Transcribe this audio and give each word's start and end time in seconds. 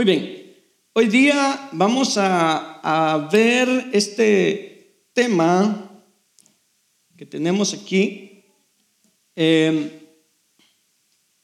Muy 0.00 0.06
bien, 0.06 0.56
hoy 0.94 1.08
día 1.08 1.68
vamos 1.72 2.16
a, 2.16 3.28
ver 3.30 3.90
este 3.92 5.10
tema 5.12 6.02
que 7.18 7.26
tenemos 7.26 7.74
aquí, 7.74 8.46
em, 9.36 9.90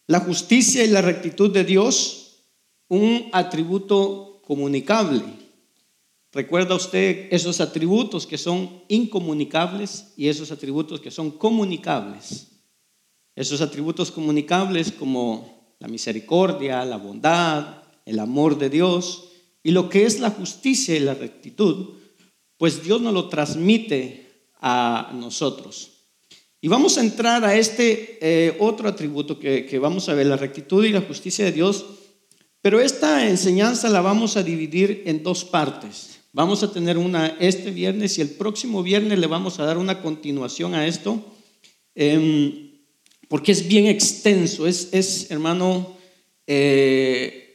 la 0.06 0.20
justicia 0.20 0.82
y 0.82 0.88
la 0.88 1.02
rectitud 1.02 1.52
de 1.52 1.64
Dios, 1.64 2.46
un 2.88 3.28
atributo 3.34 4.40
comunicable. 4.46 5.22
¿Recuerda 6.32 6.76
usted 6.76 7.28
esos 7.30 7.60
atributos 7.60 8.26
que 8.26 8.38
son 8.38 8.84
incomunicables 8.88 10.14
y 10.16 10.28
esos 10.28 10.50
atributos 10.50 10.98
que 10.98 11.10
son 11.10 11.30
comunicables? 11.30 12.52
Esos 13.34 13.60
atributos 13.60 14.10
comunicables 14.10 14.92
como 14.92 15.74
la 15.78 15.88
misericordia, 15.88 16.86
la 16.86 16.96
bondad, 16.96 17.85
el 18.06 18.18
amor 18.18 18.58
de 18.58 18.70
Dios 18.70 19.24
y 19.62 19.72
lo 19.72 19.90
que 19.90 20.06
es 20.06 20.20
la 20.20 20.30
justicia 20.30 20.96
y 20.96 21.00
la 21.00 21.14
rectitud, 21.14 21.96
pues 22.56 22.82
Dios 22.82 23.02
nos 23.02 23.12
lo 23.12 23.28
transmite 23.28 24.26
a 24.60 25.12
nosotros. 25.14 25.90
Y 26.60 26.68
vamos 26.68 26.96
a 26.96 27.00
entrar 27.00 27.44
a 27.44 27.56
este 27.56 28.18
eh, 28.20 28.56
otro 28.58 28.88
atributo 28.88 29.38
que, 29.38 29.78
vamos 29.78 30.08
a 30.08 30.14
ver, 30.14 30.26
la 30.26 30.36
rectitud 30.36 30.84
y 30.84 30.90
la 30.90 31.02
justicia 31.02 31.44
de 31.44 31.52
Dios, 31.52 31.84
pero 32.62 32.80
esta 32.80 33.28
enseñanza 33.28 33.88
la 33.88 34.00
vamos 34.00 34.36
a 34.36 34.42
dividir 34.42 35.02
en 35.06 35.22
dos 35.22 35.44
partes. 35.44 36.20
Vamos 36.32 36.62
a 36.62 36.72
tener 36.72 36.98
una 36.98 37.36
este 37.40 37.70
viernes 37.70 38.18
y 38.18 38.22
el 38.22 38.30
próximo 38.30 38.82
viernes 38.82 39.18
le 39.18 39.26
vamos 39.26 39.58
a 39.58 39.64
dar 39.64 39.78
una 39.78 40.02
continuación 40.02 40.74
a 40.74 40.86
esto, 40.86 41.24
em, 41.94 42.72
porque 43.28 43.52
es 43.52 43.68
bien 43.68 43.86
extenso, 43.86 44.66
es, 44.66 44.88
es 44.92 45.30
hermano, 45.30 45.96
eh, 46.46 47.45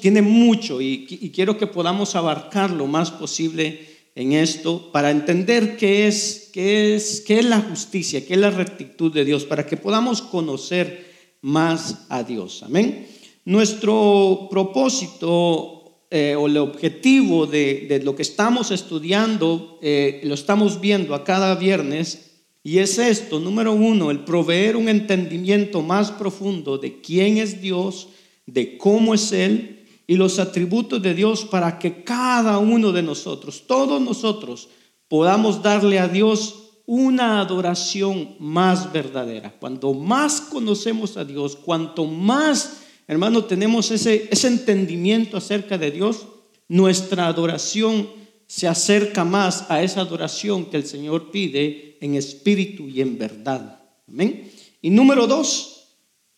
tiene 0.00 0.22
mucho 0.22 0.80
y, 0.80 1.06
quiero 1.34 1.58
que 1.58 1.66
podamos 1.66 2.14
abarcar 2.14 2.70
lo 2.70 2.86
más 2.86 3.10
posible 3.10 3.86
en 4.14 4.32
esto 4.32 4.90
para 4.92 5.10
entender 5.10 5.76
qué 5.76 6.06
es, 6.06 6.50
qué 6.52 6.94
es, 6.94 7.22
qué 7.26 7.38
es 7.38 7.44
la 7.44 7.60
justicia, 7.60 8.24
qué 8.26 8.34
es 8.34 8.40
la 8.40 8.50
rectitud 8.50 9.12
de 9.12 9.24
Dios, 9.24 9.44
para 9.44 9.66
que 9.66 9.76
podamos 9.76 10.22
conocer 10.22 11.06
más 11.40 12.06
a 12.08 12.22
Dios. 12.22 12.62
Amén. 12.62 13.06
Nuestro 13.44 14.48
propósito 14.50 15.78
eh, 16.10 16.34
o 16.36 16.46
el 16.46 16.56
objetivo 16.56 17.46
de, 17.46 18.00
lo 18.02 18.16
que 18.16 18.22
estamos 18.22 18.70
estudiando, 18.70 19.78
eh, 19.82 20.20
lo 20.24 20.34
estamos 20.34 20.80
viendo 20.80 21.14
a 21.14 21.22
cada 21.22 21.54
viernes, 21.54 22.42
y 22.62 22.78
es 22.78 22.98
esto, 22.98 23.40
número 23.40 23.72
uno, 23.72 24.10
el 24.10 24.20
proveer 24.20 24.76
un 24.76 24.88
entendimiento 24.88 25.80
más 25.80 26.10
profundo 26.10 26.76
de 26.76 27.00
quién 27.00 27.38
es 27.38 27.62
Dios, 27.62 28.08
de 28.48 28.78
cómo 28.78 29.14
es 29.14 29.30
Él 29.32 29.86
y 30.06 30.16
los 30.16 30.38
atributos 30.38 31.02
de 31.02 31.14
Dios 31.14 31.44
para 31.44 31.78
que 31.78 32.02
cada 32.02 32.58
uno 32.58 32.92
de 32.92 33.02
nosotros, 33.02 33.64
todos 33.66 34.00
nosotros, 34.00 34.68
podamos 35.06 35.62
darle 35.62 35.98
a 35.98 36.08
Dios 36.08 36.70
una 36.86 37.40
adoración 37.40 38.36
más 38.38 38.90
verdadera. 38.90 39.54
Cuando 39.60 39.92
más 39.92 40.40
conocemos 40.40 41.18
a 41.18 41.24
Dios, 41.26 41.56
cuanto 41.56 42.06
más, 42.06 42.84
hermano, 43.06 43.44
tenemos 43.44 43.90
ese, 43.90 44.28
ese 44.30 44.48
entendimiento 44.48 45.36
acerca 45.36 45.76
de 45.76 45.90
Dios, 45.90 46.26
nuestra 46.68 47.26
adoración 47.26 48.08
se 48.46 48.66
acerca 48.66 49.26
más 49.26 49.70
a 49.70 49.82
esa 49.82 50.00
adoración 50.00 50.66
que 50.66 50.78
el 50.78 50.86
Señor 50.86 51.30
pide 51.30 51.98
en 52.00 52.14
espíritu 52.14 52.88
y 52.88 53.02
en 53.02 53.18
verdad. 53.18 53.82
Amén. 54.08 54.50
Y 54.80 54.88
número 54.88 55.26
dos, 55.26 55.77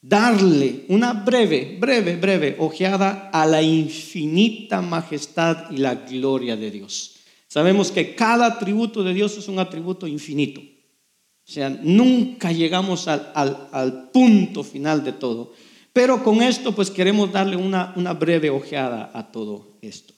darle 0.02 0.84
una 0.88 1.12
breve, 1.12 1.76
breve, 1.78 2.16
breve 2.16 2.56
ojeada 2.58 3.30
a 3.32 3.46
la 3.46 3.62
infinita 3.62 4.80
majestad 4.80 5.70
y 5.70 5.76
la 5.76 5.94
gloria 5.94 6.56
de 6.56 6.70
Dios. 6.70 7.16
Sabemos 7.48 7.90
que 7.90 8.14
cada 8.14 8.46
atributo 8.46 9.02
de 9.02 9.12
Dios 9.12 9.36
es 9.36 9.48
un 9.48 9.58
atributo 9.58 10.06
infinito. 10.06 10.60
O 10.60 11.52
sea, 11.52 11.68
nunca 11.68 12.52
llegamos 12.52 13.08
al, 13.08 14.10
punto 14.12 14.62
final 14.62 15.02
de 15.02 15.12
todo. 15.12 15.52
Pero 15.92 16.22
con 16.22 16.42
esto 16.42 16.72
pues 16.72 16.90
queremos 16.90 17.32
darle 17.32 17.56
una, 17.56 17.92
una 17.96 18.12
breve 18.12 18.50
ojeada 18.50 19.10
a 19.12 19.32
todo 19.32 19.76
esto. 19.82 20.14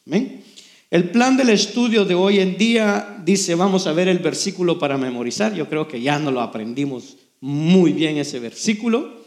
El 0.90 1.08
plan 1.08 1.38
del 1.38 1.48
estudio 1.48 2.04
de 2.04 2.14
hoy 2.14 2.38
en 2.38 2.58
día 2.58 3.16
dice, 3.24 3.54
vamos 3.54 3.86
a 3.86 3.94
ver 3.94 4.08
el 4.08 4.18
versículo 4.18 4.78
para 4.78 4.98
memorizar. 4.98 5.54
Yo 5.54 5.70
creo 5.70 5.88
que 5.88 6.02
ya 6.02 6.18
no 6.18 6.30
lo 6.30 6.42
aprendimos 6.42 7.16
muy 7.40 7.94
bien 7.94 8.18
ese 8.18 8.38
versículo. 8.38 9.21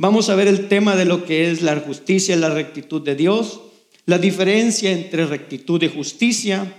Vamos 0.00 0.28
a 0.28 0.36
ver 0.36 0.46
el 0.46 0.68
tema 0.68 0.94
de 0.94 1.04
lo 1.04 1.24
que 1.24 1.50
es 1.50 1.60
la 1.60 1.74
justicia 1.80 2.36
y 2.36 2.38
la 2.38 2.50
rectitud 2.50 3.02
de 3.02 3.16
Dios, 3.16 3.62
la 4.06 4.18
diferencia 4.18 4.92
entre 4.92 5.26
rectitud 5.26 5.82
y 5.82 5.88
justicia, 5.88 6.72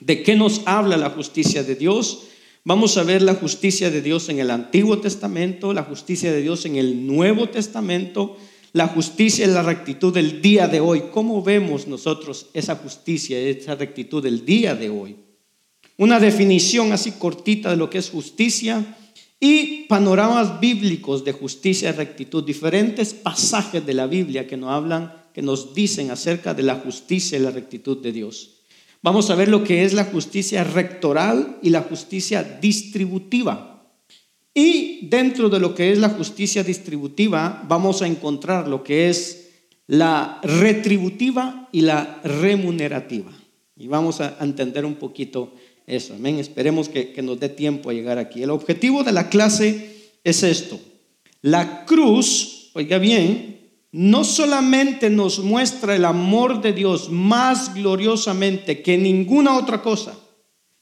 de 0.00 0.22
qué 0.22 0.36
nos 0.36 0.62
habla 0.64 0.96
la 0.96 1.10
justicia 1.10 1.62
de 1.64 1.74
Dios. 1.74 2.28
Vamos 2.64 2.96
a 2.96 3.02
ver 3.02 3.20
la 3.20 3.34
justicia 3.34 3.90
de 3.90 4.00
Dios 4.00 4.30
en 4.30 4.38
el 4.38 4.50
Antiguo 4.50 5.00
Testamento, 5.00 5.74
la 5.74 5.82
justicia 5.82 6.32
de 6.32 6.40
Dios 6.40 6.64
en 6.64 6.76
el 6.76 7.06
Nuevo 7.06 7.50
Testamento, 7.50 8.38
la 8.72 8.88
justicia 8.88 9.44
y 9.44 9.50
la 9.50 9.62
rectitud 9.62 10.14
del 10.14 10.40
día 10.40 10.66
de 10.66 10.80
hoy. 10.80 11.04
¿Cómo 11.12 11.42
vemos 11.42 11.86
nosotros 11.86 12.46
esa 12.54 12.76
justicia, 12.76 13.38
esa 13.38 13.74
rectitud 13.74 14.22
del 14.22 14.46
día 14.46 14.74
de 14.74 14.88
hoy? 14.88 15.16
Una 15.98 16.18
definición 16.18 16.92
así 16.92 17.12
cortita 17.12 17.68
de 17.68 17.76
lo 17.76 17.90
que 17.90 17.98
es 17.98 18.08
justicia 18.08 18.96
y 19.38 19.84
panoramas 19.84 20.60
bíblicos 20.60 21.24
de 21.24 21.32
justicia 21.32 21.90
y 21.90 21.92
rectitud, 21.92 22.44
diferentes 22.44 23.12
pasajes 23.14 23.84
de 23.84 23.94
la 23.94 24.06
Biblia 24.06 24.46
que 24.46 24.56
nos 24.56 24.70
hablan, 24.70 25.12
que 25.34 25.42
nos 25.42 25.74
dicen 25.74 26.10
acerca 26.10 26.54
de 26.54 26.62
la 26.62 26.76
justicia 26.76 27.38
y 27.38 27.42
la 27.42 27.50
rectitud 27.50 28.02
de 28.02 28.12
Dios. 28.12 28.62
Vamos 29.02 29.30
a 29.30 29.34
ver 29.34 29.48
lo 29.48 29.62
que 29.62 29.84
es 29.84 29.92
la 29.92 30.04
justicia 30.04 30.64
rectoral 30.64 31.58
y 31.62 31.70
la 31.70 31.82
justicia 31.82 32.42
distributiva. 32.42 33.92
Y 34.54 35.06
dentro 35.08 35.50
de 35.50 35.60
lo 35.60 35.74
que 35.74 35.92
es 35.92 35.98
la 35.98 36.08
justicia 36.08 36.64
distributiva, 36.64 37.62
vamos 37.68 38.00
a 38.00 38.06
encontrar 38.06 38.66
lo 38.66 38.82
que 38.82 39.10
es 39.10 39.50
la 39.86 40.40
retributiva 40.42 41.68
y 41.72 41.82
la 41.82 42.20
remunerativa. 42.24 43.30
Y 43.76 43.86
vamos 43.88 44.22
a 44.22 44.38
entender 44.40 44.86
un 44.86 44.94
poquito 44.94 45.52
eso, 45.86 46.14
amén. 46.14 46.38
Esperemos 46.38 46.88
que, 46.88 47.14
nos 47.22 47.38
dé 47.38 47.48
tiempo 47.48 47.90
a 47.90 47.92
llegar 47.92 48.18
aquí. 48.18 48.42
El 48.42 48.50
objetivo 48.50 49.04
de 49.04 49.12
la 49.12 49.28
clase 49.28 50.10
es 50.24 50.42
esto. 50.42 50.80
La 51.42 51.84
cruz, 51.84 52.70
oiga 52.74 52.98
bien, 52.98 53.60
no 53.92 54.24
solamente 54.24 55.10
nos 55.10 55.38
muestra 55.38 55.94
el 55.94 56.04
amor 56.04 56.60
de 56.60 56.72
Dios 56.72 57.08
más 57.08 57.72
gloriosamente 57.72 58.82
que 58.82 58.98
ninguna 58.98 59.56
otra 59.56 59.80
cosa, 59.80 60.18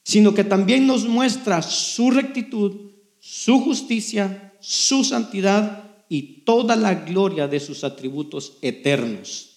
sino 0.03 0.33
que 0.33 0.45
también 0.45 0.87
nos 0.87 1.07
muestra 1.07 1.61
su 1.61 2.11
rectitud, 2.11 2.93
su 3.21 3.61
justicia, 3.61 4.55
su 4.61 5.05
santidad 5.05 5.85
y 6.09 6.45
toda 6.45 6.77
la 6.77 6.95
gloria 6.95 7.47
de 7.47 7.61
sus 7.61 7.85
atributos 7.85 8.57
eternos. 8.63 9.51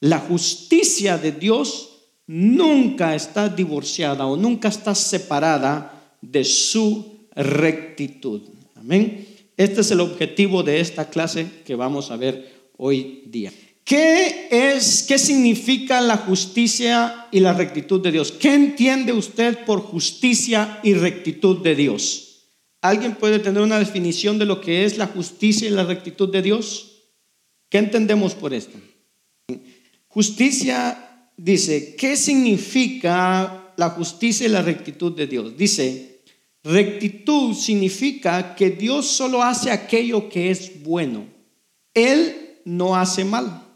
La 0.00 0.18
justicia 0.18 1.16
de 1.16 1.30
Dios 1.30 1.89
nunca 2.30 3.16
está 3.16 3.48
divorciada 3.48 4.24
o 4.24 4.36
nunca 4.36 4.68
está 4.68 4.94
separada 4.94 6.14
de 6.22 6.44
su 6.44 7.26
rectitud. 7.34 8.42
Amén. 8.76 9.26
Este 9.56 9.80
es 9.80 9.90
el 9.90 9.98
objetivo 9.98 10.62
de 10.62 10.78
esta 10.78 11.10
clase 11.10 11.48
que 11.66 11.74
vamos 11.74 12.12
a 12.12 12.16
ver 12.16 12.70
hoy 12.76 13.24
día. 13.26 13.52
¿Qué 13.82 14.46
es, 14.48 15.02
qué 15.08 15.18
significa 15.18 16.00
la 16.00 16.18
justicia 16.18 17.26
y 17.32 17.40
la 17.40 17.52
rectitud 17.52 18.00
de 18.00 18.12
Dios? 18.12 18.30
¿Qué 18.30 18.54
entiende 18.54 19.12
usted 19.12 19.64
por 19.64 19.80
justicia 19.80 20.78
y 20.84 20.94
rectitud 20.94 21.58
de 21.64 21.74
Dios? 21.74 22.44
¿Alguien 22.80 23.16
puede 23.16 23.40
tener 23.40 23.60
una 23.60 23.80
definición 23.80 24.38
de 24.38 24.46
lo 24.46 24.60
que 24.60 24.84
es 24.84 24.98
la 24.98 25.08
justicia 25.08 25.66
y 25.66 25.72
la 25.72 25.82
rectitud 25.82 26.30
de 26.30 26.42
Dios? 26.42 26.92
¿Qué 27.68 27.78
entendemos 27.78 28.34
por 28.34 28.54
esto? 28.54 28.78
Justicia 30.06 31.09
dice, 31.42 31.96
¿qué 31.96 32.16
significa 32.16 33.72
la 33.76 33.90
justicia 33.90 34.46
y 34.46 34.50
la 34.50 34.62
rectitud 34.62 35.12
de 35.12 35.26
Dios? 35.26 35.56
Dice, 35.56 36.22
rectitud 36.62 37.54
significa 37.54 38.54
que 38.54 38.70
Dios 38.70 39.06
solo 39.06 39.42
hace 39.42 39.70
aquello 39.70 40.28
que 40.28 40.50
es 40.50 40.82
bueno. 40.82 41.26
Él 41.94 42.60
no 42.64 42.94
hace 42.96 43.24
mal. 43.24 43.66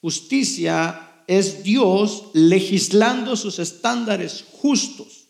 Justicia 0.00 1.22
es 1.26 1.62
Dios 1.62 2.30
legislando 2.32 3.36
sus 3.36 3.58
estándares 3.58 4.44
justos. 4.50 5.28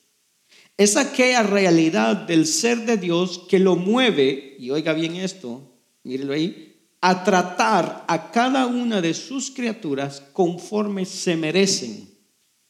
Es 0.77 0.97
aquella 0.97 1.43
realidad 1.43 2.17
del 2.17 2.47
ser 2.47 2.85
de 2.85 2.99
Dios 2.99 3.43
que 3.49 3.59
lo 3.59 3.77
mueve, 3.77 4.57
y 4.59 4.71
oiga 4.71 4.93
bien 4.93 5.17
esto, 5.17 5.73
mírelo 6.05 6.35
ahí, 6.35 6.76
a 7.09 7.23
tratar 7.23 8.05
a 8.09 8.33
cada 8.33 8.67
una 8.67 9.01
de 9.01 9.15
sus 9.15 9.53
criaturas 9.53 10.21
conforme 10.33 11.05
se 11.05 11.37
merecen, 11.37 12.13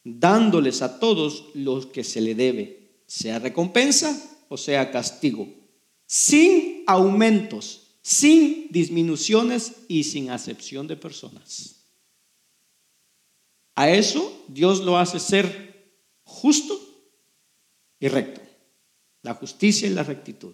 dándoles 0.03 0.83
a 0.83 0.99
todos 0.99 1.45
lo 1.55 1.91
que 1.91 2.03
se 2.03 2.21
le 2.21 2.35
debe, 2.35 3.01
sea 3.07 3.39
recompensa 3.39 4.15
o 4.47 4.55
sea 4.55 4.91
castigo, 4.91 5.49
sin 6.05 6.83
aumentos, 6.85 7.97
sin 8.03 8.67
disminuciones 8.69 9.73
y 9.87 10.03
sin 10.03 10.29
acepción 10.29 10.85
de 10.85 10.97
personas. 10.97 11.87
A 13.73 13.89
eso 13.89 14.45
Dios 14.47 14.81
lo 14.81 14.99
hace 14.99 15.19
ser 15.19 15.97
justo 16.23 16.79
y 17.99 18.07
recto. 18.07 18.41
La 19.23 19.33
justicia 19.33 19.87
y 19.87 19.93
la 19.95 20.03
rectitud. 20.03 20.53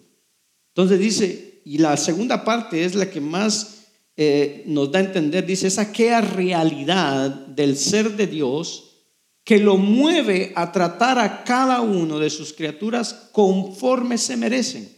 Entonces 0.68 0.98
dice, 0.98 1.60
y 1.66 1.78
la 1.78 1.98
segunda 1.98 2.44
parte 2.44 2.82
es 2.82 2.94
la 2.94 3.10
que 3.10 3.20
más 3.20 3.73
eh, 4.16 4.62
nos 4.66 4.92
da 4.92 5.00
a 5.00 5.02
entender, 5.02 5.44
dice, 5.44 5.66
es 5.66 5.78
aquella 5.78 6.20
realidad 6.20 7.30
del 7.30 7.76
ser 7.76 8.16
de 8.16 8.26
Dios 8.26 8.94
que 9.42 9.58
lo 9.58 9.76
mueve 9.76 10.52
a 10.56 10.72
tratar 10.72 11.18
a 11.18 11.44
cada 11.44 11.80
uno 11.80 12.18
de 12.18 12.30
sus 12.30 12.52
criaturas 12.52 13.28
conforme 13.32 14.16
se 14.16 14.36
merecen, 14.36 14.96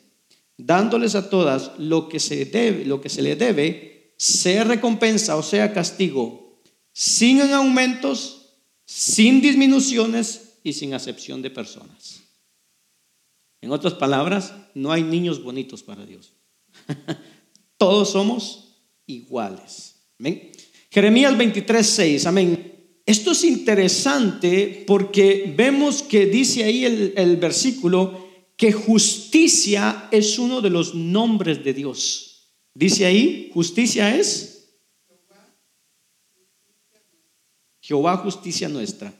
dándoles 0.56 1.14
a 1.14 1.30
todas 1.30 1.72
lo 1.78 2.08
que 2.08 2.20
se 2.20 2.44
debe, 2.44 2.84
lo 2.84 3.00
que 3.00 3.08
se 3.08 3.22
le 3.22 3.36
debe, 3.36 4.14
sea 4.18 4.64
recompensa 4.64 5.36
o 5.36 5.42
sea 5.42 5.72
castigo, 5.72 6.60
sin 6.92 7.40
aumentos, 7.40 8.54
sin 8.84 9.40
disminuciones 9.40 10.58
y 10.62 10.74
sin 10.74 10.94
acepción 10.94 11.42
de 11.42 11.50
personas. 11.50 12.22
En 13.60 13.72
otras 13.72 13.94
palabras, 13.94 14.54
no 14.74 14.92
hay 14.92 15.02
niños 15.02 15.42
bonitos 15.42 15.82
para 15.82 16.04
Dios. 16.04 16.34
Todos 17.78 18.10
somos 18.10 18.65
iguales. 19.06 19.97
Amén. 20.19 20.53
Jeremías 20.91 21.37
23, 21.37 21.87
6. 21.87 22.26
Amén. 22.26 23.00
Esto 23.05 23.32
es 23.32 23.44
interesante 23.44 24.85
porque 24.87 25.53
vemos 25.56 26.03
que 26.03 26.26
dice 26.26 26.64
ahí 26.64 26.85
el, 26.85 27.14
el 27.17 27.37
versículo 27.37 28.26
que 28.56 28.73
justicia 28.73 30.08
es 30.11 30.38
uno 30.38 30.61
de 30.61 30.70
los 30.70 30.94
nombres 30.94 31.62
de 31.62 31.75
Dios. 31.75 32.53
Dice 32.75 33.06
ahí, 33.06 33.50
justicia 33.53 34.17
es 34.17 34.56
Jehová 37.87 38.17
justicia 38.17 38.69
nuestra. 38.69 39.14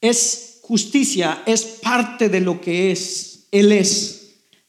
Es 0.00 0.60
justicia, 0.62 1.42
es 1.44 1.62
parte 1.82 2.30
de 2.30 2.40
lo 2.40 2.58
que 2.58 2.90
es. 2.90 3.48
Él 3.50 3.70
es. 3.70 4.17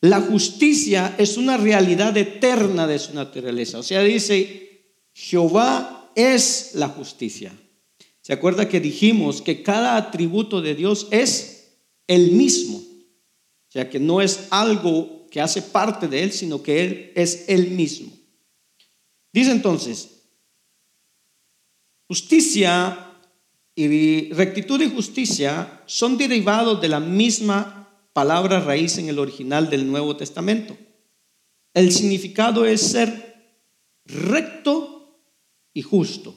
La 0.02 0.22
justicia 0.22 1.16
es 1.18 1.38
una 1.38 1.58
realidad 1.58 2.16
eterna 2.16 2.88
de 2.88 3.00
su 3.00 3.14
naturaleza. 3.14 3.80
O 3.80 3.84
sea, 3.84 4.02
dice, 4.02 4.96
Jehová 5.14 6.12
es 6.16 6.72
la 6.76 6.88
justicia. 6.88 7.52
¿Se 8.22 8.34
acuerda 8.34 8.70
que 8.70 8.80
dijimos 8.80 9.42
que 9.42 9.64
cada 9.64 9.98
atributo 9.98 10.62
de 10.62 10.76
Dios 10.76 11.08
es 11.12 11.80
el 12.08 12.32
mismo? 12.32 12.78
O 12.78 13.72
sea, 13.72 13.90
que 13.90 14.00
no 14.00 14.22
es 14.22 14.48
algo 14.52 15.28
que 15.30 15.42
hace 15.42 15.62
parte 15.62 16.08
de 16.08 16.24
Él, 16.24 16.32
sino 16.32 16.64
que 16.64 16.84
Él 16.84 17.12
es 17.16 17.46
el 17.50 17.72
mismo. 17.72 18.12
Dice 19.34 19.52
entonces, 19.52 20.10
justicia 22.08 23.14
y 23.76 24.32
rectitud 24.32 24.82
y 24.82 24.90
justicia 24.90 25.84
son 25.86 26.18
derivados 26.18 26.82
de 26.82 26.88
la 26.88 27.00
misma 27.00 27.89
palabra 28.14 28.60
raíz 28.60 28.98
en 28.98 29.10
el 29.10 29.20
original 29.20 29.70
del 29.70 29.88
Nuevo 29.88 30.16
Testamento. 30.18 30.78
El 31.74 31.92
significado 31.92 32.66
es 32.66 32.82
ser 32.82 33.56
recto 34.06 35.24
y 35.74 35.82
justo. 35.82 36.36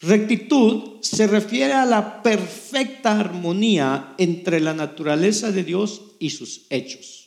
Rectitud 0.00 1.00
se 1.02 1.26
refiere 1.26 1.74
a 1.74 1.84
la 1.84 2.22
perfecta 2.22 3.20
armonía 3.20 4.14
entre 4.18 4.60
la 4.60 4.72
naturaleza 4.72 5.52
de 5.52 5.62
Dios 5.62 6.16
y 6.18 6.30
sus 6.30 6.66
hechos. 6.70 7.20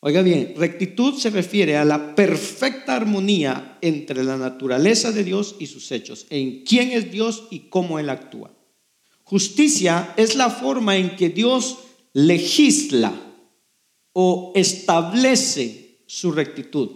Oiga 0.00 0.20
bien, 0.20 0.52
rectitud 0.54 1.14
se 1.14 1.30
refiere 1.30 1.78
a 1.78 1.84
la 1.86 2.14
perfecta 2.14 2.94
armonía 2.94 3.78
entre 3.80 4.22
la 4.22 4.36
naturaleza 4.36 5.12
de 5.12 5.24
Dios 5.24 5.56
y 5.58 5.66
sus 5.66 5.90
hechos, 5.92 6.26
en 6.28 6.62
quién 6.62 6.90
es 6.90 7.10
Dios 7.10 7.48
y 7.50 7.70
cómo 7.70 7.98
Él 7.98 8.10
actúa. 8.10 8.53
Justicia 9.34 10.14
es 10.16 10.36
la 10.36 10.48
forma 10.48 10.96
en 10.96 11.16
que 11.16 11.28
Dios 11.28 11.78
legisla 12.12 13.12
o 14.12 14.52
establece 14.54 16.04
su 16.06 16.30
rectitud. 16.30 16.88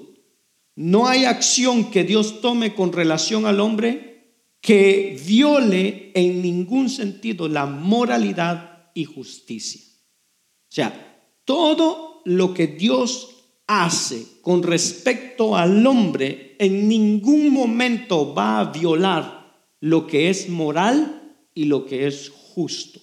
No 0.76 1.08
hay 1.08 1.24
acción 1.24 1.90
que 1.90 2.04
Dios 2.04 2.40
tome 2.40 2.76
con 2.76 2.92
relación 2.92 3.44
al 3.44 3.58
hombre 3.58 4.36
que 4.60 5.20
viole 5.26 6.12
en 6.14 6.40
ningún 6.40 6.88
sentido 6.90 7.48
la 7.48 7.66
moralidad 7.66 8.92
y 8.94 9.04
justicia. 9.04 9.80
O 9.82 10.72
sea, 10.72 11.32
todo 11.44 12.22
lo 12.24 12.54
que 12.54 12.68
Dios 12.68 13.30
hace 13.66 14.24
con 14.42 14.62
respecto 14.62 15.56
al 15.56 15.84
hombre 15.84 16.54
en 16.60 16.86
ningún 16.86 17.52
momento 17.52 18.32
va 18.32 18.60
a 18.60 18.70
violar 18.70 19.58
lo 19.80 20.06
que 20.06 20.30
es 20.30 20.48
moral 20.48 21.17
y 21.58 21.64
lo 21.64 21.86
que 21.86 22.06
es 22.06 22.30
justo. 22.30 23.00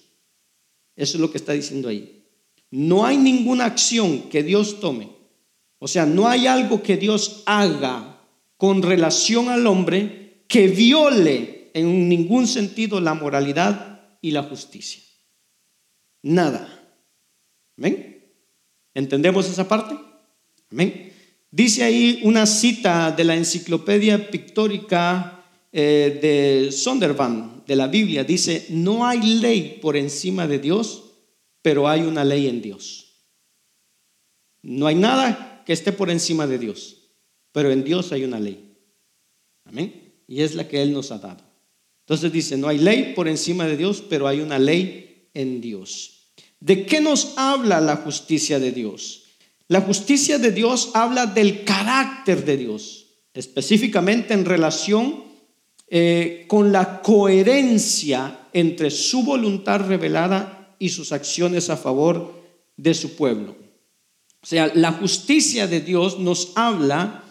Eso 0.96 1.18
es 1.18 1.20
lo 1.20 1.30
que 1.30 1.36
está 1.36 1.52
diciendo 1.52 1.90
ahí. 1.90 2.24
No 2.70 3.04
hay 3.04 3.18
ninguna 3.18 3.66
acción 3.66 4.30
que 4.30 4.42
Dios 4.42 4.80
tome. 4.80 5.10
O 5.78 5.86
sea, 5.86 6.06
no 6.06 6.26
hay 6.26 6.46
algo 6.46 6.82
que 6.82 6.96
Dios 6.96 7.42
haga 7.44 8.18
con 8.56 8.80
relación 8.80 9.50
al 9.50 9.66
hombre 9.66 10.46
que 10.48 10.68
viole 10.68 11.70
en 11.74 12.08
ningún 12.08 12.46
sentido 12.46 12.98
la 12.98 13.12
moralidad 13.12 14.16
y 14.22 14.30
la 14.30 14.44
justicia. 14.44 15.02
Nada. 16.22 16.66
¿Amén? 17.76 18.24
¿Entendemos 18.94 19.50
esa 19.50 19.68
parte? 19.68 19.98
Amén. 20.72 21.12
Dice 21.50 21.84
ahí 21.84 22.20
una 22.24 22.46
cita 22.46 23.10
de 23.10 23.24
la 23.24 23.36
enciclopedia 23.36 24.30
pictórica 24.30 25.35
eh, 25.76 26.18
de 26.22 26.72
Sondervan, 26.72 27.62
de 27.66 27.76
la 27.76 27.86
Biblia. 27.86 28.24
Dice, 28.24 28.66
no 28.70 29.06
hay 29.06 29.20
ley 29.40 29.78
por 29.80 29.96
encima 29.96 30.46
de 30.46 30.58
Dios, 30.58 31.04
pero 31.62 31.86
hay 31.86 32.00
una 32.00 32.24
ley 32.24 32.48
en 32.48 32.62
Dios. 32.62 33.26
No 34.62 34.86
hay 34.86 34.94
nada 34.94 35.62
que 35.66 35.72
esté 35.72 35.92
por 35.92 36.10
encima 36.10 36.46
de 36.46 36.58
Dios, 36.58 36.96
pero 37.52 37.70
en 37.70 37.84
Dios 37.84 38.12
hay 38.12 38.24
una 38.24 38.40
ley. 38.40 38.76
Amén 39.64 40.06
y 40.28 40.42
es 40.42 40.54
la 40.54 40.68
que 40.68 40.82
Él 40.82 40.92
nos 40.92 41.10
ha 41.10 41.18
dado. 41.18 41.44
Entonces 42.00 42.32
dice, 42.32 42.56
no 42.56 42.68
hay 42.68 42.78
ley 42.78 43.12
por 43.14 43.28
encima 43.28 43.66
de 43.66 43.76
Dios, 43.76 44.02
pero 44.08 44.28
hay 44.28 44.40
una 44.40 44.58
ley 44.58 45.28
en 45.34 45.60
Dios. 45.60 46.32
¿De 46.60 46.86
qué 46.86 47.00
nos 47.00 47.34
habla 47.36 47.80
la 47.80 47.96
justicia 47.96 48.58
de 48.58 48.72
Dios? 48.72 49.24
La 49.68 49.80
justicia 49.80 50.38
de 50.38 50.52
Dios 50.52 50.90
habla 50.94 51.26
del 51.26 51.64
carácter 51.64 52.44
de 52.44 52.56
Dios, 52.56 53.06
específicamente 53.34 54.34
en 54.34 54.44
relación 54.44 55.24
eh, 55.88 56.44
con 56.48 56.72
la 56.72 57.00
coherencia 57.00 58.48
entre 58.52 58.90
su 58.90 59.22
voluntad 59.22 59.80
revelada 59.86 60.74
y 60.78 60.88
sus 60.88 61.12
acciones 61.12 61.70
a 61.70 61.76
favor 61.76 62.34
de 62.76 62.94
su 62.94 63.16
pueblo. 63.16 63.56
O 64.42 64.46
sea, 64.46 64.70
la 64.74 64.92
justicia 64.92 65.66
de 65.66 65.80
Dios 65.80 66.18
nos 66.18 66.52
habla 66.54 67.24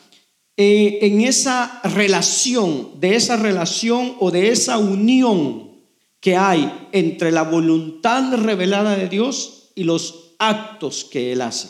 eh, 0.58 1.00
en 1.02 1.22
esa 1.22 1.82
relación, 1.84 3.00
de 3.00 3.16
esa 3.16 3.36
relación 3.36 4.16
o 4.20 4.32
de 4.32 4.50
esa 4.50 4.78
unión 4.78 5.72
que 6.20 6.38
hay 6.38 6.88
entre 6.92 7.32
la 7.32 7.44
voluntad 7.44 8.34
revelada 8.36 8.96
de 8.96 9.10
Dios 9.10 9.72
y 9.76 9.84
los 9.84 10.36
actos 10.40 11.06
que 11.06 11.32
Él 11.34 11.42
hace. 11.42 11.70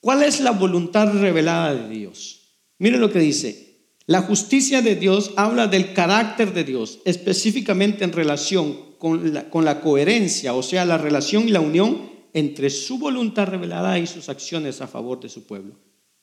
¿Cuál 0.00 0.22
es 0.22 0.40
la 0.40 0.50
voluntad 0.50 1.12
revelada 1.12 1.74
de 1.74 1.88
Dios? 1.88 2.40
Mire 2.78 2.98
lo 2.98 3.12
que 3.12 3.20
dice. 3.20 3.71
La 4.06 4.22
justicia 4.22 4.82
de 4.82 4.96
Dios 4.96 5.32
habla 5.36 5.68
del 5.68 5.92
carácter 5.92 6.52
de 6.52 6.64
Dios, 6.64 6.98
específicamente 7.04 8.04
en 8.04 8.12
relación 8.12 8.92
con 8.98 9.32
la, 9.32 9.80
coherencia, 9.80 10.54
o 10.54 10.62
sea, 10.62 10.84
la 10.84 10.98
relación 10.98 11.48
y 11.48 11.52
la 11.52 11.60
unión 11.60 12.10
entre 12.32 12.70
su 12.70 12.98
voluntad 12.98 13.46
revelada 13.46 13.98
y 13.98 14.06
sus 14.06 14.28
acciones 14.28 14.80
a 14.80 14.86
favor 14.86 15.20
de 15.20 15.28
su 15.28 15.44
pueblo. 15.46 15.74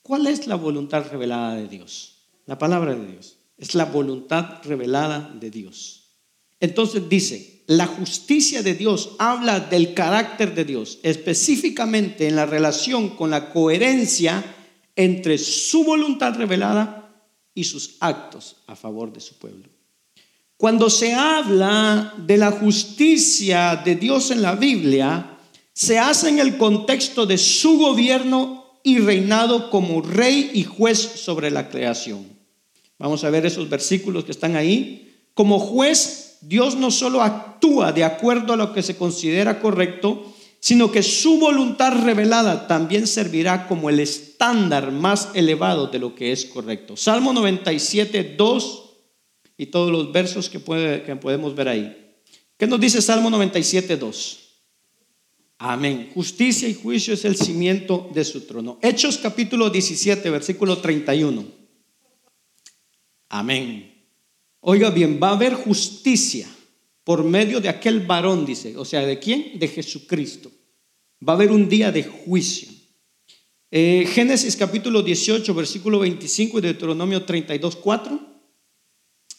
¿Cuál 0.01 0.27
es 0.27 0.47
la 0.47 0.55
voluntad 0.55 1.05
revelada 1.09 1.55
de 1.55 1.67
Dios? 1.67 2.29
La 2.45 2.57
palabra 2.57 2.95
de 2.95 3.05
Dios. 3.05 3.37
Es 3.57 3.75
la 3.75 3.85
voluntad 3.85 4.63
revelada 4.63 5.35
de 5.39 5.51
Dios. 5.51 6.15
Entonces 6.59 7.07
dice, 7.07 7.63
la 7.67 7.85
justicia 7.85 8.63
de 8.63 8.73
Dios 8.73 9.11
habla 9.19 9.59
del 9.59 9.93
carácter 9.93 10.55
de 10.55 10.65
Dios, 10.65 10.99
específicamente 11.03 12.27
en 12.27 12.35
la 12.35 12.45
relación 12.45 13.09
con 13.09 13.29
la 13.29 13.51
coherencia 13.51 14.43
entre 14.95 15.37
su 15.37 15.83
voluntad 15.83 16.35
revelada 16.35 17.08
y 17.53 17.63
sus 17.63 17.97
actos 17.99 18.57
a 18.67 18.75
favor 18.75 19.11
de 19.11 19.19
su 19.19 19.37
pueblo. 19.37 19.67
Cuando 20.57 20.89
se 20.89 21.13
habla 21.13 22.13
de 22.17 22.37
la 22.37 22.51
justicia 22.51 23.81
de 23.83 23.95
Dios 23.95 24.31
en 24.31 24.41
la 24.41 24.55
Biblia, 24.55 25.37
se 25.73 25.97
hace 25.97 26.27
en 26.27 26.39
el 26.39 26.57
contexto 26.57 27.25
de 27.25 27.37
su 27.37 27.77
gobierno 27.77 28.79
y 28.83 28.99
reinado 28.99 29.69
como 29.69 30.01
rey 30.01 30.51
y 30.53 30.63
juez 30.63 30.99
sobre 30.99 31.51
la 31.51 31.69
creación. 31.69 32.27
Vamos 32.97 33.23
a 33.23 33.29
ver 33.29 33.45
esos 33.45 33.69
versículos 33.69 34.25
que 34.25 34.31
están 34.31 34.57
ahí. 34.57 35.15
Como 35.33 35.59
juez, 35.59 36.37
Dios 36.41 36.75
no 36.75 36.91
solo 36.91 37.21
actúa 37.21 37.93
de 37.93 38.03
acuerdo 38.03 38.53
a 38.53 38.57
lo 38.57 38.73
que 38.73 38.83
se 38.83 38.97
considera 38.97 39.61
correcto, 39.61 40.28
sino 40.59 40.91
que 40.91 41.03
su 41.03 41.39
voluntad 41.39 42.03
revelada 42.03 42.67
también 42.67 43.07
servirá 43.07 43.67
como 43.67 43.89
el 43.89 43.99
estándar 43.99 44.91
más 44.91 45.29
elevado 45.33 45.87
de 45.87 45.99
lo 45.99 46.15
que 46.15 46.31
es 46.31 46.45
correcto. 46.45 46.97
Salmo 46.97 47.31
97, 47.33 48.35
2 48.37 48.83
y 49.57 49.67
todos 49.67 49.91
los 49.91 50.11
versos 50.11 50.49
que, 50.49 50.59
que 51.05 51.15
podemos 51.15 51.55
ver 51.55 51.69
ahí. 51.69 52.15
¿Qué 52.57 52.67
nos 52.67 52.79
dice 52.79 53.01
Salmo 53.01 53.29
97, 53.29 53.95
2? 53.95 54.39
Amén. 55.59 56.11
Justicia 56.13 56.67
y 56.67 56.73
juicio 56.73 57.13
es 57.13 57.25
el 57.25 57.35
cimiento 57.35 58.09
de 58.13 58.23
su 58.23 58.41
trono. 58.41 58.79
Hechos 58.81 59.17
capítulo 59.17 59.69
17, 59.69 60.29
versículo 60.29 60.77
31. 60.77 61.45
Amén. 63.29 63.93
Oiga 64.61 64.89
bien, 64.89 65.19
va 65.21 65.29
a 65.29 65.33
haber 65.33 65.53
justicia 65.53 66.49
por 67.09 67.23
medio 67.23 67.59
de 67.59 67.69
aquel 67.69 68.01
varón, 68.01 68.45
dice. 68.45 68.77
O 68.77 68.85
sea, 68.85 69.03
¿de 69.03 69.17
quién? 69.17 69.57
De 69.57 69.67
Jesucristo. 69.67 70.51
Va 71.27 71.33
a 71.33 71.35
haber 71.37 71.51
un 71.51 71.67
día 71.67 71.91
de 71.91 72.03
juicio. 72.03 72.69
Eh, 73.71 74.07
Génesis 74.13 74.55
capítulo 74.55 75.01
18, 75.01 75.51
versículo 75.55 75.97
25 75.97 76.59
y 76.59 76.61
Deuteronomio 76.61 77.23
32, 77.25 77.77
4. 77.77 78.19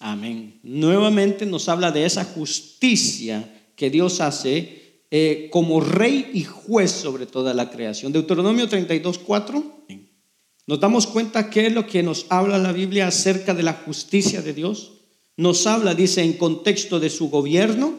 Amén. 0.01 0.59
Nuevamente 0.65 1.47
nos 1.47 1.69
habla 1.69 1.93
de 1.93 2.05
esa 2.05 2.25
justicia 2.25 3.73
que 3.77 3.89
Dios 3.89 4.21
hace 4.21 5.05
eh, 5.13 5.49
como 5.53 5.81
rey 5.81 6.29
y 6.35 6.43
juez 6.43 6.91
sobre 6.91 7.27
toda 7.27 7.55
la 7.55 7.71
creación. 7.71 8.11
Deuteronomio 8.11 8.69
32, 8.69 9.17
4. 9.19 9.87
Nos 10.67 10.81
damos 10.81 11.07
cuenta 11.07 11.49
que 11.49 11.69
es 11.69 11.73
lo 11.73 11.87
que 11.87 12.03
nos 12.03 12.27
habla 12.31 12.59
la 12.59 12.73
Biblia 12.73 13.07
acerca 13.07 13.55
de 13.55 13.63
la 13.63 13.75
justicia 13.75 14.43
de 14.43 14.55
Dios. 14.55 15.00
Nos 15.41 15.67
habla, 15.67 15.95
dice, 15.95 16.23
en 16.23 16.35
contexto 16.35 17.01
de 17.01 17.09
su 17.09 17.31
gobierno, 17.31 17.95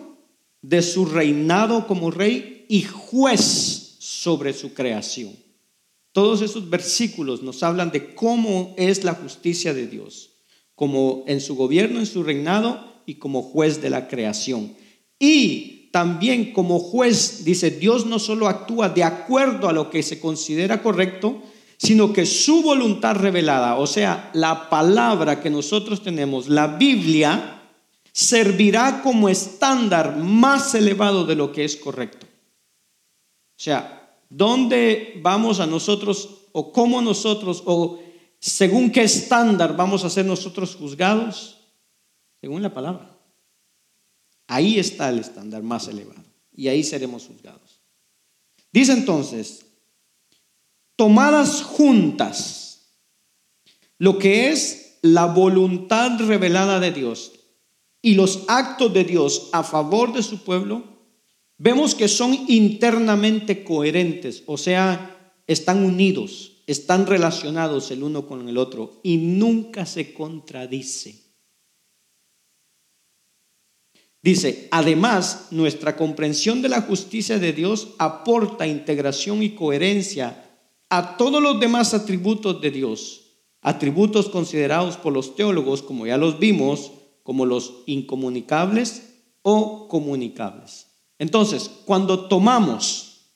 de 0.62 0.83
su 0.83 1.05
reinado 1.05 1.88
como 1.88 2.12
rey 2.12 2.67
y 2.69 2.83
juez 2.83 3.95
sobre 3.98 4.53
su 4.53 4.75
creación. 4.75 5.31
Todos 6.12 6.43
esos 6.43 6.69
versículos 6.69 7.41
nos 7.41 7.63
hablan 7.63 7.89
de 7.89 8.13
cómo 8.13 8.75
es 8.77 9.03
la 9.03 9.15
justicia 9.15 9.74
de 9.74 9.88
Dios, 9.88 10.33
como 10.75 11.24
en 11.25 11.41
su 11.41 11.55
gobierno, 11.55 11.98
en 11.98 12.05
su 12.05 12.21
reinado 12.21 13.01
y 13.07 13.15
como 13.15 13.41
juez 13.41 13.81
de 13.81 13.89
la 13.89 14.07
creación. 14.07 14.75
Y 15.17 15.89
también 15.91 16.53
como 16.53 16.77
juez, 16.77 17.43
dice, 17.43 17.71
Dios 17.71 18.05
no 18.05 18.19
solo 18.19 18.50
actúa 18.50 18.89
de 18.89 19.03
acuerdo 19.03 19.67
a 19.67 19.74
lo 19.74 19.89
que 19.89 20.03
se 20.03 20.19
considera 20.19 20.83
correcto, 20.83 21.41
sino 21.81 22.13
que 22.13 22.25
su 22.25 22.61
voluntad 22.61 23.15
revelada, 23.15 23.77
o 23.77 23.88
sea, 23.88 24.29
la 24.33 24.69
palabra 24.69 25.41
que 25.41 25.50
nosotros 25.50 26.03
tenemos, 26.03 26.47
la 26.47 26.67
Biblia, 26.67 27.63
servirá 28.11 29.01
como 29.01 29.29
estándar 29.29 30.17
más 30.17 30.75
elevado 30.75 31.25
de 31.25 31.35
lo 31.35 31.51
que 31.51 31.63
es 31.63 31.75
correcto. 31.77 32.27
O 32.27 33.63
sea, 33.63 34.01
¿Dónde 34.31 35.19
vamos 35.21 35.59
a 35.59 35.67
nosotros 35.67 36.47
o 36.53 36.71
cómo 36.71 37.01
nosotros 37.01 37.63
o 37.65 38.00
según 38.39 38.89
qué 38.89 39.03
estándar 39.03 39.75
vamos 39.75 40.05
a 40.05 40.09
ser 40.09 40.25
nosotros 40.25 40.77
juzgados? 40.77 41.57
Según 42.39 42.61
la 42.61 42.73
palabra. 42.73 43.13
Ahí 44.47 44.79
está 44.79 45.09
el 45.09 45.19
estándar 45.19 45.63
más 45.63 45.89
elevado 45.89 46.23
y 46.53 46.69
ahí 46.69 46.81
seremos 46.81 47.27
juzgados. 47.27 47.81
Dice 48.71 48.93
entonces, 48.93 49.65
tomadas 51.01 51.63
juntas, 51.63 52.93
lo 53.98 54.20
que 54.20 54.50
es 54.50 55.00
la 55.01 55.25
voluntad 55.25 56.20
revelada 56.20 56.79
de 56.79 56.91
Dios 56.91 57.31
y 58.03 58.13
los 58.13 58.43
actos 58.48 58.93
de 58.93 59.03
Dios 59.03 59.50
a 59.51 59.63
favor 59.63 60.13
de 60.13 60.22
su 60.22 60.43
pueblo, 60.43 60.84
vemos 61.58 61.96
que 61.96 62.08
son 62.08 62.38
internamente 62.48 63.63
coherentes, 63.63 64.43
o 64.46 64.60
sea, 64.60 65.34
están 65.48 65.84
unidos, 65.84 66.62
están 66.67 67.08
relacionados 67.08 67.89
el 67.89 68.03
uno 68.03 68.27
con 68.27 68.48
el 68.48 68.60
otro 68.60 69.00
y 69.01 69.17
nunca 69.17 69.88
se 69.88 70.13
contradice. 70.13 71.15
Dice, 74.22 74.67
además, 74.70 75.48
nuestra 75.50 75.98
comprensión 75.98 76.62
de 76.62 76.70
la 76.70 76.81
justicia 76.81 77.39
de 77.39 77.53
Dios 77.53 77.96
aporta 77.98 78.67
integración 78.67 79.41
y 79.41 79.55
coherencia 79.55 80.50
a 80.91 81.15
todos 81.15 81.41
los 81.41 81.57
demás 81.62 81.93
atributos 81.93 82.60
de 82.60 82.69
Dios, 82.69 83.21
atributos 83.62 84.27
considerados 84.27 84.98
por 84.98 85.13
los 85.13 85.38
teólogos, 85.38 85.81
como 85.81 86.05
ya 86.05 86.17
los 86.17 86.38
vimos, 86.38 86.91
como 87.24 87.45
los 87.45 87.75
incomunicables 87.86 89.13
o 89.41 89.88
comunicables. 89.88 90.88
Entonces, 91.17 91.71
cuando 91.86 92.27
tomamos 92.27 93.29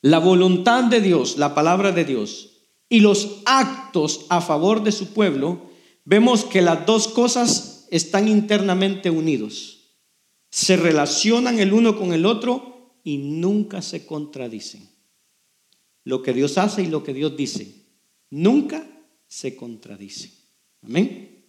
la 0.00 0.18
voluntad 0.18 0.84
de 0.84 1.02
Dios, 1.02 1.36
la 1.36 1.54
palabra 1.54 1.92
de 1.92 2.06
Dios, 2.06 2.52
y 2.88 3.00
los 3.00 3.42
actos 3.44 4.24
a 4.30 4.40
favor 4.40 4.82
de 4.82 4.92
su 4.92 5.08
pueblo, 5.08 5.60
vemos 6.06 6.46
que 6.46 6.62
las 6.62 6.86
dos 6.86 7.08
cosas 7.08 7.86
están 7.90 8.26
internamente 8.26 9.10
unidos. 9.10 9.98
Se 10.50 10.76
relacionan 10.76 11.58
el 11.58 11.74
uno 11.74 11.98
con 11.98 12.14
el 12.14 12.24
otro 12.24 12.94
y 13.04 13.18
nunca 13.18 13.82
se 13.82 14.06
contradicen. 14.06 14.93
Lo 16.04 16.22
que 16.22 16.32
Dios 16.32 16.58
hace 16.58 16.82
y 16.82 16.86
lo 16.86 17.02
que 17.02 17.14
Dios 17.14 17.36
dice, 17.36 17.86
nunca 18.30 18.86
se 19.26 19.56
contradice. 19.56 20.32
Amén. 20.82 21.46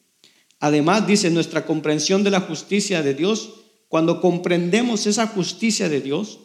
Además, 0.60 1.06
dice, 1.06 1.30
nuestra 1.30 1.66
comprensión 1.66 2.24
de 2.24 2.32
la 2.32 2.42
justicia 2.42 3.04
de 3.04 3.14
Dios 3.14 3.54
cuando 3.88 4.20
comprendemos 4.20 5.06
esa 5.06 5.28
justicia 5.28 5.90
de 5.90 6.02
Dios, 6.02 6.40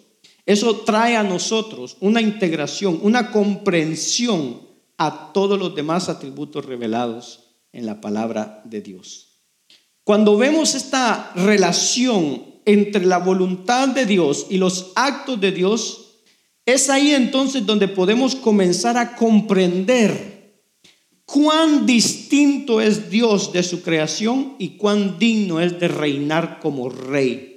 eso 0.47 0.81
trae 0.81 1.17
a 1.17 1.23
nosotros 1.23 1.97
una 2.01 2.21
integración, 2.21 3.01
una 3.03 3.31
comprensión 3.31 4.61
a 4.99 5.33
todos 5.33 5.59
los 5.59 5.75
demás 5.75 6.09
atributos 6.09 6.65
revelados 6.65 7.45
en 7.73 7.87
la 7.87 8.01
palabra 8.01 8.63
de 8.65 8.83
Dios. 8.83 9.39
Cuando 10.05 10.37
vemos 10.37 10.75
esta 10.75 11.33
relación 11.35 12.45
entre 12.65 13.05
la 13.05 13.19
voluntad 13.19 13.89
de 13.89 14.07
Dios 14.07 14.47
y 14.51 14.59
los 14.59 14.93
actos 14.95 15.41
de 15.41 15.53
Dios, 15.53 16.10
es 16.73 16.91
ahí 16.91 17.13
entonces 17.13 17.67
donde 17.67 17.89
podemos 17.89 18.35
comenzar 18.35 18.97
a 18.97 19.15
comprender 19.17 20.31
cuán 21.25 21.87
distinto 21.87 22.81
es 22.81 23.11
Dios 23.11 23.53
de 23.53 23.63
su 23.63 23.83
creación 23.83 24.57
y 24.59 24.71
cuán 24.71 25.19
digno 25.19 25.61
es 25.61 25.79
de 25.79 25.89
reinar 25.89 26.59
como 26.61 26.89
rey. 26.89 27.51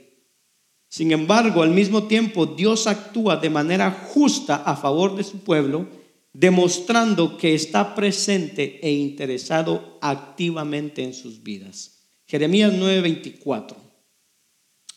Sin 0.90 1.12
embargo, 1.12 1.64
al 1.64 1.72
mismo 1.72 2.04
tiempo, 2.04 2.46
Dios 2.46 2.86
actúa 2.86 3.38
de 3.38 3.50
manera 3.50 3.90
justa 3.90 4.58
a 4.58 4.76
favor 4.76 5.16
de 5.16 5.24
su 5.24 5.40
pueblo, 5.40 5.88
demostrando 6.34 7.36
que 7.38 7.56
está 7.56 7.96
presente 7.96 8.80
e 8.84 8.92
interesado 8.92 9.98
activamente 10.02 11.04
en 11.04 11.16
sus 11.16 11.42
vidas. 11.42 12.04
Jeremías 12.28 12.74
9:24. 12.74 13.76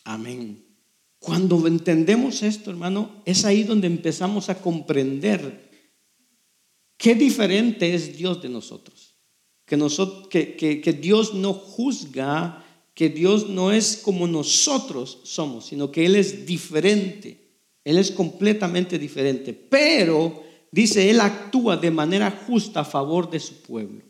Amén. 0.03 0.66
Cuando 1.19 1.65
entendemos 1.67 2.43
esto, 2.43 2.69
hermano, 2.69 3.21
es 3.25 3.43
ahí 3.45 3.63
donde 3.63 3.87
empezamos 3.87 4.49
a 4.49 4.61
comprender 4.61 5.67
Qué 6.97 7.13
diferente 7.13 7.93
es 7.93 8.17
Dios 8.17 8.41
de 8.41 8.49
nosotros. 8.49 9.15
Que, 9.65 10.97
Dios 10.99 11.33
no 11.33 11.53
juzga, 11.53 12.65
que 12.93 13.09
Dios 13.09 13.49
no 13.49 13.71
es 13.71 13.97
como 13.97 14.27
nosotros 14.27 15.19
somos, 15.23 15.67
sino 15.67 15.91
que 15.91 16.05
Él 16.05 16.15
es 16.15 16.45
diferente. 16.45 17.61
Él 17.83 17.97
es 17.97 18.11
completamente 18.11 18.97
diferente. 18.97 19.53
Pero, 19.53 20.43
dice, 20.71 21.09
Él 21.09 21.19
actúa 21.19 21.77
de 21.77 21.91
manera 21.91 22.31
justa 22.47 22.79
a 22.79 22.85
favor 22.85 23.29
de 23.29 23.39
su 23.39 23.61
pueblo. 23.61 24.03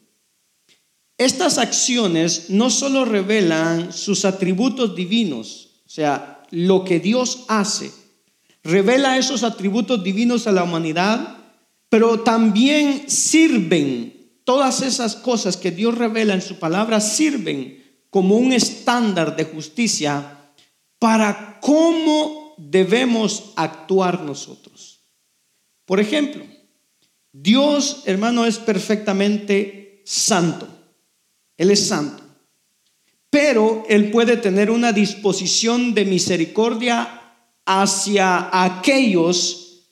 Estas 1.18 1.58
acciones 1.58 2.52
no 2.52 2.70
solo 2.70 3.04
revelan 3.04 3.92
sus 3.92 4.24
atributos 4.24 4.96
divinos, 4.96 5.82
o 5.86 5.90
sea, 5.90 6.37
lo 6.52 6.84
que 6.84 7.00
Dios 7.00 7.46
hace, 7.48 7.92
revela 8.64 9.18
esos 9.18 9.44
atributos 9.44 10.04
divinos 10.04 10.48
a 10.48 10.52
la 10.52 10.64
humanidad, 10.64 11.38
pero 11.90 12.22
también 12.22 13.10
sirven, 13.10 14.42
todas 14.44 14.82
esas 14.82 15.16
cosas 15.16 15.58
que 15.58 15.72
Dios 15.72 15.98
revela 15.98 16.34
en 16.34 16.42
su 16.42 16.58
palabra 16.60 17.00
sirven 17.00 17.84
como 18.10 18.38
un 18.38 18.54
estándar 18.54 19.36
de 19.36 19.46
justicia 19.46 20.52
para 21.00 21.60
cómo 21.60 22.56
debemos 22.58 23.52
actuar 23.56 24.22
nosotros. 24.22 25.02
Por 25.86 26.00
ejemplo, 26.00 26.44
Dios, 27.32 28.04
hermano, 28.06 28.46
es 28.46 28.58
perfectamente 28.58 30.02
santo. 30.06 30.68
Él 31.56 31.72
es 31.72 31.88
santo. 31.88 32.24
Pero 33.40 33.84
Él 33.88 34.10
puede 34.10 34.36
tener 34.38 34.72
una 34.72 34.92
disposición 34.92 35.94
de 35.94 36.06
misericordia 36.06 37.22
hacia 37.68 38.50
aquellos 38.52 39.84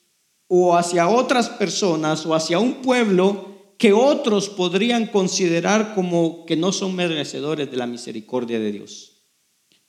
o 0.48 0.76
hacia 0.76 1.08
otras 1.08 1.50
personas 1.50 2.26
o 2.26 2.34
hacia 2.34 2.58
un 2.58 2.82
pueblo 2.82 3.74
que 3.78 3.92
otros 3.92 4.48
podrían 4.48 5.06
considerar 5.06 5.94
como 5.94 6.44
que 6.44 6.56
no 6.56 6.72
son 6.72 6.96
merecedores 6.96 7.70
de 7.70 7.76
la 7.76 7.86
misericordia 7.86 8.58
de 8.58 8.72
Dios. 8.72 9.22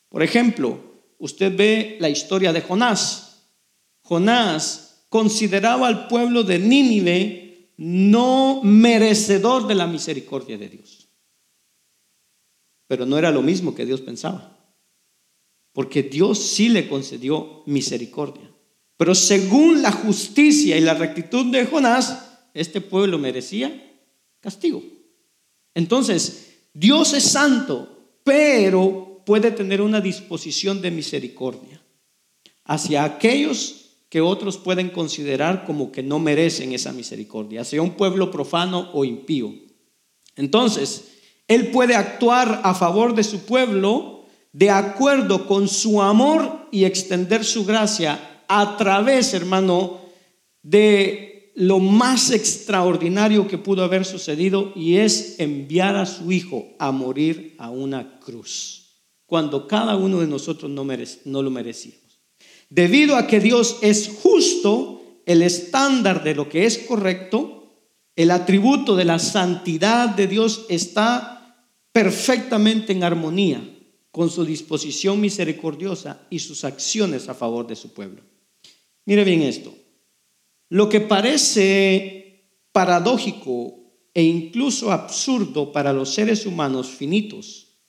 Por 0.07 0.21
ejemplo, 0.21 0.77
usted 1.17 1.57
ve 1.57 1.97
la 1.99 2.09
historia 2.09 2.53
de 2.53 2.61
Jonás. 2.61 3.47
Jonás 4.03 5.07
consideraba 5.09 5.87
al 5.87 6.07
pueblo 6.07 6.43
de 6.43 6.59
Nínive 6.59 7.71
no 7.77 8.61
merecedor 8.63 9.65
de 9.65 9.73
la 9.73 9.87
misericordia 9.87 10.59
de 10.59 10.69
Dios. 10.69 10.96
Pero 12.87 13.05
no 13.05 13.17
era 13.17 13.31
lo 13.31 13.41
mismo 13.41 13.75
que 13.75 13.85
Dios 13.85 14.01
pensaba. 14.01 14.57
Porque 15.73 16.03
Dios 16.03 16.39
sí 16.39 16.69
le 16.69 16.87
concedió 16.87 17.63
misericordia. 17.65 18.49
Pero 18.97 19.13
según 19.13 19.81
la 19.81 19.91
justicia 19.91 20.75
y 20.77 20.81
la 20.81 20.95
rectitud 20.95 21.51
de 21.51 21.65
Jonás, 21.65 22.39
este 22.53 22.81
pueblo 22.81 23.19
merecía 23.19 23.83
castigo. 24.39 24.83
Entonces, 25.75 26.69
Dios 26.73 27.13
es 27.13 27.23
santo, 27.23 28.19
pero 28.23 29.21
puede 29.25 29.51
tener 29.51 29.81
una 29.81 30.01
disposición 30.01 30.81
de 30.81 30.89
misericordia 30.89 31.81
hacia 32.63 33.03
aquellos 33.03 33.87
que 34.09 34.21
otros 34.21 34.57
pueden 34.57 34.89
considerar 34.89 35.65
como 35.65 35.91
que 35.91 36.01
no 36.01 36.19
merecen 36.19 36.71
esa 36.73 36.93
misericordia, 36.93 37.61
hacia 37.61 37.81
un 37.81 37.91
pueblo 37.91 38.31
profano 38.31 38.89
o 38.93 39.05
impío. 39.05 39.53
Entonces, 40.35 41.16
Él 41.47 41.67
puede 41.71 41.95
actuar 41.95 42.61
a 42.63 42.73
favor 42.73 43.15
de 43.15 43.23
su 43.23 43.45
pueblo 43.45 44.25
de 44.51 44.69
acuerdo 44.69 45.45
con 45.45 45.67
su 45.67 46.01
amor 46.01 46.67
y 46.71 46.85
extender 46.85 47.45
su 47.45 47.63
gracia 47.65 48.43
a 48.47 48.75
través, 48.77 49.33
hermano, 49.33 49.99
de 50.63 51.51
lo 51.55 51.79
más 51.79 52.31
extraordinario 52.31 53.47
que 53.47 53.57
pudo 53.57 53.83
haber 53.83 54.05
sucedido 54.05 54.73
y 54.75 54.97
es 54.97 55.39
enviar 55.39 55.95
a 55.95 56.05
su 56.05 56.31
Hijo 56.31 56.67
a 56.79 56.91
morir 56.91 57.55
a 57.57 57.69
una 57.69 58.19
cruz, 58.19 59.05
cuando 59.25 59.67
cada 59.67 59.95
uno 59.95 60.19
de 60.19 60.27
nosotros 60.27 60.71
no, 60.71 60.85
no 61.25 61.41
lo 61.41 61.51
merecíamos. 61.51 62.19
Debido 62.69 63.15
a 63.15 63.27
que 63.27 63.39
Dios 63.39 63.77
es 63.81 64.09
justo, 64.21 65.01
el 65.25 65.41
estándar 65.41 66.23
de 66.23 66.35
lo 66.35 66.49
que 66.49 66.65
es 66.65 66.79
correcto, 66.79 67.73
el 68.15 68.31
atributo 68.31 68.95
de 68.95 69.05
la 69.05 69.19
santidad 69.19 70.09
de 70.09 70.27
Dios 70.27 70.65
está 70.69 71.36
perfectamente 71.97 72.93
en 72.93 73.03
armonía 73.03 73.59
con 74.11 74.29
su 74.29 74.45
disposición 74.45 75.19
misericordiosa 75.19 76.27
y 76.29 76.37
sus 76.37 76.63
acciones 76.63 77.27
a 77.27 77.33
favor 77.33 77.65
de 77.65 77.75
su 77.75 77.91
pueblo. 77.91 78.21
Mire 79.05 79.23
bien 79.23 79.41
esto. 79.41 79.73
Lo 80.69 80.89
que 80.89 81.01
parece 81.01 82.51
paradójico 82.71 83.79
e 84.13 84.21
incluso 84.21 84.91
absurdo 84.91 85.71
para 85.71 85.91
los 85.91 86.13
seres 86.13 86.45
humanos 86.45 86.87
finitos 86.87 87.79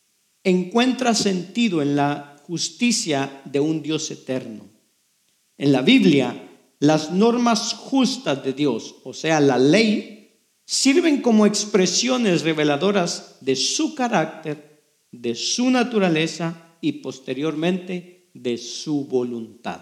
encuentra 0.43 1.13
sentido 1.13 1.83
en 1.83 1.95
la 1.95 2.37
justicia 2.47 3.43
de 3.45 3.61
un 3.61 3.83
Dios 3.83 4.11
eterno. 4.11 4.65
En 5.59 5.71
la 5.71 5.83
Biblia, 5.83 6.49
las 6.79 7.13
normas 7.13 7.75
justas 7.75 8.43
de 8.43 8.55
Dios, 8.55 8.95
o 9.05 9.13
sea, 9.13 9.39
la 9.39 9.59
ley, 9.59 10.18
sirven 10.69 11.23
como 11.23 11.47
expresiones 11.47 12.43
reveladoras 12.43 13.39
de 13.41 13.57
su 13.57 13.95
carácter, 13.95 14.83
de 15.11 15.35
su 15.35 15.71
naturaleza 15.71 16.77
y 16.83 16.93
posteriormente 17.01 18.29
de 18.35 18.59
su 18.59 19.07
voluntad. 19.07 19.81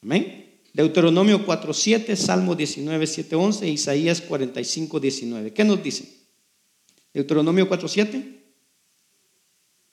Amén. 0.00 0.62
Deuteronomio 0.72 1.44
4.7, 1.44 2.16
Salmo 2.16 2.54
19, 2.54 3.06
7, 3.06 3.36
11, 3.36 3.68
Isaías 3.68 4.22
45, 4.22 5.00
19. 5.00 5.52
¿Qué 5.52 5.64
nos 5.64 5.82
dice? 5.82 6.08
Deuteronomio 7.12 7.68
4.7. 7.68 8.40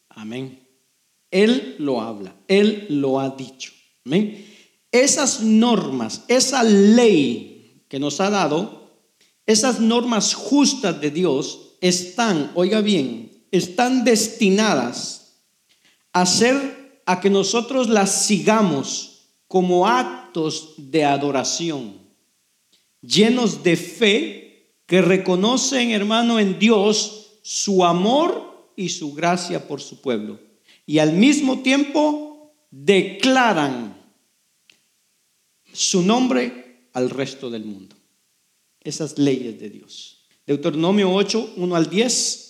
Amén. 0.07 0.65
Él 1.29 1.75
lo 1.79 2.00
habla, 2.00 2.33
Él 2.47 2.85
lo 2.88 3.19
ha 3.19 3.29
dicho. 3.31 3.73
Esas 4.89 5.41
normas, 5.41 6.23
esa 6.29 6.63
ley 6.63 7.83
que 7.89 8.00
nos 8.00 8.21
ha 8.21 8.29
dado, 8.29 8.82
esas 9.45 9.79
normas 9.79 10.33
justas 10.33 11.00
de 11.01 11.12
Dios 11.12 11.75
están, 11.81 12.51
oiga 12.55 12.81
bien, 12.81 13.46
están 13.51 14.03
destinadas 14.03 15.39
a 16.11 16.22
hacer 16.22 17.01
a 17.05 17.20
que 17.20 17.29
nosotros 17.29 17.89
las 17.89 18.25
sigamos 18.25 19.27
como 19.48 19.87
actos 19.87 20.74
de 20.77 21.05
adoración, 21.05 21.98
llenos 23.01 23.63
de 23.63 23.75
fe, 23.75 24.74
que 24.85 25.01
reconocen, 25.01 25.91
hermano, 25.91 26.39
en 26.39 26.59
Dios 26.59 27.37
su 27.41 27.83
amor 27.83 28.72
y 28.75 28.89
su 28.89 29.13
gracia 29.13 29.68
por 29.68 29.81
su 29.81 30.01
pueblo 30.01 30.39
y 30.85 31.00
al 31.00 31.13
mismo 31.13 31.59
tiempo 31.59 32.53
declaran 32.70 33.96
su 35.72 36.01
nombre 36.01 36.87
al 36.94 37.09
resto 37.09 37.50
del 37.50 37.65
mundo. 37.65 37.96
Esas 38.83 39.17
leyes 39.17 39.59
de 39.59 39.69
Dios. 39.69 40.25
Deuteronomio 40.46 41.11
8, 41.11 41.53
1 41.57 41.75
al 41.75 41.89
10. 41.89 42.43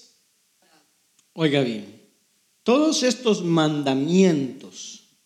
Oiga 1.34 1.62
bien, 1.62 2.04
todos 2.64 3.04
estos 3.04 3.44
mandamientos, 3.44 5.18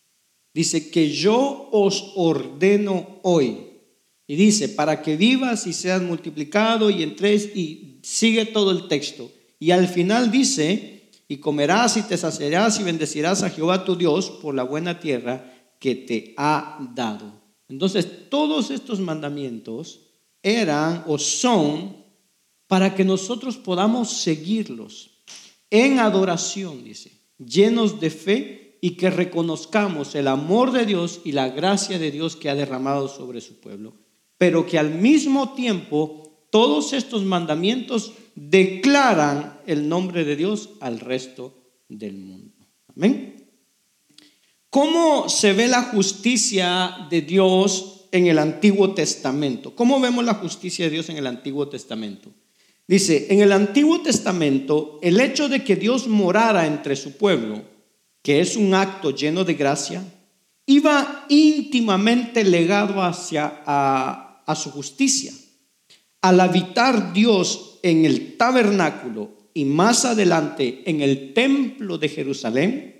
dice 0.52 0.90
que 0.90 1.10
yo 1.10 1.68
os 1.70 2.12
ordeno 2.16 3.20
hoy. 3.22 3.64
Y 4.26 4.36
dice, 4.36 4.68
para 4.68 5.02
que 5.02 5.16
vivas 5.16 5.66
y 5.66 5.72
seas 5.72 6.02
multiplicado 6.02 6.90
y 6.90 7.02
entres 7.02 7.56
y 7.56 7.98
sigue 8.02 8.44
todo 8.44 8.70
el 8.70 8.88
texto. 8.88 9.30
Y 9.58 9.70
al 9.70 9.88
final 9.88 10.30
dice, 10.30 11.10
y 11.28 11.38
comerás 11.38 11.96
y 11.96 12.02
te 12.02 12.16
saciarás 12.16 12.80
y 12.80 12.82
bendecirás 12.82 13.42
a 13.42 13.50
Jehová 13.50 13.84
tu 13.84 13.96
Dios 13.96 14.30
por 14.30 14.54
la 14.54 14.64
buena 14.64 15.00
tierra 15.00 15.54
que 15.78 15.94
te 15.94 16.34
ha 16.36 16.78
dado. 16.94 17.32
Entonces, 17.68 18.28
todos 18.30 18.70
estos 18.70 19.00
mandamientos 19.00 20.07
eran 20.42 21.04
o 21.06 21.18
son 21.18 21.96
para 22.66 22.94
que 22.94 23.04
nosotros 23.04 23.56
podamos 23.56 24.10
seguirlos 24.10 25.22
en 25.70 25.98
adoración, 25.98 26.84
dice, 26.84 27.12
llenos 27.38 28.00
de 28.00 28.10
fe 28.10 28.78
y 28.80 28.92
que 28.92 29.10
reconozcamos 29.10 30.14
el 30.14 30.28
amor 30.28 30.72
de 30.72 30.86
Dios 30.86 31.20
y 31.24 31.32
la 31.32 31.48
gracia 31.48 31.98
de 31.98 32.10
Dios 32.10 32.36
que 32.36 32.48
ha 32.48 32.54
derramado 32.54 33.08
sobre 33.08 33.40
su 33.40 33.60
pueblo, 33.60 33.94
pero 34.36 34.66
que 34.66 34.78
al 34.78 34.94
mismo 34.94 35.54
tiempo 35.54 36.46
todos 36.50 36.92
estos 36.92 37.24
mandamientos 37.24 38.12
declaran 38.34 39.60
el 39.66 39.88
nombre 39.88 40.24
de 40.24 40.36
Dios 40.36 40.70
al 40.80 41.00
resto 41.00 41.54
del 41.88 42.16
mundo. 42.16 42.54
Amén. 42.94 43.48
¿Cómo 44.70 45.28
se 45.28 45.54
ve 45.54 45.66
la 45.66 45.82
justicia 45.82 47.08
de 47.10 47.22
Dios 47.22 47.97
en 48.12 48.26
el 48.26 48.38
Antiguo 48.38 48.94
Testamento? 48.94 49.74
¿Cómo 49.74 50.00
vemos 50.00 50.24
la 50.24 50.34
justicia 50.34 50.84
de 50.84 50.90
Dios 50.90 51.08
en 51.08 51.16
el 51.16 51.26
Antiguo 51.26 51.68
Testamento? 51.68 52.30
Dice, 52.86 53.26
en 53.30 53.40
el 53.40 53.52
Antiguo 53.52 54.00
Testamento, 54.00 54.98
el 55.02 55.20
hecho 55.20 55.48
de 55.48 55.62
que 55.62 55.76
Dios 55.76 56.08
morara 56.08 56.66
entre 56.66 56.96
su 56.96 57.16
pueblo, 57.16 57.62
que 58.22 58.40
es 58.40 58.56
un 58.56 58.74
acto 58.74 59.10
lleno 59.10 59.44
de 59.44 59.54
gracia, 59.54 60.02
iba 60.64 61.26
íntimamente 61.28 62.44
legado 62.44 63.02
hacia 63.02 63.62
a, 63.66 64.42
a 64.46 64.54
su 64.54 64.70
justicia. 64.70 65.32
Al 66.22 66.40
habitar 66.40 67.12
Dios 67.12 67.78
en 67.82 68.04
el 68.04 68.36
tabernáculo 68.36 69.30
y 69.54 69.64
más 69.64 70.04
adelante 70.04 70.82
en 70.86 71.00
el 71.00 71.34
templo 71.34 71.98
de 71.98 72.08
Jerusalén, 72.08 72.97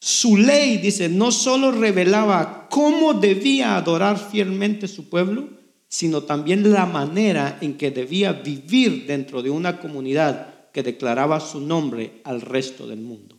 su 0.00 0.38
ley, 0.38 0.78
dice, 0.78 1.10
no 1.10 1.30
solo 1.30 1.70
revelaba 1.72 2.68
cómo 2.70 3.12
debía 3.12 3.76
adorar 3.76 4.18
fielmente 4.18 4.88
su 4.88 5.10
pueblo, 5.10 5.50
sino 5.88 6.22
también 6.22 6.72
la 6.72 6.86
manera 6.86 7.58
en 7.60 7.76
que 7.76 7.90
debía 7.90 8.32
vivir 8.32 9.06
dentro 9.06 9.42
de 9.42 9.50
una 9.50 9.78
comunidad 9.78 10.70
que 10.72 10.82
declaraba 10.82 11.38
su 11.38 11.60
nombre 11.60 12.22
al 12.24 12.40
resto 12.40 12.86
del 12.86 13.00
mundo. 13.00 13.36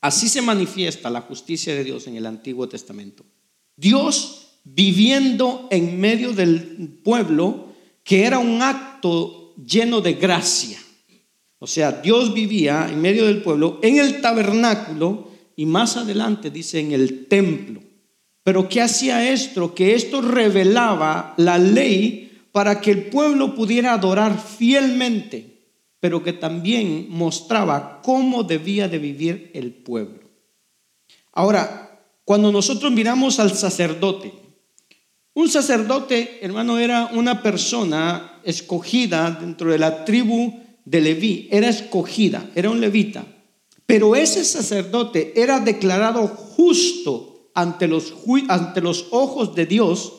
Así 0.00 0.28
se 0.28 0.42
manifiesta 0.42 1.08
la 1.08 1.20
justicia 1.20 1.74
de 1.74 1.84
Dios 1.84 2.08
en 2.08 2.16
el 2.16 2.26
Antiguo 2.26 2.68
Testamento. 2.68 3.24
Dios 3.76 4.58
viviendo 4.64 5.68
en 5.70 6.00
medio 6.00 6.32
del 6.32 7.00
pueblo, 7.04 7.68
que 8.02 8.24
era 8.24 8.38
un 8.38 8.60
acto 8.60 9.54
lleno 9.56 10.00
de 10.00 10.14
gracia. 10.14 10.78
O 11.58 11.66
sea, 11.66 11.92
Dios 11.92 12.34
vivía 12.34 12.88
en 12.90 13.00
medio 13.00 13.26
del 13.26 13.42
pueblo, 13.42 13.78
en 13.82 13.98
el 13.98 14.20
tabernáculo 14.20 15.33
y 15.56 15.66
más 15.66 15.96
adelante 15.96 16.50
dice 16.50 16.80
en 16.80 16.92
el 16.92 17.26
templo. 17.26 17.80
Pero 18.42 18.68
¿qué 18.68 18.82
hacía 18.82 19.30
esto? 19.30 19.74
Que 19.74 19.94
esto 19.94 20.20
revelaba 20.20 21.34
la 21.36 21.58
ley 21.58 22.42
para 22.52 22.80
que 22.80 22.90
el 22.90 23.06
pueblo 23.06 23.54
pudiera 23.54 23.94
adorar 23.94 24.38
fielmente, 24.38 25.62
pero 25.98 26.22
que 26.22 26.34
también 26.34 27.06
mostraba 27.08 28.00
cómo 28.02 28.44
debía 28.44 28.86
de 28.88 28.98
vivir 28.98 29.50
el 29.54 29.72
pueblo. 29.72 30.28
Ahora, 31.32 32.00
cuando 32.24 32.52
nosotros 32.52 32.92
miramos 32.92 33.40
al 33.40 33.52
sacerdote, 33.56 34.32
un 35.32 35.48
sacerdote, 35.48 36.38
hermano, 36.42 36.78
era 36.78 37.06
una 37.12 37.42
persona 37.42 38.40
escogida 38.44 39.32
dentro 39.32 39.72
de 39.72 39.78
la 39.78 40.04
tribu 40.04 40.60
de 40.84 41.00
Leví, 41.00 41.48
era 41.50 41.68
escogida, 41.68 42.50
era 42.54 42.70
un 42.70 42.80
levita. 42.80 43.24
Pero 43.86 44.16
ese 44.16 44.44
sacerdote 44.44 45.32
era 45.36 45.60
declarado 45.60 46.26
justo 46.26 47.50
ante 47.54 47.86
los, 47.86 48.14
ante 48.48 48.80
los 48.80 49.06
ojos 49.10 49.54
de 49.54 49.66
Dios. 49.66 50.12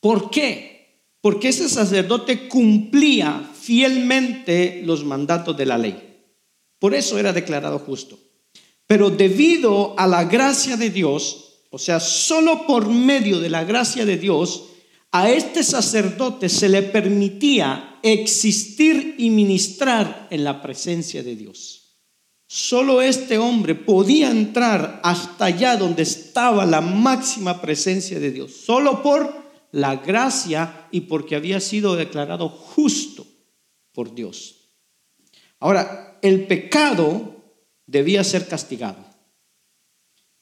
¿Por 0.00 0.30
qué? 0.30 1.06
Porque 1.20 1.48
ese 1.48 1.68
sacerdote 1.68 2.48
cumplía 2.48 3.48
fielmente 3.54 4.82
los 4.84 5.04
mandatos 5.04 5.56
de 5.56 5.66
la 5.66 5.78
ley. 5.78 6.24
Por 6.78 6.94
eso 6.94 7.18
era 7.18 7.32
declarado 7.32 7.78
justo. 7.78 8.18
Pero 8.86 9.08
debido 9.08 9.94
a 9.96 10.06
la 10.06 10.24
gracia 10.24 10.76
de 10.76 10.90
Dios, 10.90 11.60
o 11.70 11.78
sea, 11.78 12.00
solo 12.00 12.66
por 12.66 12.88
medio 12.88 13.38
de 13.38 13.48
la 13.48 13.64
gracia 13.64 14.04
de 14.04 14.18
Dios, 14.18 14.64
a 15.12 15.30
este 15.30 15.62
sacerdote 15.62 16.48
se 16.48 16.68
le 16.68 16.82
permitía 16.82 18.00
existir 18.02 19.14
y 19.18 19.30
ministrar 19.30 20.26
en 20.30 20.42
la 20.42 20.60
presencia 20.60 21.22
de 21.22 21.36
Dios. 21.36 21.81
Solo 22.54 23.00
este 23.00 23.38
hombre 23.38 23.74
podía 23.74 24.30
entrar 24.30 25.00
hasta 25.02 25.46
allá 25.46 25.78
donde 25.78 26.02
estaba 26.02 26.66
la 26.66 26.82
máxima 26.82 27.62
presencia 27.62 28.20
de 28.20 28.30
Dios, 28.30 28.52
solo 28.52 29.02
por 29.02 29.34
la 29.70 29.96
gracia 29.96 30.86
y 30.90 31.00
porque 31.00 31.34
había 31.34 31.60
sido 31.60 31.96
declarado 31.96 32.50
justo 32.50 33.26
por 33.94 34.14
Dios. 34.14 34.68
Ahora, 35.60 36.18
el 36.20 36.46
pecado 36.46 37.42
debía 37.86 38.22
ser 38.22 38.46
castigado, 38.46 39.02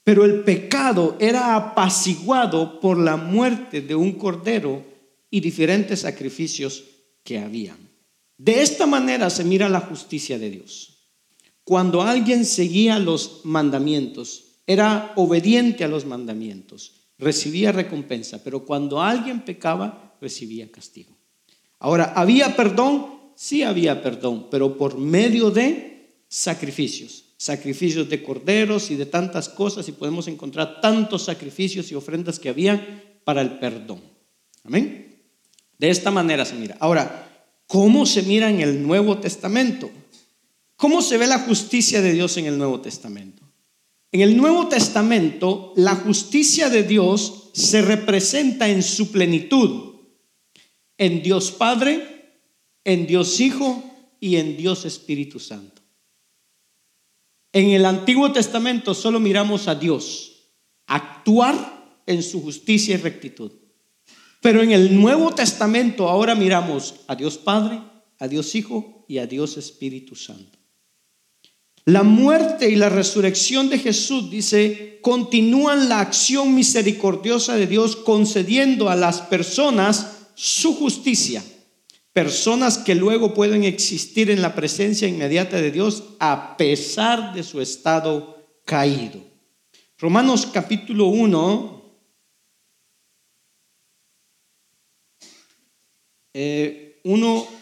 pero 0.03 0.25
el 0.25 0.43
pecado 0.43 1.17
era 1.21 1.55
apaciguado 1.55 2.81
por 2.81 2.99
la 2.99 3.17
muerte 3.19 3.83
de 3.83 3.95
un 3.95 4.15
cordero 4.15 4.85
y 5.31 5.39
diferentes 5.39 6.01
sacrificios 6.01 6.83
que 7.23 7.39
habían. 7.39 7.79
De 8.37 8.63
esta 8.63 8.87
manera 8.87 9.31
se 9.31 9.45
mira 9.45 9.69
la 9.69 9.79
justicia 9.79 10.41
de 10.41 10.51
Dios. 10.51 10.97
Cuando 11.71 12.03
alguien 12.03 12.45
seguía 12.45 12.99
los 12.99 13.43
mandamientos, 13.45 14.57
era 14.67 15.13
obediente 15.15 15.85
a 15.85 15.89
los 15.89 16.05
mandamientos, 16.05 17.13
recibía 17.17 17.71
recompensa, 17.71 18.43
pero 18.43 18.65
cuando 18.65 19.01
alguien 19.01 19.43
pecaba, 19.43 20.17
recibía 20.21 20.69
castigo. 20.73 21.17
Ahora, 21.79 22.13
¿había 22.17 22.57
perdón? 22.57 23.21
Sí 23.37 23.63
había 23.63 24.03
perdón, 24.03 24.49
pero 24.51 24.77
por 24.77 24.99
medio 24.99 25.53
de 25.53 26.25
sacrificios, 26.27 27.27
sacrificios 27.37 28.09
de 28.09 28.21
corderos 28.21 28.91
y 28.91 28.97
de 28.97 29.07
tantas 29.07 29.49
cosas, 29.49 29.89
y 29.89 29.93
podemos 29.93 30.27
encontrar 30.27 30.81
tantos 30.81 31.23
sacrificios 31.23 31.93
y 31.93 31.95
ofrendas 31.95 32.41
que 32.41 32.49
había 32.49 33.21
para 33.23 33.43
el 33.43 33.61
perdón. 33.61 34.01
Amén. 34.65 35.23
De 35.79 35.89
esta 35.89 36.11
manera 36.11 36.45
se 36.45 36.57
mira. 36.57 36.77
Ahora, 36.81 37.47
¿cómo 37.69 38.07
se 38.07 38.25
mira 38.25 38.51
en 38.51 38.61
el 38.61 38.85
Nuevo 38.85 39.19
Testamento? 39.19 39.89
¿Cómo 40.81 41.03
se 41.03 41.19
ve 41.19 41.27
la 41.27 41.41
justicia 41.41 42.01
de 42.01 42.15
Dios 42.15 42.39
en 42.39 42.47
el 42.47 42.57
Nuevo 42.57 42.81
Testamento? 42.81 43.43
En 44.13 44.23
el 44.23 44.35
Nuevo 44.35 44.67
Testamento, 44.67 45.75
la 45.77 45.95
justicia 45.95 46.71
de 46.71 46.85
Dios 46.85 47.51
se 47.53 47.83
representa 47.83 48.67
en 48.67 48.83
su 48.83 49.13
plenitud, 49.13 49.97
en 50.97 51.23
Dios 51.23 51.51
Padre, 51.51 52.47
en 52.83 53.07
Dios 53.07 53.41
Hijo 53.41 53.85
y 54.21 54.37
en 54.37 54.57
Dios 54.57 54.87
Espíritu 54.87 55.39
Santo. 55.39 55.83
En 57.53 57.69
el 57.73 57.85
Antiguo 57.85 58.33
Testamento 58.33 58.95
solo 58.95 59.21
miramos 59.21 59.69
a 59.69 59.75
Dios 59.75 60.55
actuar 60.87 62.01
en 62.07 62.23
su 62.23 62.41
justicia 62.41 62.95
y 62.95 62.99
rectitud. 62.99 63.53
Pero 64.41 64.63
en 64.63 64.73
el 64.73 64.99
Nuevo 64.99 65.35
Testamento 65.35 66.09
ahora 66.09 66.35
miramos 66.35 66.95
a 67.07 67.17
Dios 67.17 67.37
Padre, 67.37 67.83
a 68.19 68.29
Dios 68.29 68.55
Hijo 68.55 69.05
y 69.09 69.19
a 69.19 69.27
Dios 69.27 69.59
Espíritu 69.59 70.17
Santo. 70.17 70.60
La 71.91 72.05
muerte 72.05 72.71
y 72.71 72.77
la 72.77 72.89
resurrección 72.89 73.69
de 73.69 73.81
Jesús, 73.81 74.31
dice, 74.31 75.01
continúan 75.03 75.89
la 75.89 75.99
acción 75.99 76.55
misericordiosa 76.55 77.57
de 77.57 77.67
Dios 77.67 77.97
concediendo 77.97 78.91
a 78.91 78.95
las 78.95 79.23
personas 79.23 80.29
su 80.37 80.77
justicia. 80.77 81.43
Personas 82.13 82.79
que 82.79 82.95
luego 82.95 83.35
pueden 83.35 83.65
existir 83.65 84.31
en 84.31 84.41
la 84.41 84.55
presencia 84.55 85.09
inmediata 85.09 85.61
de 85.61 85.73
Dios 85.73 86.05
a 86.21 86.57
pesar 86.57 87.35
de 87.35 87.43
su 87.43 87.61
estado 87.61 88.41
caído. 88.65 89.21
Romanos 89.99 90.47
capítulo 90.47 91.07
1, 91.07 91.83
eh, 96.35 97.01
1 97.03 97.60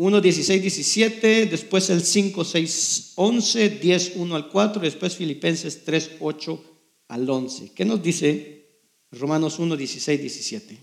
1, 0.00 0.20
16, 0.20 0.62
17, 0.62 1.46
después 1.46 1.90
el 1.90 2.04
5, 2.04 2.44
6, 2.44 3.12
11, 3.16 3.68
10, 3.68 4.12
1 4.14 4.36
al 4.36 4.48
4, 4.48 4.80
después 4.80 5.16
Filipenses 5.16 5.82
3, 5.84 6.12
8 6.20 6.62
al 7.08 7.28
11. 7.28 7.72
¿Qué 7.74 7.84
nos 7.84 8.00
dice 8.00 8.78
Romanos 9.10 9.58
1, 9.58 9.76
16, 9.76 10.20
17? 10.20 10.78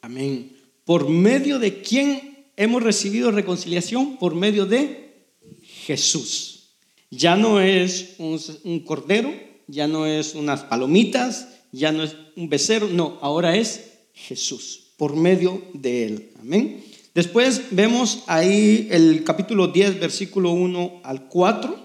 Amén. 0.00 0.56
Por 0.86 1.10
medio 1.10 1.58
de 1.58 1.82
quién 1.82 2.46
hemos 2.56 2.82
recibido 2.82 3.30
reconciliación? 3.30 4.16
Por 4.16 4.34
medio 4.34 4.64
de 4.64 5.26
Jesús. 5.60 6.70
Ya 7.10 7.36
no 7.36 7.60
es 7.60 8.14
un, 8.16 8.40
un 8.64 8.80
cordero, 8.80 9.30
ya 9.66 9.86
no 9.88 10.06
es 10.06 10.34
unas 10.34 10.62
palomitas, 10.62 11.48
ya 11.70 11.92
no 11.92 12.02
es 12.02 12.16
un 12.34 12.48
becerro, 12.48 12.88
no, 12.88 13.18
ahora 13.20 13.58
es 13.58 13.90
Jesús, 14.14 14.94
por 14.96 15.16
medio 15.16 15.62
de 15.74 16.06
él. 16.06 16.30
Amén. 16.40 16.93
Después 17.14 17.66
vemos 17.70 18.24
ahí 18.26 18.88
el 18.90 19.22
capítulo 19.22 19.68
10, 19.68 20.00
versículo 20.00 20.50
1 20.50 21.02
al 21.04 21.28
4. 21.28 21.78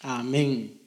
Amén. 0.00 0.80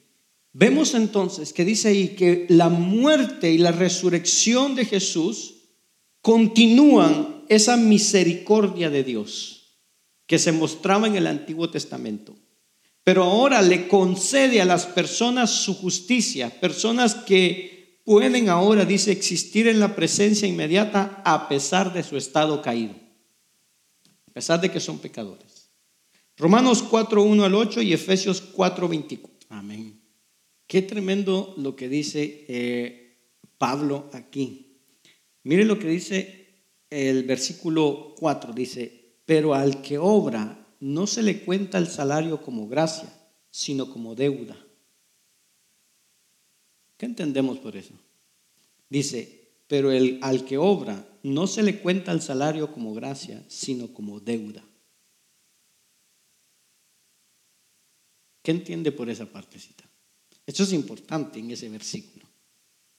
Vemos 0.54 0.96
entonces 0.96 1.54
que 1.54 1.64
dice 1.64 1.90
ahí 1.90 2.10
que 2.16 2.48
la 2.50 2.70
muerte 2.70 3.52
y 3.52 3.60
la 3.60 3.72
resurrección 3.72 4.74
de 4.74 4.86
Jesús 4.86 5.54
continúan 6.24 7.44
esa 7.48 7.78
misericordia 7.78 8.90
de 8.90 9.04
Dios 9.04 9.84
que 10.26 10.40
se 10.40 10.52
mostraba 10.52 11.06
en 11.06 11.16
el 11.16 11.28
Antiguo 11.28 11.70
Testamento. 11.70 12.34
Pero 13.04 13.24
ahora 13.24 13.62
le 13.62 13.88
concede 13.88 14.62
a 14.62 14.66
las 14.66 14.88
personas 14.88 15.52
su 15.52 15.76
justicia, 15.76 16.60
personas 16.60 17.14
que 17.14 18.02
pueden 18.04 18.50
ahora, 18.50 18.84
dice, 18.84 19.12
existir 19.12 19.68
en 19.68 19.80
la 19.80 19.96
presencia 19.96 20.48
inmediata 20.48 21.22
a 21.24 21.48
pesar 21.48 21.94
de 21.94 22.02
su 22.02 22.18
estado 22.18 22.64
caído 22.64 23.07
pesar 24.38 24.62
de 24.62 24.70
que 24.70 24.80
son 24.80 25.00
pecadores. 25.00 25.72
Romanos 26.38 26.84
4, 26.84 27.24
1 27.24 27.44
al 27.44 27.56
8 27.56 27.82
y 27.82 27.92
Efesios 27.92 28.40
4, 28.40 28.88
24. 28.88 29.50
Amén. 29.50 30.00
Qué 30.68 30.84
tremendo 30.84 31.56
lo 31.58 31.76
que 31.76 31.90
dice 31.90 32.46
eh, 32.48 33.18
Pablo 33.58 34.12
aquí. 34.14 34.78
Mire 35.42 35.66
lo 35.66 35.80
que 35.80 35.88
dice 35.88 36.50
el 36.92 37.24
versículo 37.24 38.14
4. 38.20 38.54
Dice, 38.54 39.16
pero 39.26 39.56
al 39.56 39.82
que 39.82 39.98
obra 39.98 40.68
no 40.82 41.08
se 41.08 41.24
le 41.24 41.40
cuenta 41.40 41.80
el 41.80 41.88
salario 41.88 42.40
como 42.44 42.68
gracia, 42.68 43.12
sino 43.50 43.92
como 43.92 44.14
deuda. 44.14 44.56
¿Qué 46.96 47.08
entendemos 47.08 47.58
por 47.58 47.76
eso? 47.76 47.96
Dice, 48.88 49.50
pero 49.66 49.92
el, 49.92 50.20
al 50.22 50.46
que 50.46 50.60
obra 50.60 51.08
no 51.28 51.46
se 51.46 51.62
le 51.62 51.80
cuenta 51.80 52.12
el 52.12 52.22
salario 52.22 52.72
como 52.72 52.94
gracia, 52.94 53.44
sino 53.48 53.94
como 53.94 54.20
deuda. 54.20 54.64
¿Qué 58.42 58.52
entiende 58.52 58.94
por 58.94 59.10
esa 59.10 59.26
partecita? 59.26 59.84
Esto 60.46 60.64
es 60.64 60.72
importante 60.72 61.40
en 61.40 61.52
ese 61.52 61.68
versículo. 61.68 62.26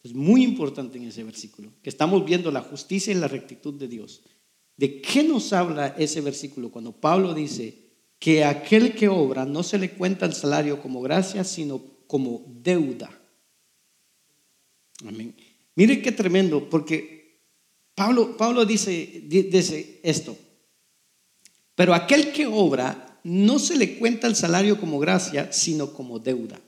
Es 0.03 0.13
muy 0.15 0.45
importante 0.45 0.99
en 0.99 1.05
ese 1.05 1.25
versículo, 1.25 1.73
que 1.83 1.89
estamos 1.89 2.25
viendo 2.25 2.51
la 2.51 2.61
justicia 2.61 3.13
y 3.13 3.17
la 3.17 3.29
rectitud 3.29 3.75
de 3.75 3.89
Dios. 3.89 4.23
¿De 4.77 5.01
qué 5.01 5.23
nos 5.23 5.53
habla 5.55 5.89
ese 5.99 6.21
versículo 6.21 6.71
cuando 6.71 6.93
Pablo 6.93 7.33
dice 7.35 7.79
que 8.19 8.45
aquel 8.45 8.95
que 8.95 9.09
obra 9.09 9.47
no 9.47 9.63
se 9.63 9.79
le 9.79 9.93
cuenta 9.93 10.27
el 10.27 10.35
salario 10.35 10.83
como 10.83 11.01
gracia, 11.01 11.45
sino 11.45 11.83
como 12.07 12.45
deuda? 12.47 13.11
Amén. 15.07 15.35
Mire 15.75 16.03
qué 16.03 16.13
tremendo, 16.13 16.69
porque 16.69 17.18
Pablo, 17.99 18.65
dice, 18.65 20.01
esto, 20.05 20.37
pero 21.75 21.95
aquel 21.95 22.33
que 22.33 22.47
obra 22.47 23.21
no 23.25 23.59
se 23.59 23.77
le 23.77 23.99
cuenta 23.99 24.29
el 24.29 24.37
salario 24.37 24.79
como 24.79 25.01
gracia, 25.01 25.53
sino 25.53 25.93
como 25.93 26.21
deuda. 26.21 26.61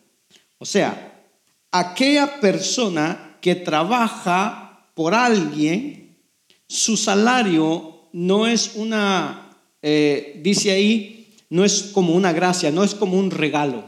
O 0.58 0.64
sea, 0.64 1.24
aquella 1.70 2.40
persona 2.40 3.38
que 3.40 3.54
trabaja 3.54 4.90
por 4.94 5.14
alguien, 5.14 6.18
su 6.66 6.96
salario 6.96 8.08
no 8.12 8.48
es 8.48 8.72
una, 8.74 9.56
eh, 9.82 10.40
dice 10.42 10.72
ahí, 10.72 11.32
no 11.48 11.64
es 11.64 11.90
como 11.94 12.14
una 12.14 12.32
gracia, 12.32 12.72
no 12.72 12.82
es 12.82 12.94
como 12.94 13.16
un 13.16 13.30
regalo, 13.30 13.84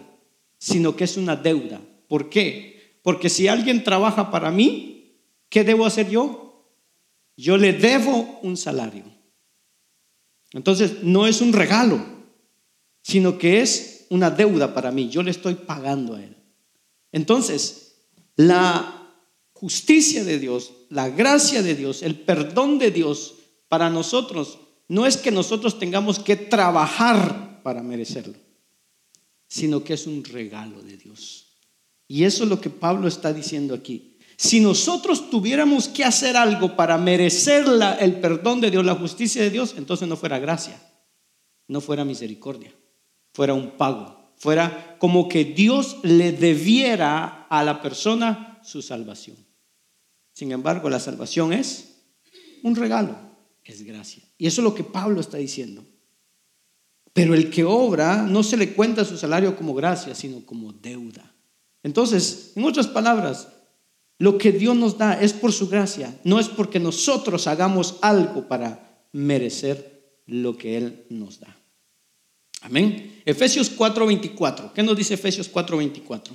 sino 0.58 0.94
que 0.94 1.04
es 1.04 1.16
una 1.16 1.34
deuda. 1.34 1.80
¿Por 2.06 2.30
qué? 2.30 2.98
Porque 3.02 3.28
si 3.28 3.48
alguien 3.48 3.82
trabaja 3.82 4.30
para 4.30 4.52
mí, 4.52 5.16
¿qué 5.48 5.64
debo 5.64 5.84
hacer 5.84 6.08
yo? 6.08 6.51
Yo 7.36 7.56
le 7.56 7.72
debo 7.72 8.40
un 8.42 8.56
salario. 8.56 9.04
Entonces, 10.52 11.02
no 11.02 11.26
es 11.26 11.40
un 11.40 11.52
regalo, 11.52 12.04
sino 13.02 13.38
que 13.38 13.62
es 13.62 14.06
una 14.10 14.30
deuda 14.30 14.74
para 14.74 14.90
mí. 14.90 15.08
Yo 15.08 15.22
le 15.22 15.30
estoy 15.30 15.54
pagando 15.54 16.14
a 16.14 16.22
él. 16.22 16.36
Entonces, 17.10 17.96
la 18.36 19.10
justicia 19.52 20.24
de 20.24 20.38
Dios, 20.38 20.72
la 20.90 21.08
gracia 21.08 21.62
de 21.62 21.74
Dios, 21.74 22.02
el 22.02 22.18
perdón 22.20 22.78
de 22.78 22.90
Dios 22.90 23.34
para 23.68 23.88
nosotros, 23.90 24.58
no 24.88 25.06
es 25.06 25.16
que 25.16 25.30
nosotros 25.30 25.78
tengamos 25.78 26.18
que 26.18 26.36
trabajar 26.36 27.62
para 27.62 27.82
merecerlo. 27.82 28.34
sino 29.48 29.84
que 29.84 29.92
es 29.92 30.06
un 30.06 30.24
regalo 30.24 30.82
de 30.82 30.96
Dios. 30.96 31.58
Y 32.08 32.24
eso 32.24 32.44
es 32.44 32.48
lo 32.48 32.58
que 32.58 32.70
Pablo 32.70 33.06
está 33.06 33.34
diciendo 33.34 33.74
aquí. 33.74 34.11
Si 34.36 34.60
nosotros 34.60 35.30
tuviéramos 35.30 35.88
que 35.88 36.04
hacer 36.04 36.36
algo 36.36 36.76
para 36.76 36.98
merecer 36.98 37.64
el 38.00 38.20
perdón 38.20 38.60
de 38.60 38.70
Dios, 38.70 38.84
la 38.84 38.94
justicia 38.94 39.42
de 39.42 39.50
Dios, 39.50 39.74
entonces 39.76 40.08
no 40.08 40.16
fuera 40.16 40.38
gracia, 40.38 40.80
no 41.68 41.80
fuera 41.80 42.04
misericordia, 42.04 42.72
fuera 43.32 43.54
un 43.54 43.72
pago, 43.76 44.32
fuera 44.36 44.96
como 44.98 45.28
que 45.28 45.44
Dios 45.44 45.98
le 46.02 46.32
debiera 46.32 47.46
a 47.48 47.62
la 47.62 47.80
persona 47.80 48.60
su 48.64 48.82
salvación. 48.82 49.36
Sin 50.32 50.52
embargo, 50.52 50.88
la 50.88 51.00
salvación 51.00 51.52
es 51.52 52.02
un 52.62 52.74
regalo, 52.74 53.16
es 53.64 53.82
gracia. 53.82 54.22
Y 54.38 54.46
eso 54.46 54.60
es 54.60 54.64
lo 54.64 54.74
que 54.74 54.84
Pablo 54.84 55.20
está 55.20 55.36
diciendo. 55.36 55.84
Pero 57.12 57.34
el 57.34 57.50
que 57.50 57.64
obra 57.64 58.22
no 58.22 58.42
se 58.42 58.56
le 58.56 58.72
cuenta 58.72 59.04
su 59.04 59.18
salario 59.18 59.54
como 59.54 59.74
gracia, 59.74 60.14
sino 60.14 60.44
como 60.46 60.72
deuda. 60.72 61.34
Entonces, 61.82 62.52
en 62.56 62.64
otras 62.64 62.86
palabras, 62.86 63.48
lo 64.22 64.38
que 64.38 64.52
Dios 64.52 64.76
nos 64.76 64.98
da 64.98 65.20
es 65.20 65.32
por 65.32 65.52
su 65.52 65.68
gracia, 65.68 66.16
no 66.22 66.38
es 66.38 66.46
porque 66.46 66.78
nosotros 66.78 67.48
hagamos 67.48 67.96
algo 68.02 68.46
para 68.46 69.02
merecer 69.10 70.20
lo 70.26 70.56
que 70.56 70.76
Él 70.76 71.06
nos 71.10 71.40
da. 71.40 71.56
Amén. 72.60 73.20
Efesios 73.24 73.68
4:24. 73.76 74.72
¿Qué 74.74 74.84
nos 74.84 74.96
dice 74.96 75.14
Efesios 75.14 75.50
4:24? 75.52 76.30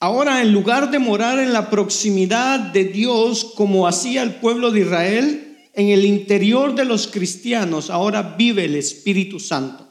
Ahora, 0.00 0.40
en 0.40 0.50
lugar 0.50 0.90
de 0.90 0.98
morar 0.98 1.38
en 1.38 1.52
la 1.52 1.68
proximidad 1.68 2.58
de 2.60 2.84
Dios 2.84 3.52
como 3.54 3.86
hacía 3.86 4.22
el 4.22 4.36
pueblo 4.36 4.70
de 4.70 4.80
Israel, 4.80 5.58
en 5.74 5.90
el 5.90 6.06
interior 6.06 6.74
de 6.74 6.86
los 6.86 7.08
cristianos 7.08 7.90
ahora 7.90 8.36
vive 8.38 8.64
el 8.64 8.76
Espíritu 8.76 9.38
Santo. 9.38 9.86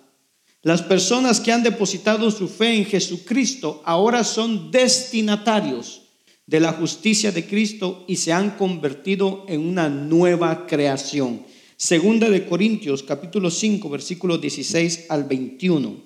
Las 0.64 0.82
personas 0.82 1.40
que 1.40 1.52
han 1.52 1.62
depositado 1.62 2.32
su 2.32 2.48
fe 2.48 2.74
en 2.74 2.86
Jesucristo 2.86 3.84
ahora 3.86 4.24
son 4.24 4.72
destinatarios 4.72 6.07
de 6.48 6.62
la 6.62 6.74
justicia 6.74 7.32
de 7.32 7.46
Cristo 7.46 8.06
y 8.08 8.16
se 8.16 8.34
han 8.34 8.52
convertido 8.52 9.46
en 9.48 9.62
una 9.62 9.90
nueva 9.90 10.66
creación. 10.66 11.46
Segunda 11.76 12.30
de 12.30 12.48
Corintios 12.48 13.04
capítulo 13.04 13.52
5 13.52 13.90
versículos 13.90 14.42
16 14.42 15.08
al 15.10 15.26
21. 15.26 16.02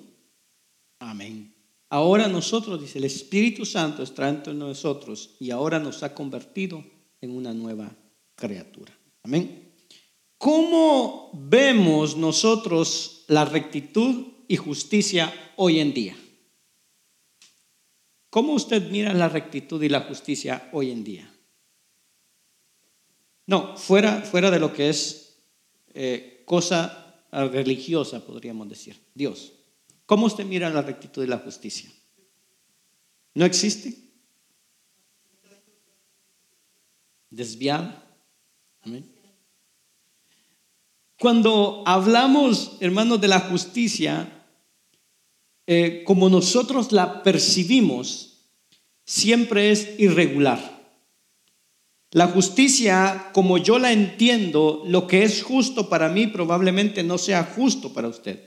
Amén. 0.98 1.54
Ahora 1.88 2.26
nosotros, 2.26 2.80
dice 2.80 2.98
el 2.98 3.04
Espíritu 3.04 3.64
Santo, 3.64 4.02
está 4.02 4.28
entre 4.28 4.52
nosotros 4.52 5.36
y 5.38 5.50
ahora 5.50 5.78
nos 5.78 6.02
ha 6.02 6.12
convertido 6.14 6.82
en 7.20 7.30
una 7.30 7.54
nueva 7.54 7.94
criatura. 8.34 8.92
Amén. 9.22 9.72
¿Cómo 10.38 11.30
vemos 11.34 12.16
nosotros 12.16 13.24
la 13.28 13.44
rectitud 13.44 14.26
y 14.48 14.56
justicia 14.56 15.32
hoy 15.56 15.78
en 15.78 15.94
día? 15.94 16.16
¿Cómo 18.32 18.54
usted 18.54 18.90
mira 18.90 19.12
la 19.12 19.28
rectitud 19.28 19.82
y 19.82 19.90
la 19.90 20.00
justicia 20.00 20.70
hoy 20.72 20.90
en 20.90 21.04
día? 21.04 21.30
No, 23.46 23.76
fuera, 23.76 24.22
fuera 24.22 24.50
de 24.50 24.58
lo 24.58 24.72
que 24.72 24.88
es 24.88 25.36
eh, 25.92 26.42
cosa 26.46 27.26
religiosa, 27.30 28.24
podríamos 28.24 28.70
decir, 28.70 28.98
Dios. 29.12 29.52
¿Cómo 30.06 30.24
usted 30.24 30.46
mira 30.46 30.70
la 30.70 30.80
rectitud 30.80 31.22
y 31.22 31.26
la 31.26 31.40
justicia? 31.40 31.92
¿No 33.34 33.44
existe? 33.44 33.94
¿Desviada? 37.28 38.02
Cuando 41.18 41.82
hablamos, 41.84 42.78
hermanos, 42.80 43.20
de 43.20 43.28
la 43.28 43.40
justicia, 43.40 44.41
eh, 45.74 46.04
como 46.04 46.28
nosotros 46.28 46.92
la 46.92 47.22
percibimos, 47.22 48.50
siempre 49.06 49.70
es 49.70 49.98
irregular. 49.98 50.60
La 52.10 52.26
justicia, 52.26 53.30
como 53.32 53.56
yo 53.56 53.78
la 53.78 53.90
entiendo, 53.90 54.82
lo 54.86 55.06
que 55.06 55.22
es 55.22 55.42
justo 55.42 55.88
para 55.88 56.10
mí 56.10 56.26
probablemente 56.26 57.02
no 57.02 57.16
sea 57.16 57.44
justo 57.44 57.94
para 57.94 58.08
usted. 58.08 58.38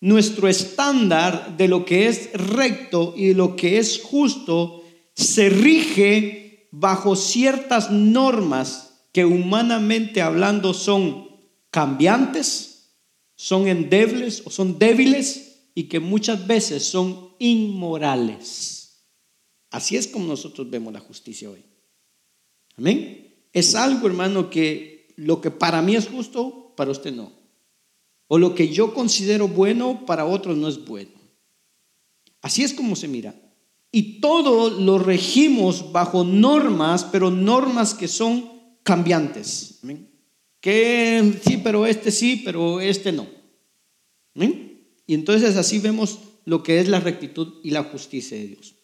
Nuestro 0.00 0.46
estándar 0.46 1.56
de 1.56 1.66
lo 1.66 1.84
que 1.84 2.06
es 2.06 2.32
recto 2.34 3.14
y 3.16 3.34
lo 3.34 3.56
que 3.56 3.78
es 3.78 4.00
justo 4.00 4.84
se 5.16 5.48
rige 5.48 6.68
bajo 6.70 7.16
ciertas 7.16 7.90
normas 7.90 9.08
que 9.12 9.24
humanamente 9.24 10.22
hablando 10.22 10.72
son 10.72 11.30
cambiantes, 11.72 12.92
son 13.34 13.66
endebles 13.66 14.42
o 14.44 14.50
son 14.50 14.78
débiles 14.78 15.53
y 15.74 15.84
que 15.84 16.00
muchas 16.00 16.46
veces 16.46 16.84
son 16.84 17.30
inmorales. 17.38 19.04
Así 19.70 19.96
es 19.96 20.06
como 20.06 20.26
nosotros 20.26 20.70
vemos 20.70 20.92
la 20.92 21.00
justicia 21.00 21.50
hoy. 21.50 21.64
Amén. 22.76 23.34
Es 23.52 23.74
algo, 23.74 24.06
hermano, 24.06 24.50
que 24.50 25.08
lo 25.16 25.40
que 25.40 25.50
para 25.50 25.82
mí 25.82 25.96
es 25.96 26.08
justo, 26.08 26.72
para 26.76 26.90
usted 26.90 27.12
no. 27.12 27.32
O 28.28 28.38
lo 28.38 28.54
que 28.54 28.68
yo 28.68 28.94
considero 28.94 29.48
bueno, 29.48 30.06
para 30.06 30.26
otros 30.26 30.56
no 30.56 30.68
es 30.68 30.84
bueno. 30.84 31.10
Así 32.40 32.62
es 32.62 32.72
como 32.72 32.94
se 32.96 33.08
mira. 33.08 33.34
Y 33.90 34.20
todo 34.20 34.70
lo 34.70 34.98
regimos 34.98 35.92
bajo 35.92 36.24
normas, 36.24 37.04
pero 37.04 37.30
normas 37.30 37.94
que 37.94 38.08
son 38.08 38.50
cambiantes. 38.82 39.78
Amén. 39.82 40.10
Que 40.60 41.40
sí, 41.44 41.58
pero 41.62 41.86
este 41.86 42.10
sí, 42.10 42.42
pero 42.44 42.80
este 42.80 43.12
no. 43.12 43.26
Amén. 44.34 44.63
Y 45.06 45.14
entonces 45.14 45.56
así 45.56 45.78
vemos 45.78 46.18
lo 46.44 46.62
que 46.62 46.80
es 46.80 46.88
la 46.88 47.00
rectitud 47.00 47.60
y 47.62 47.70
la 47.70 47.84
justicia 47.84 48.36
de 48.36 48.48
Dios. 48.48 48.74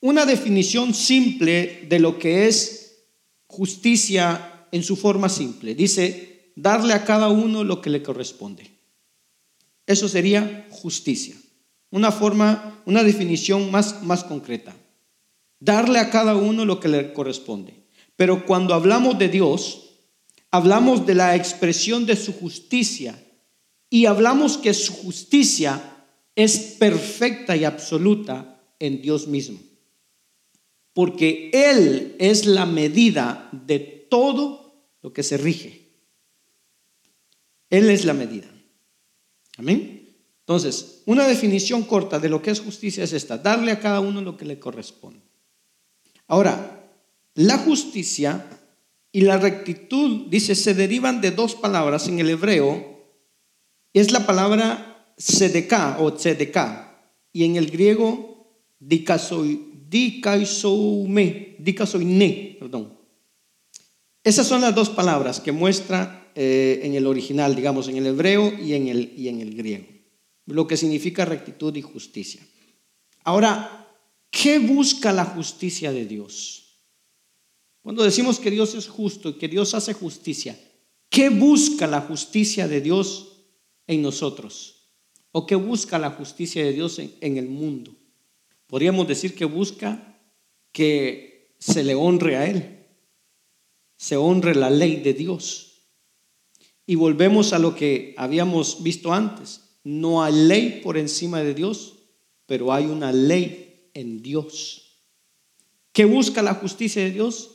Una 0.00 0.26
definición 0.26 0.94
simple 0.94 1.86
de 1.88 1.98
lo 2.00 2.18
que 2.18 2.48
es 2.48 3.04
justicia 3.46 4.66
en 4.72 4.82
su 4.82 4.96
forma 4.96 5.28
simple. 5.28 5.74
Dice, 5.74 6.52
darle 6.56 6.94
a 6.94 7.04
cada 7.04 7.28
uno 7.28 7.64
lo 7.64 7.80
que 7.80 7.90
le 7.90 8.02
corresponde. 8.02 8.70
Eso 9.86 10.08
sería 10.08 10.66
justicia. 10.70 11.36
Una 11.90 12.10
forma, 12.10 12.82
una 12.86 13.04
definición 13.04 13.70
más, 13.70 14.02
más 14.02 14.24
concreta. 14.24 14.74
Darle 15.60 15.98
a 15.98 16.10
cada 16.10 16.34
uno 16.34 16.64
lo 16.64 16.80
que 16.80 16.88
le 16.88 17.12
corresponde. 17.12 17.74
Pero 18.16 18.46
cuando 18.46 18.74
hablamos 18.74 19.18
de 19.18 19.28
Dios, 19.28 19.90
hablamos 20.50 21.06
de 21.06 21.14
la 21.14 21.36
expresión 21.36 22.06
de 22.06 22.16
su 22.16 22.32
justicia 22.32 23.22
y 23.92 24.06
hablamos 24.06 24.56
que 24.56 24.72
su 24.72 24.90
justicia 24.94 26.06
es 26.34 26.56
perfecta 26.78 27.54
y 27.54 27.64
absoluta 27.64 28.58
en 28.78 29.02
Dios 29.02 29.28
mismo. 29.28 29.60
Porque 30.94 31.50
Él 31.52 32.16
es 32.18 32.46
la 32.46 32.64
medida 32.64 33.50
de 33.52 33.78
todo 34.08 34.86
lo 35.02 35.12
que 35.12 35.22
se 35.22 35.36
rige. 35.36 35.90
Él 37.68 37.90
es 37.90 38.06
la 38.06 38.14
medida. 38.14 38.48
Amén. 39.58 40.16
Entonces, 40.40 41.02
una 41.04 41.26
definición 41.26 41.82
corta 41.82 42.18
de 42.18 42.30
lo 42.30 42.40
que 42.40 42.50
es 42.50 42.60
justicia 42.60 43.04
es 43.04 43.12
esta, 43.12 43.36
darle 43.36 43.72
a 43.72 43.80
cada 43.80 44.00
uno 44.00 44.22
lo 44.22 44.38
que 44.38 44.46
le 44.46 44.58
corresponde. 44.58 45.20
Ahora, 46.28 46.90
la 47.34 47.58
justicia 47.58 48.46
y 49.12 49.20
la 49.20 49.36
rectitud, 49.36 50.28
dice, 50.30 50.54
se 50.54 50.72
derivan 50.72 51.20
de 51.20 51.30
dos 51.30 51.54
palabras 51.54 52.08
en 52.08 52.18
el 52.18 52.30
hebreo 52.30 52.91
es 54.00 54.12
la 54.12 54.26
palabra 54.26 55.12
sedeká 55.16 55.98
o 56.00 56.12
tzedeká 56.14 57.12
y 57.32 57.44
en 57.44 57.56
el 57.56 57.70
griego 57.70 58.32
dikasoine, 58.78 59.76
perdón. 62.58 62.98
Esas 64.24 64.46
son 64.46 64.60
las 64.60 64.74
dos 64.74 64.88
palabras 64.90 65.40
que 65.40 65.52
muestra 65.52 66.30
eh, 66.34 66.80
en 66.84 66.94
el 66.94 67.06
original, 67.06 67.54
digamos, 67.54 67.88
en 67.88 67.96
el 67.96 68.06
hebreo 68.06 68.52
y 68.58 68.74
en 68.74 68.88
el, 68.88 69.12
y 69.16 69.28
en 69.28 69.40
el 69.40 69.54
griego, 69.54 69.86
lo 70.46 70.66
que 70.66 70.76
significa 70.76 71.24
rectitud 71.24 71.74
y 71.76 71.82
justicia. 71.82 72.46
Ahora, 73.24 73.88
¿qué 74.30 74.58
busca 74.58 75.12
la 75.12 75.24
justicia 75.24 75.92
de 75.92 76.06
Dios? 76.06 76.80
Cuando 77.82 78.04
decimos 78.04 78.38
que 78.38 78.50
Dios 78.50 78.74
es 78.74 78.88
justo 78.88 79.30
y 79.30 79.34
que 79.34 79.48
Dios 79.48 79.74
hace 79.74 79.92
justicia, 79.92 80.58
¿qué 81.08 81.28
busca 81.28 81.86
la 81.86 82.00
justicia 82.00 82.68
de 82.68 82.80
Dios 82.80 83.31
en 83.86 84.02
nosotros? 84.02 84.82
¿O 85.32 85.46
que 85.46 85.54
busca 85.54 85.98
la 85.98 86.10
justicia 86.10 86.64
de 86.64 86.72
Dios 86.72 86.98
en, 86.98 87.36
el 87.36 87.48
mundo? 87.48 87.96
Podríamos 88.66 89.08
decir 89.08 89.34
que 89.34 89.46
busca 89.46 90.20
que 90.72 91.54
se 91.58 91.82
le 91.82 91.94
honre 91.94 92.36
a 92.36 92.46
Él, 92.46 92.86
se 93.96 94.16
honre 94.16 94.54
la 94.54 94.70
ley 94.70 94.96
de 94.96 95.14
Dios. 95.14 95.68
Y 96.86 96.96
volvemos 96.96 97.52
a 97.52 97.58
lo 97.58 97.74
que 97.74 98.14
habíamos 98.18 98.82
visto 98.82 99.12
antes. 99.12 99.78
No 99.84 100.22
hay 100.22 100.34
ley 100.34 100.80
por 100.82 100.98
encima 100.98 101.42
de 101.42 101.54
Dios, 101.54 101.94
pero 102.46 102.72
hay 102.72 102.86
una 102.86 103.12
ley 103.12 103.88
en 103.94 104.22
Dios. 104.22 105.00
¿Qué 105.92 106.04
busca 106.04 106.42
la 106.42 106.54
justicia 106.54 107.02
de 107.02 107.10
Dios? 107.10 107.50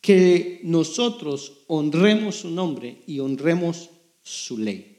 Que 0.00 0.60
nosotros 0.62 1.64
honremos 1.66 2.36
su 2.36 2.50
nombre 2.50 3.02
y 3.06 3.18
honremos 3.20 3.90
su 4.22 4.58
ley. 4.58 4.97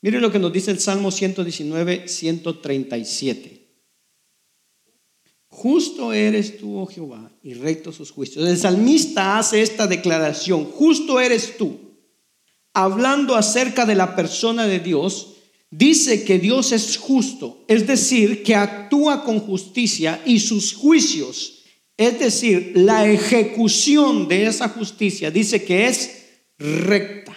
Mire 0.00 0.20
lo 0.20 0.30
que 0.30 0.38
nos 0.38 0.52
dice 0.52 0.70
el 0.70 0.78
Salmo 0.78 1.10
119, 1.10 2.06
137. 2.06 3.58
Justo 5.48 6.12
eres 6.12 6.58
tú, 6.58 6.78
oh 6.78 6.86
Jehová, 6.86 7.32
y 7.42 7.54
recto 7.54 7.90
sus 7.90 8.12
juicios. 8.12 8.46
El 8.46 8.56
salmista 8.56 9.38
hace 9.38 9.60
esta 9.62 9.86
declaración, 9.86 10.66
justo 10.66 11.18
eres 11.18 11.56
tú. 11.56 11.78
Hablando 12.74 13.34
acerca 13.34 13.84
de 13.84 13.96
la 13.96 14.14
persona 14.14 14.66
de 14.66 14.78
Dios, 14.78 15.34
dice 15.70 16.24
que 16.24 16.38
Dios 16.38 16.70
es 16.72 16.96
justo, 16.96 17.64
es 17.66 17.86
decir, 17.86 18.42
que 18.44 18.54
actúa 18.54 19.24
con 19.24 19.40
justicia 19.40 20.22
y 20.24 20.38
sus 20.38 20.74
juicios, 20.74 21.64
es 21.96 22.20
decir, 22.20 22.72
la 22.76 23.10
ejecución 23.10 24.28
de 24.28 24.46
esa 24.46 24.68
justicia, 24.68 25.32
dice 25.32 25.64
que 25.64 25.88
es 25.88 26.42
recta. 26.58 27.36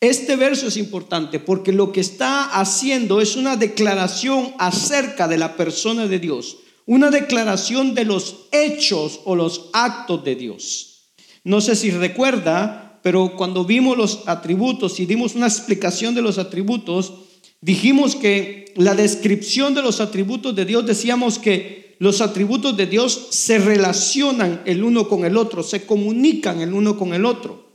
Este 0.00 0.36
verso 0.36 0.68
es 0.68 0.78
importante 0.78 1.40
porque 1.40 1.72
lo 1.72 1.92
que 1.92 2.00
está 2.00 2.58
haciendo 2.58 3.20
es 3.20 3.36
una 3.36 3.56
declaración 3.56 4.54
acerca 4.58 5.28
de 5.28 5.36
la 5.36 5.58
persona 5.58 6.06
de 6.06 6.18
Dios, 6.18 6.56
una 6.86 7.10
declaración 7.10 7.94
de 7.94 8.06
los 8.06 8.46
hechos 8.50 9.20
o 9.24 9.36
los 9.36 9.68
actos 9.74 10.24
de 10.24 10.36
Dios. 10.36 11.12
No 11.44 11.60
sé 11.60 11.76
si 11.76 11.90
recuerda, 11.90 12.98
pero 13.02 13.36
cuando 13.36 13.66
vimos 13.66 13.98
los 13.98 14.22
atributos 14.26 15.00
y 15.00 15.06
dimos 15.06 15.34
una 15.34 15.46
explicación 15.46 16.14
de 16.14 16.22
los 16.22 16.38
atributos, 16.38 17.12
dijimos 17.60 18.16
que 18.16 18.72
la 18.76 18.94
descripción 18.94 19.74
de 19.74 19.82
los 19.82 20.00
atributos 20.00 20.56
de 20.56 20.64
Dios, 20.64 20.86
decíamos 20.86 21.38
que 21.38 21.96
los 21.98 22.22
atributos 22.22 22.74
de 22.74 22.86
Dios 22.86 23.28
se 23.30 23.58
relacionan 23.58 24.62
el 24.64 24.82
uno 24.82 25.08
con 25.08 25.26
el 25.26 25.36
otro, 25.36 25.62
se 25.62 25.84
comunican 25.84 26.62
el 26.62 26.72
uno 26.72 26.96
con 26.96 27.12
el 27.12 27.26
otro. 27.26 27.68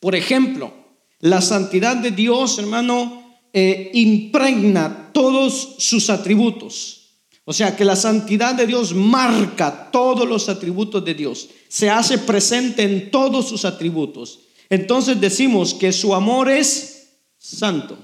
Por 0.00 0.16
ejemplo, 0.16 0.87
la 1.20 1.40
santidad 1.40 1.96
de 1.96 2.10
Dios, 2.10 2.58
hermano, 2.58 3.40
eh, 3.52 3.90
impregna 3.94 5.10
todos 5.12 5.76
sus 5.78 6.10
atributos. 6.10 6.98
O 7.44 7.52
sea 7.52 7.74
que 7.74 7.84
la 7.84 7.96
santidad 7.96 8.54
de 8.54 8.66
Dios 8.66 8.94
marca 8.94 9.90
todos 9.90 10.28
los 10.28 10.50
atributos 10.50 11.02
de 11.04 11.14
Dios, 11.14 11.48
se 11.68 11.88
hace 11.88 12.18
presente 12.18 12.82
en 12.82 13.10
todos 13.10 13.48
sus 13.48 13.64
atributos. 13.64 14.40
Entonces 14.68 15.18
decimos 15.18 15.72
que 15.72 15.92
su 15.92 16.14
amor 16.14 16.50
es 16.50 17.08
santo, 17.38 17.96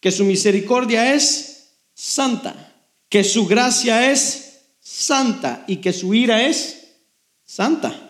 que 0.00 0.10
su 0.10 0.24
misericordia 0.24 1.14
es 1.14 1.74
santa, 1.92 2.74
que 3.10 3.24
su 3.24 3.46
gracia 3.46 4.10
es 4.10 4.60
santa 4.80 5.64
y 5.68 5.76
que 5.76 5.92
su 5.92 6.14
ira 6.14 6.42
es 6.42 6.94
santa. 7.44 8.01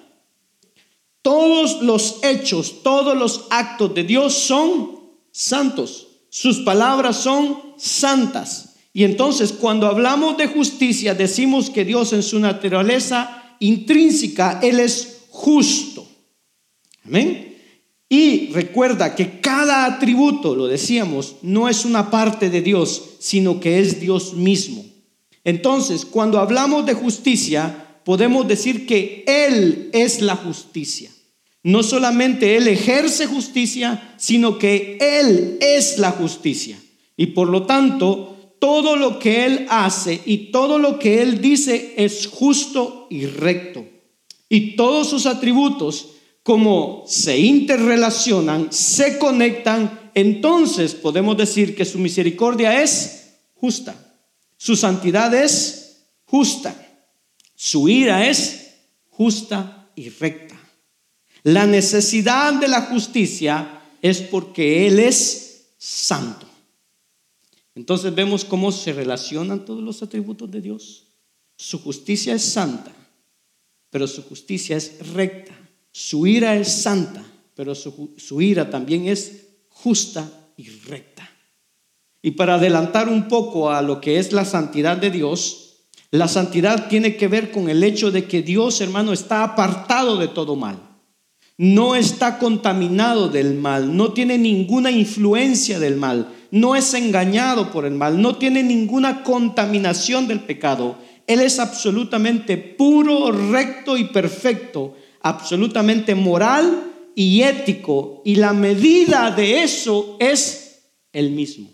Todos 1.23 1.83
los 1.83 2.19
hechos, 2.23 2.83
todos 2.83 3.17
los 3.17 3.47
actos 3.51 3.95
de 3.95 4.05
Dios 4.05 4.35
son 4.35 5.01
santos. 5.31 6.09
Sus 6.29 6.61
palabras 6.61 7.17
son 7.17 7.59
santas. 7.77 8.75
Y 8.93 9.05
entonces 9.05 9.53
cuando 9.53 9.87
hablamos 9.87 10.37
de 10.37 10.49
justicia 10.49 11.15
decimos 11.15 11.71
que 11.71 11.85
Dios 11.85 12.13
en 12.13 12.23
su 12.23 12.39
naturaleza 12.39 13.57
intrínseca, 13.61 14.61
Él 14.63 14.81
es 14.81 15.23
justo. 15.31 16.07
Amén. 17.05 17.57
Y 18.09 18.49
recuerda 18.49 19.15
que 19.15 19.41
cada 19.41 19.87
atributo, 19.87 20.55
lo 20.55 20.67
decíamos, 20.67 21.37
no 21.41 21.69
es 21.69 21.87
una 21.87 22.11
parte 22.11 22.51
de 22.51 22.61
Dios, 22.61 23.03
sino 23.21 23.59
que 23.59 23.79
es 23.79 24.01
Dios 24.01 24.35
mismo. 24.35 24.85
Entonces, 25.45 26.05
cuando 26.05 26.39
hablamos 26.39 26.85
de 26.85 26.93
justicia, 26.93 27.82
podemos 28.05 28.47
decir 28.49 28.87
que 28.87 29.25
Él 29.27 29.91
es 29.93 30.21
la 30.21 30.37
justicia. 30.37 31.11
No 31.63 31.83
solamente 31.83 32.57
Él 32.57 32.67
ejerce 32.69 33.27
justicia, 33.27 34.15
sino 34.17 34.59
que 34.59 34.99
Él 35.01 35.59
es 35.61 35.99
la 35.99 36.11
justicia. 36.11 36.79
Y 37.17 37.27
por 37.27 37.49
lo 37.49 37.67
tanto, 37.67 38.57
todo 38.59 38.97
lo 38.97 39.19
que 39.19 39.45
Él 39.45 39.67
hace 39.71 40.21
y 40.25 40.51
todo 40.51 40.79
lo 40.79 40.99
que 40.99 41.23
Él 41.23 41.41
dice 41.41 41.95
es 41.97 42.27
justo 42.27 43.07
y 43.11 43.27
recto. 43.27 43.85
Y 44.49 44.77
todos 44.77 45.09
sus 45.09 45.27
atributos, 45.27 46.11
como 46.43 47.05
se 47.07 47.39
interrelacionan, 47.39 48.73
se 48.73 49.19
conectan, 49.19 50.11
entonces 50.15 50.95
podemos 50.95 51.37
decir 51.37 51.75
que 51.75 51.85
su 51.85 51.99
misericordia 51.99 52.83
es 52.83 53.39
justa, 53.55 53.95
su 54.57 54.77
santidad 54.77 55.33
es 55.35 56.07
justa, 56.25 56.75
su 57.65 57.89
ira 57.89 58.29
es 58.29 58.73
justa 59.09 59.89
y 59.95 60.09
recta. 60.09 60.61
La 61.45 61.65
necesidad 61.65 62.55
de 62.55 62.67
la 62.67 62.83
justicia 62.87 63.81
es 64.03 64.21
porque 64.21 64.89
Él 64.89 64.99
es 64.99 65.69
santo. 65.79 66.45
Entonces 67.77 68.13
vemos 68.13 68.45
cómo 68.45 68.73
se 68.73 68.93
relacionan 68.93 69.65
todos 69.65 69.81
los 69.81 70.03
atributos 70.03 70.51
de 70.51 70.61
Dios. 70.61 71.05
Su 71.55 71.81
justicia 71.81 72.35
es 72.35 72.43
santa, 72.43 72.91
pero 73.91 74.09
su 74.09 74.25
justicia 74.25 74.77
es 74.77 74.99
recta. 75.11 75.57
Su 75.93 76.27
ira 76.27 76.57
es 76.57 76.67
santa, 76.67 77.25
pero 77.55 77.77
su, 77.77 78.41
ira 78.41 78.71
también 78.71 79.07
es 79.07 79.47
justa 79.69 80.29
y 80.57 80.69
recta. 80.69 81.31
Y 82.23 82.33
para 82.33 82.55
adelantar 82.57 83.09
un 83.09 83.29
poco 83.29 83.71
a 83.71 83.83
lo 83.83 84.01
que 84.01 84.19
es 84.19 84.33
la 84.33 84.45
santidad 84.45 84.97
de 84.97 85.13
Dios, 85.13 85.62
la 86.13 86.29
santidad 86.29 86.87
tiene 86.87 87.17
que 87.17 87.27
ver 87.27 87.51
con 87.51 87.69
el 87.69 87.83
hecho 87.83 88.13
de 88.13 88.27
que 88.27 88.43
Dios, 88.43 88.81
hermano, 88.81 89.13
está 89.13 89.43
apartado 89.43 90.17
de 90.17 90.29
todo 90.29 90.55
mal 90.55 90.93
no 91.63 91.95
está 91.95 92.39
contaminado 92.39 93.29
del 93.29 93.55
mal, 93.55 93.97
no 93.97 94.13
tiene 94.13 94.39
ninguna 94.39 94.91
influencia 94.91 95.79
del 95.79 95.97
mal, 95.97 96.35
no 96.51 96.75
es 96.75 96.93
engañado 96.95 97.71
por 97.71 97.85
el 97.85 97.95
mal, 97.95 98.21
no 98.21 98.37
tiene 98.37 98.63
ninguna 98.63 99.23
contaminación 99.23 100.27
del 100.27 100.41
pecado. 100.41 100.99
Él 101.27 101.41
es 101.41 101.61
absolutamente 101.61 102.57
puro, 102.57 103.31
recto 103.31 103.97
y 103.97 104.05
perfecto, 104.05 104.97
absolutamente 105.21 106.15
moral 106.15 106.83
y 107.15 107.43
ético. 107.43 108.23
Y 108.25 108.35
la 108.37 108.53
medida 108.53 109.31
de 109.31 109.63
eso 109.63 110.17
es 110.19 110.91
el 111.13 111.31
mismo. 111.31 111.71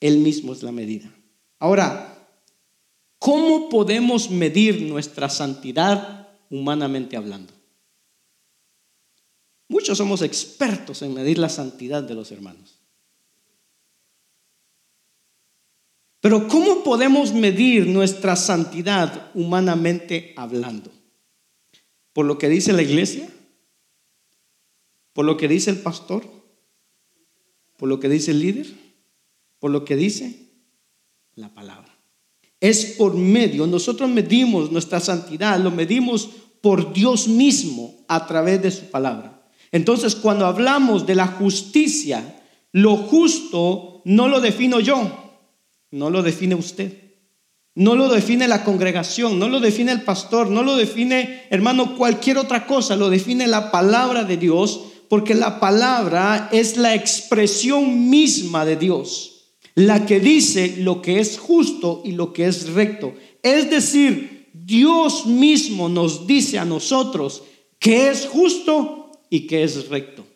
Él 0.00 0.16
mismo 0.18 0.54
es 0.54 0.62
la 0.62 0.72
medida. 0.72 1.12
Ahora, 1.58 2.09
¿cómo 3.20 3.68
podemos 3.68 4.30
medir 4.30 4.82
nuestra 4.82 5.30
santidad 5.30 6.28
humanamente 6.50 7.16
hablando? 7.16 7.52
Muchos 9.68 9.98
somos 9.98 10.22
expertos 10.22 11.00
en 11.02 11.14
medir 11.14 11.38
la 11.38 11.48
santidad 11.48 12.02
de 12.02 12.14
los 12.16 12.32
hermanos. 12.32 12.80
Pero 16.20 16.48
¿cómo 16.48 16.82
podemos 16.82 17.32
medir 17.32 17.86
nuestra 17.86 18.34
santidad 18.34 19.30
humanamente 19.34 20.34
hablando? 20.36 20.90
¿Por 22.12 22.26
lo 22.26 22.36
que 22.36 22.48
dice 22.48 22.72
la 22.72 22.82
iglesia? 22.82 23.30
¿Por 25.12 25.24
lo 25.24 25.36
que 25.36 25.48
dice 25.48 25.70
el 25.70 25.78
pastor? 25.78 26.24
¿Por 27.76 27.88
lo 27.88 28.00
que 28.00 28.08
dice 28.08 28.32
el 28.32 28.40
líder? 28.40 28.66
¿Por 29.58 29.70
lo 29.70 29.84
que 29.84 29.96
dice 29.96 30.50
la 31.34 31.54
palabra? 31.54 31.89
Es 32.60 32.84
por 32.98 33.14
medio, 33.14 33.66
nosotros 33.66 34.08
medimos 34.10 34.70
nuestra 34.70 35.00
santidad, 35.00 35.58
lo 35.58 35.70
medimos 35.70 36.28
por 36.60 36.92
Dios 36.92 37.26
mismo 37.26 37.94
a 38.06 38.26
través 38.26 38.62
de 38.62 38.70
su 38.70 38.90
palabra. 38.90 39.42
Entonces, 39.72 40.14
cuando 40.14 40.46
hablamos 40.46 41.06
de 41.06 41.14
la 41.14 41.26
justicia, 41.26 42.42
lo 42.72 42.96
justo 42.96 44.02
no 44.04 44.28
lo 44.28 44.40
defino 44.40 44.80
yo, 44.80 45.10
no 45.90 46.10
lo 46.10 46.22
define 46.22 46.54
usted, 46.54 46.92
no 47.74 47.94
lo 47.94 48.08
define 48.08 48.48
la 48.48 48.64
congregación, 48.64 49.38
no 49.38 49.48
lo 49.48 49.60
define 49.60 49.92
el 49.92 50.02
pastor, 50.02 50.50
no 50.50 50.62
lo 50.62 50.76
define, 50.76 51.46
hermano, 51.50 51.96
cualquier 51.96 52.38
otra 52.38 52.66
cosa, 52.66 52.96
lo 52.96 53.10
define 53.10 53.46
la 53.46 53.70
palabra 53.70 54.24
de 54.24 54.36
Dios, 54.36 54.80
porque 55.08 55.34
la 55.34 55.60
palabra 55.60 56.48
es 56.52 56.76
la 56.76 56.94
expresión 56.94 58.10
misma 58.10 58.64
de 58.64 58.76
Dios, 58.76 59.29
la 59.74 60.06
que 60.06 60.20
dice 60.20 60.76
lo 60.78 61.00
que 61.02 61.20
es 61.20 61.38
justo 61.38 62.02
y 62.04 62.12
lo 62.12 62.32
que 62.32 62.46
es 62.46 62.70
recto. 62.70 63.14
Es 63.42 63.70
decir, 63.70 64.50
Dios 64.52 65.26
mismo 65.26 65.88
nos 65.88 66.26
dice 66.26 66.58
a 66.58 66.64
nosotros 66.64 67.42
que 67.78 68.08
es 68.08 68.26
justo 68.26 69.12
y 69.30 69.46
que 69.46 69.62
es 69.62 69.88
recto. 69.88 70.26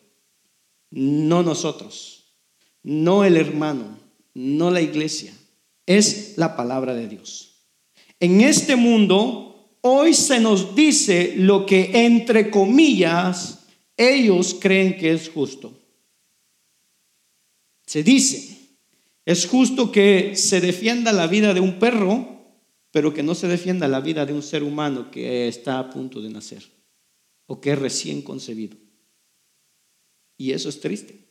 No 0.91 1.43
nosotros, 1.43 2.35
no 2.83 3.23
el 3.23 3.37
hermano, 3.37 3.99
no 4.33 4.71
la 4.71 4.81
iglesia, 4.81 5.33
es 5.85 6.33
la 6.37 6.55
palabra 6.55 6.93
de 6.93 7.07
Dios. 7.07 7.65
En 8.19 8.41
este 8.41 8.75
mundo, 8.75 9.77
hoy 9.81 10.13
se 10.13 10.39
nos 10.39 10.75
dice 10.75 11.33
lo 11.35 11.65
que 11.65 11.91
entre 12.05 12.49
comillas 12.49 13.65
ellos 13.97 14.55
creen 14.59 14.97
que 14.97 15.11
es 15.11 15.29
justo. 15.29 15.77
Se 17.85 18.03
dice, 18.03 18.54
es 19.25 19.47
justo 19.47 19.91
que 19.91 20.35
se 20.35 20.61
defienda 20.61 21.11
la 21.11 21.27
vida 21.27 21.53
de 21.53 21.59
un 21.59 21.79
perro, 21.79 22.35
pero 22.91 23.13
que 23.13 23.23
no 23.23 23.35
se 23.35 23.47
defienda 23.47 23.87
la 23.87 23.99
vida 23.99 24.25
de 24.25 24.33
un 24.33 24.43
ser 24.43 24.63
humano 24.63 25.09
que 25.11 25.47
está 25.47 25.79
a 25.79 25.89
punto 25.89 26.21
de 26.21 26.29
nacer 26.29 26.63
o 27.47 27.59
que 27.59 27.71
es 27.71 27.79
recién 27.79 28.21
concebido. 28.21 28.77
Y 30.37 30.51
eso 30.51 30.69
es 30.69 30.79
triste. 30.79 31.25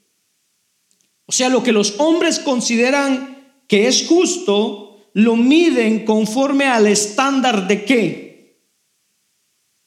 O 1.26 1.32
sea, 1.32 1.48
lo 1.48 1.62
que 1.62 1.72
los 1.72 1.98
hombres 2.00 2.38
consideran 2.38 3.62
que 3.68 3.86
es 3.86 4.06
justo, 4.06 5.10
lo 5.14 5.36
miden 5.36 6.04
conforme 6.04 6.64
al 6.66 6.86
estándar 6.86 7.66
de 7.66 7.84
qué? 7.84 8.68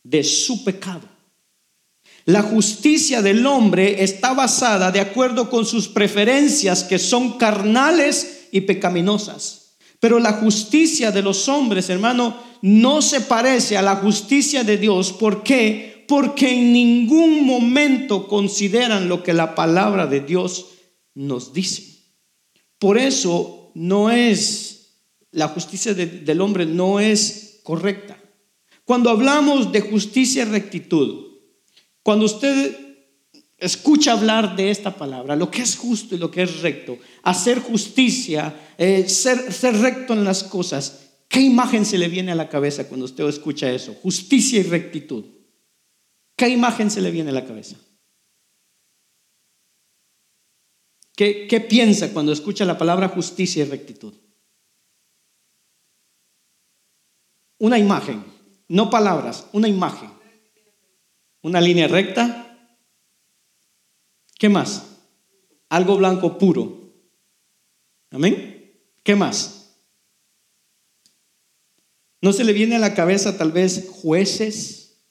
De 0.04 0.24
su 0.24 0.64
pecado. 0.64 1.17
La 2.28 2.42
justicia 2.42 3.22
del 3.22 3.46
hombre 3.46 4.04
está 4.04 4.34
basada 4.34 4.92
de 4.92 5.00
acuerdo 5.00 5.50
con 5.50 5.66
sus 5.66 5.88
preferencias 5.88 6.84
que 6.84 7.00
son 7.00 7.38
carnales 7.38 8.50
y 8.52 8.62
pecaminosas. 8.62 9.78
Pero 10.02 10.20
la 10.20 10.34
justicia 10.34 11.14
de 11.14 11.22
los 11.22 11.48
hombres, 11.48 11.90
hermano, 11.90 12.36
no 12.62 13.02
se 13.02 13.22
parece 13.22 13.78
a 13.78 13.82
la 13.82 13.96
justicia 13.96 14.66
de 14.66 14.78
Dios. 14.78 15.14
¿Por 15.14 15.42
qué? 15.42 16.04
Porque 16.06 16.54
en 16.54 16.74
ningún 16.74 17.46
momento 17.46 18.28
consideran 18.28 19.08
lo 19.08 19.24
que 19.24 19.32
la 19.32 19.56
palabra 19.56 20.06
de 20.06 20.20
Dios 20.20 20.66
nos 21.16 21.54
dice. 21.54 22.04
Por 22.78 22.98
eso 22.98 23.72
no 23.74 24.12
es, 24.12 24.98
la 25.32 25.48
justicia 25.48 25.94
del 25.94 26.42
hombre 26.42 26.66
no 26.66 27.00
es 27.00 27.62
correcta. 27.64 28.22
Cuando 28.84 29.12
hablamos 29.12 29.72
de 29.72 29.80
justicia 29.80 30.42
y 30.42 30.46
rectitud, 30.46 31.27
cuando 32.08 32.26
usted 32.26 33.04
escucha 33.58 34.14
hablar 34.14 34.56
de 34.56 34.72
esta 34.72 34.96
palabra, 34.96 35.36
lo 35.36 35.52
que 35.52 35.62
es 35.62 35.76
justo 35.76 36.16
y 36.16 36.18
lo 36.18 36.32
que 36.32 36.44
es 36.44 36.62
recto, 36.62 36.98
hacer 37.22 37.60
justicia, 37.60 38.74
eh, 38.78 39.10
ser, 39.10 39.52
ser 39.52 39.76
recto 39.80 40.14
en 40.14 40.24
las 40.24 40.46
cosas, 40.46 41.10
¿qué 41.28 41.42
imagen 41.42 41.84
se 41.84 41.98
le 41.98 42.08
viene 42.08 42.32
a 42.32 42.36
la 42.36 42.48
cabeza 42.48 42.88
cuando 42.88 43.06
usted 43.06 43.28
escucha 43.28 43.70
eso? 43.70 43.94
Justicia 43.96 44.58
y 44.58 44.64
rectitud. 44.64 45.26
¿Qué 46.38 46.48
imagen 46.48 46.90
se 46.90 47.02
le 47.02 47.12
viene 47.12 47.32
a 47.32 47.34
la 47.34 47.46
cabeza? 47.46 47.76
¿Qué, 51.14 51.46
¿Qué, 51.50 51.60
piensa 51.60 52.14
cuando 52.14 52.32
escucha 52.32 52.64
la 52.64 52.78
palabra 52.78 53.10
justicia 53.10 53.66
y 53.66 53.68
rectitud? 53.68 54.14
Una 57.58 57.78
imagen, 57.78 58.24
no 58.70 58.90
palabras, 58.90 59.48
una 59.52 59.68
imagen. 59.68 60.17
Una 61.42 61.62
línea 61.62 61.88
recta. 61.88 62.44
¿Qué 64.38 64.50
más? 64.50 64.84
Algo 65.70 65.98
blanco 65.98 66.38
puro. 66.38 66.94
Amén. 68.12 68.82
¿Qué 69.04 69.16
más? 69.16 69.58
¿No 72.22 72.34
se 72.34 72.44
le 72.44 72.54
viene 72.54 72.76
a 72.76 72.80
la 72.80 72.94
cabeza 72.94 73.38
tal 73.38 73.52
vez 73.52 73.88
jueces, 73.90 75.04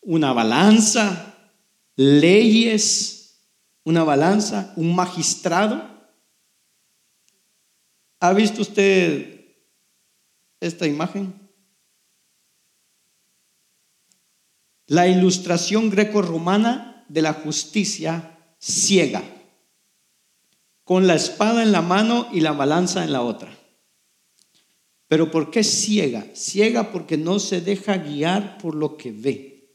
una 0.00 0.32
balanza, 0.32 1.34
leyes, 1.96 3.40
una 3.82 4.04
balanza, 4.04 4.72
un 4.76 4.94
magistrado? 4.94 5.82
¿Ha 8.20 8.32
visto 8.32 8.62
usted 8.62 9.46
esta 10.60 10.86
imagen? 10.86 11.43
La 14.86 15.08
ilustración 15.08 15.90
greco-romana 15.90 17.04
de 17.08 17.22
la 17.22 17.32
justicia 17.32 18.38
ciega, 18.58 19.22
con 20.84 21.06
la 21.06 21.14
espada 21.14 21.62
en 21.62 21.72
la 21.72 21.82
mano 21.82 22.28
y 22.32 22.40
la 22.40 22.52
balanza 22.52 23.04
en 23.04 23.12
la 23.12 23.22
otra. 23.22 23.56
Pero 25.08 25.30
¿por 25.30 25.50
qué 25.50 25.62
ciega? 25.64 26.26
Ciega 26.34 26.90
porque 26.92 27.16
no 27.16 27.38
se 27.38 27.60
deja 27.60 27.98
guiar 27.98 28.58
por 28.58 28.74
lo 28.74 28.96
que 28.96 29.12
ve. 29.12 29.70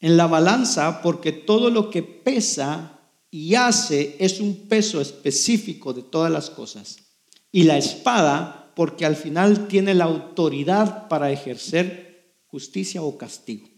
En 0.00 0.16
la 0.16 0.26
balanza 0.26 1.00
porque 1.02 1.32
todo 1.32 1.70
lo 1.70 1.90
que 1.90 2.02
pesa 2.02 3.00
y 3.30 3.54
hace 3.54 4.16
es 4.18 4.40
un 4.40 4.68
peso 4.68 5.00
específico 5.00 5.92
de 5.92 6.02
todas 6.02 6.30
las 6.30 6.50
cosas. 6.50 6.98
Y 7.50 7.64
la 7.64 7.78
espada 7.78 8.72
porque 8.74 9.06
al 9.06 9.16
final 9.16 9.68
tiene 9.68 9.94
la 9.94 10.04
autoridad 10.04 11.08
para 11.08 11.30
ejercer 11.30 12.36
justicia 12.46 13.02
o 13.02 13.16
castigo. 13.16 13.71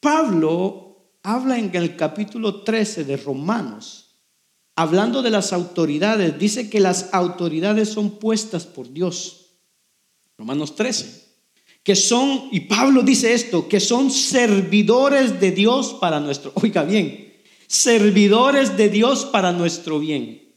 Pablo 0.00 0.86
habla 1.22 1.58
en 1.58 1.74
el 1.74 1.96
capítulo 1.96 2.62
13 2.62 3.04
de 3.04 3.16
Romanos, 3.16 4.16
hablando 4.76 5.22
de 5.22 5.30
las 5.30 5.52
autoridades, 5.52 6.38
dice 6.38 6.70
que 6.70 6.80
las 6.80 7.12
autoridades 7.12 7.88
son 7.88 8.18
puestas 8.18 8.66
por 8.66 8.92
Dios. 8.92 9.46
Romanos 10.38 10.76
13. 10.76 11.26
Que 11.82 11.94
son, 11.94 12.48
y 12.50 12.60
Pablo 12.60 13.02
dice 13.02 13.32
esto, 13.32 13.68
que 13.68 13.80
son 13.80 14.10
servidores 14.10 15.40
de 15.40 15.52
Dios 15.52 15.96
para 16.00 16.20
nuestro, 16.20 16.52
oiga 16.54 16.82
bien, 16.82 17.34
servidores 17.66 18.76
de 18.76 18.88
Dios 18.88 19.24
para 19.24 19.52
nuestro 19.52 19.98
bien. 19.98 20.54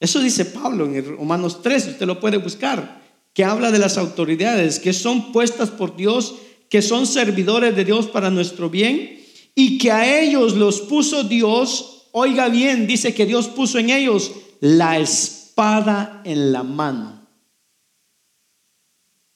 Eso 0.00 0.20
dice 0.20 0.44
Pablo 0.44 0.86
en 0.86 1.16
Romanos 1.16 1.62
13, 1.62 1.92
usted 1.92 2.06
lo 2.06 2.20
puede 2.20 2.38
buscar, 2.38 3.02
que 3.32 3.44
habla 3.44 3.70
de 3.70 3.78
las 3.78 3.96
autoridades 3.96 4.78
que 4.78 4.92
son 4.92 5.32
puestas 5.32 5.70
por 5.70 5.96
Dios 5.96 6.34
que 6.74 6.82
son 6.82 7.06
servidores 7.06 7.76
de 7.76 7.84
Dios 7.84 8.08
para 8.08 8.30
nuestro 8.30 8.68
bien 8.68 9.20
y 9.54 9.78
que 9.78 9.92
a 9.92 10.20
ellos 10.20 10.56
los 10.56 10.80
puso 10.80 11.22
Dios, 11.22 12.08
oiga 12.10 12.48
bien, 12.48 12.88
dice 12.88 13.14
que 13.14 13.26
Dios 13.26 13.46
puso 13.46 13.78
en 13.78 13.90
ellos 13.90 14.32
la 14.58 14.98
espada 14.98 16.20
en 16.24 16.50
la 16.50 16.64
mano. 16.64 17.28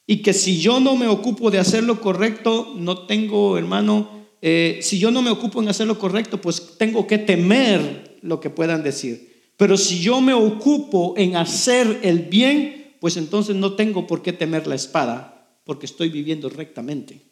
Y 0.05 0.16
que 0.16 0.32
si 0.32 0.59
yo 0.59 0.80
no 0.80 0.97
me 0.97 1.07
ocupo 1.07 1.53
de 1.53 1.61
hacer 1.61 1.84
lo 1.84 2.01
correcto, 2.01 2.74
no 2.76 3.07
tengo, 3.07 3.57
hermano, 3.57 4.11
eh, 4.43 4.80
si 4.82 4.99
yo 4.99 5.12
no 5.12 5.22
me 5.22 5.30
ocupo 5.30 5.62
en 5.62 5.68
hacer 5.68 5.86
lo 5.86 5.97
correcto, 5.97 6.41
pues 6.41 6.76
tengo 6.76 7.07
que 7.07 7.18
temer 7.18 8.18
lo 8.20 8.41
que 8.41 8.51
puedan 8.51 8.82
decir. 8.82 9.53
Pero 9.57 9.76
si 9.76 10.01
yo 10.01 10.20
me 10.20 10.34
ocupo 10.34 11.14
en 11.16 11.36
hacer 11.36 12.01
el 12.03 12.18
bien, 12.18 12.97
pues 13.01 13.16
entonces 13.16 13.55
no 13.55 13.74
tengo 13.74 14.09
por 14.09 14.22
qué 14.22 14.32
temer 14.32 14.66
la 14.66 14.74
espada, 14.74 15.61
porque 15.62 15.86
estoy 15.86 16.09
viviendo 16.09 16.49
rectamente. 16.49 17.28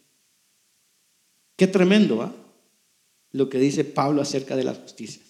Qué 1.57 1.67
tremendo, 1.67 2.23
¿ah? 2.23 2.35
Lo 3.33 3.49
que 3.49 3.59
dice 3.59 3.85
Pablo 3.85 4.23
acerca 4.23 4.57
de 4.57 4.65
la 4.65 4.75
justicia. 4.75 5.23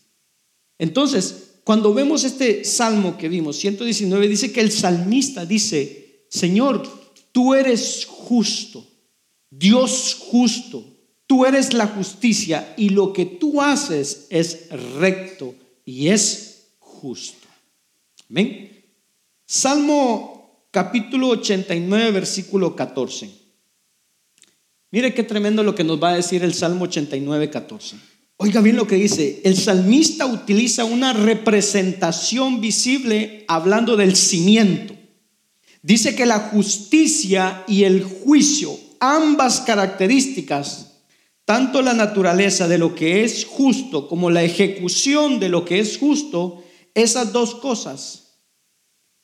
Entonces, 0.79 1.55
cuando 1.65 1.95
vemos 1.95 2.25
este 2.25 2.65
salmo 2.65 3.17
que 3.17 3.29
vimos, 3.29 3.57
119, 3.57 4.29
dice 4.29 4.53
que 4.53 4.61
el 4.61 4.71
salmista 4.71 5.47
dice, 5.47 6.27
Señor, 6.29 6.87
tú 7.33 7.55
eres 7.55 8.07
justo, 8.07 8.87
Dios 9.51 10.17
justo, 10.19 10.85
tú 11.27 11.45
eres 11.45 11.73
la 11.73 11.87
justicia 11.87 12.75
y 12.77 12.91
lo 12.91 13.13
que 13.13 13.27
tú 13.27 13.61
haces 13.61 14.27
es 14.31 14.69
recto 14.99 15.55
y 15.85 16.09
es 16.09 16.69
justo. 16.79 17.49
Amén. 18.29 18.85
Salmo 19.45 20.69
capítulo 20.71 21.29
89, 21.29 22.11
versículo 22.11 22.77
14. 22.77 23.46
Mire 24.97 25.13
qué 25.13 25.23
tremendo 25.23 25.63
lo 25.63 25.75
que 25.75 25.85
nos 25.85 26.03
va 26.03 26.13
a 26.13 26.17
decir 26.17 26.43
el 26.43 26.55
Salmo 26.55 26.85
89, 26.85 27.51
14. 27.51 27.97
Oiga 28.39 28.63
bien 28.63 28.77
lo 28.77 28.87
que 28.87 28.95
dice. 28.95 29.43
El 29.45 29.55
salmista 29.55 30.25
utiliza 30.25 30.87
una 30.87 31.13
representación 31.13 32.63
visible 32.63 33.45
hablando 33.47 33.99
del 33.99 34.17
cimiento. 34.17 34.97
Dice 35.83 36.17
que 36.17 36.25
la 36.25 36.39
justicia 36.39 37.63
y 37.69 37.85
el 37.85 38.05
juicio, 38.05 38.75
ambas 38.99 39.61
características, 39.61 41.03
tanto 41.45 41.83
la 41.83 41.93
naturaleza 41.93 42.67
de 42.67 42.79
lo 42.79 42.95
que 42.95 43.23
es 43.23 43.45
justo 43.45 44.09
como 44.09 44.31
la 44.31 44.45
ejecución 44.45 45.39
de 45.41 45.51
lo 45.51 45.67
que 45.67 45.79
es 45.79 45.99
justo, 45.99 46.65
esas 46.95 47.35
dos 47.35 47.55
cosas, 47.57 48.39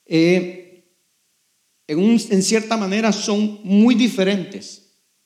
eh, 0.05 0.85
en 1.89 2.43
cierta 2.43 2.77
manera 2.77 3.11
son 3.11 3.61
muy 3.65 3.95
diferentes. 3.95 4.82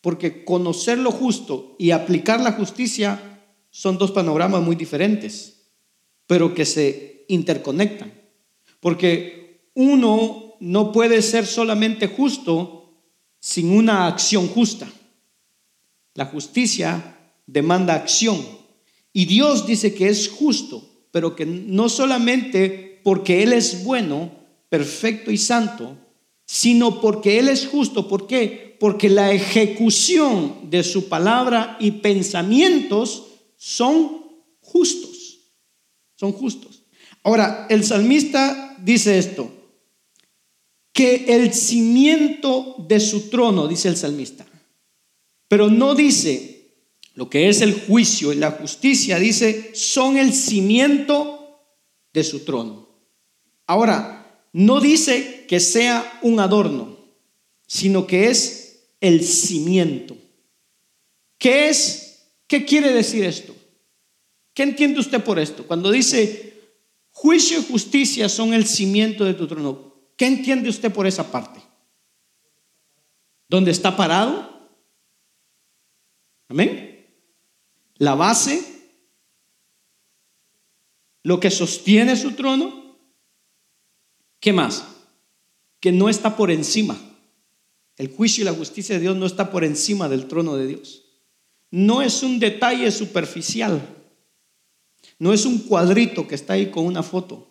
Porque 0.06 0.44
conocer 0.44 0.98
lo 0.98 1.10
justo 1.10 1.74
y 1.80 1.90
aplicar 1.90 2.40
la 2.40 2.52
justicia 2.52 3.42
son 3.70 3.98
dos 3.98 4.12
panoramas 4.12 4.62
muy 4.62 4.76
diferentes, 4.76 5.72
pero 6.28 6.54
que 6.54 6.64
se 6.64 7.24
interconectan. 7.26 8.14
Porque 8.78 9.68
uno 9.74 10.54
no 10.60 10.92
puede 10.92 11.22
ser 11.22 11.44
solamente 11.44 12.06
justo 12.06 13.02
sin 13.40 13.72
una 13.72 14.06
acción 14.06 14.46
justa. 14.46 14.88
La 16.14 16.26
justicia 16.26 17.18
demanda 17.44 17.96
acción. 17.96 18.40
Y 19.12 19.24
Dios 19.24 19.66
dice 19.66 19.92
que 19.92 20.06
es 20.06 20.28
justo, 20.28 20.88
pero 21.10 21.34
que 21.34 21.46
no 21.46 21.88
solamente 21.88 23.00
porque 23.02 23.42
Él 23.42 23.52
es 23.52 23.82
bueno, 23.82 24.30
perfecto 24.68 25.32
y 25.32 25.36
santo, 25.36 25.96
sino 26.44 27.00
porque 27.00 27.40
Él 27.40 27.48
es 27.48 27.66
justo. 27.66 28.06
¿Por 28.06 28.28
qué? 28.28 28.65
Porque 28.78 29.08
la 29.08 29.32
ejecución 29.32 30.70
de 30.70 30.82
su 30.82 31.08
palabra 31.08 31.76
y 31.80 31.92
pensamientos 31.92 33.24
son 33.56 34.26
justos. 34.60 35.38
Son 36.14 36.32
justos. 36.32 36.82
Ahora, 37.22 37.66
el 37.70 37.84
salmista 37.84 38.76
dice 38.82 39.18
esto, 39.18 39.50
que 40.92 41.26
el 41.28 41.52
cimiento 41.52 42.76
de 42.88 43.00
su 43.00 43.28
trono, 43.28 43.68
dice 43.68 43.88
el 43.88 43.96
salmista, 43.96 44.46
pero 45.48 45.68
no 45.68 45.94
dice 45.94 46.56
lo 47.14 47.28
que 47.28 47.48
es 47.48 47.60
el 47.60 47.74
juicio 47.86 48.32
y 48.32 48.36
la 48.36 48.52
justicia, 48.52 49.18
dice, 49.18 49.72
son 49.74 50.16
el 50.18 50.32
cimiento 50.32 51.60
de 52.12 52.24
su 52.24 52.44
trono. 52.44 52.88
Ahora, 53.66 54.40
no 54.52 54.80
dice 54.80 55.44
que 55.48 55.60
sea 55.60 56.18
un 56.22 56.40
adorno, 56.40 56.96
sino 57.66 58.06
que 58.06 58.28
es 58.28 58.65
el 59.00 59.24
cimiento. 59.24 60.16
¿Qué 61.38 61.68
es? 61.68 62.30
¿Qué 62.46 62.64
quiere 62.64 62.92
decir 62.92 63.24
esto? 63.24 63.54
¿Qué 64.54 64.62
entiende 64.62 65.00
usted 65.00 65.22
por 65.22 65.38
esto? 65.38 65.66
Cuando 65.66 65.90
dice 65.90 66.70
juicio 67.10 67.58
y 67.58 67.64
justicia 67.64 68.28
son 68.28 68.54
el 68.54 68.66
cimiento 68.66 69.24
de 69.24 69.34
tu 69.34 69.46
trono, 69.46 69.94
¿qué 70.16 70.26
entiende 70.26 70.68
usted 70.68 70.92
por 70.92 71.06
esa 71.06 71.30
parte? 71.30 71.60
¿Dónde 73.48 73.70
está 73.70 73.96
parado? 73.96 74.70
Amén. 76.48 77.06
La 77.96 78.14
base, 78.14 78.62
lo 81.22 81.40
que 81.40 81.50
sostiene 81.50 82.16
su 82.16 82.32
trono. 82.32 82.96
¿Qué 84.40 84.52
más? 84.52 84.86
Que 85.80 85.92
no 85.92 86.08
está 86.08 86.36
por 86.36 86.50
encima. 86.50 86.98
El 87.96 88.08
juicio 88.08 88.42
y 88.42 88.44
la 88.44 88.52
justicia 88.52 88.94
de 88.94 89.00
Dios 89.00 89.16
no 89.16 89.26
está 89.26 89.50
por 89.50 89.64
encima 89.64 90.08
del 90.08 90.26
trono 90.26 90.56
de 90.56 90.66
Dios. 90.66 91.02
No 91.70 92.02
es 92.02 92.22
un 92.22 92.38
detalle 92.38 92.90
superficial. 92.90 93.96
No 95.18 95.32
es 95.32 95.46
un 95.46 95.58
cuadrito 95.60 96.28
que 96.28 96.34
está 96.34 96.54
ahí 96.54 96.70
con 96.70 96.84
una 96.84 97.02
foto, 97.02 97.48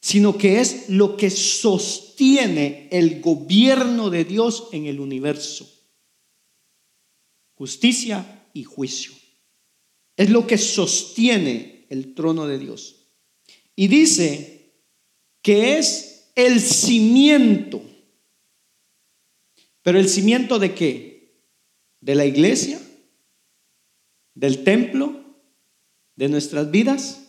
sino 0.00 0.38
que 0.38 0.60
es 0.60 0.88
lo 0.88 1.16
que 1.16 1.30
sostiene 1.30 2.88
el 2.92 3.20
gobierno 3.20 4.10
de 4.10 4.24
Dios 4.24 4.68
en 4.72 4.86
el 4.86 5.00
universo. 5.00 5.68
Justicia 7.54 8.48
y 8.54 8.62
juicio. 8.64 9.12
Es 10.16 10.30
lo 10.30 10.46
que 10.46 10.58
sostiene 10.58 11.86
el 11.88 12.14
trono 12.14 12.46
de 12.46 12.58
Dios. 12.58 12.96
Y 13.74 13.88
dice 13.88 14.72
que 15.42 15.78
es 15.78 16.30
el 16.34 16.60
cimiento. 16.60 17.82
Pero 19.82 19.98
el 19.98 20.08
cimiento 20.08 20.58
de 20.58 20.74
qué? 20.74 21.42
¿De 22.00 22.14
la 22.14 22.24
iglesia? 22.24 22.80
¿Del 24.34 24.64
templo? 24.64 25.22
de 26.16 26.28
nuestras 26.28 26.70
vidas? 26.70 27.20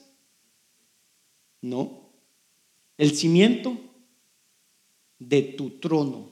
No. 1.61 2.11
El 2.97 3.15
cimiento 3.15 3.77
de 5.19 5.41
tu 5.41 5.79
trono. 5.79 6.31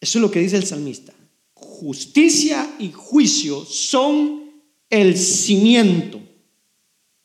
Eso 0.00 0.18
es 0.18 0.22
lo 0.22 0.30
que 0.30 0.40
dice 0.40 0.56
el 0.56 0.66
salmista. 0.66 1.12
Justicia 1.54 2.76
y 2.78 2.92
juicio 2.92 3.64
son 3.64 4.62
el 4.88 5.16
cimiento. 5.16 6.20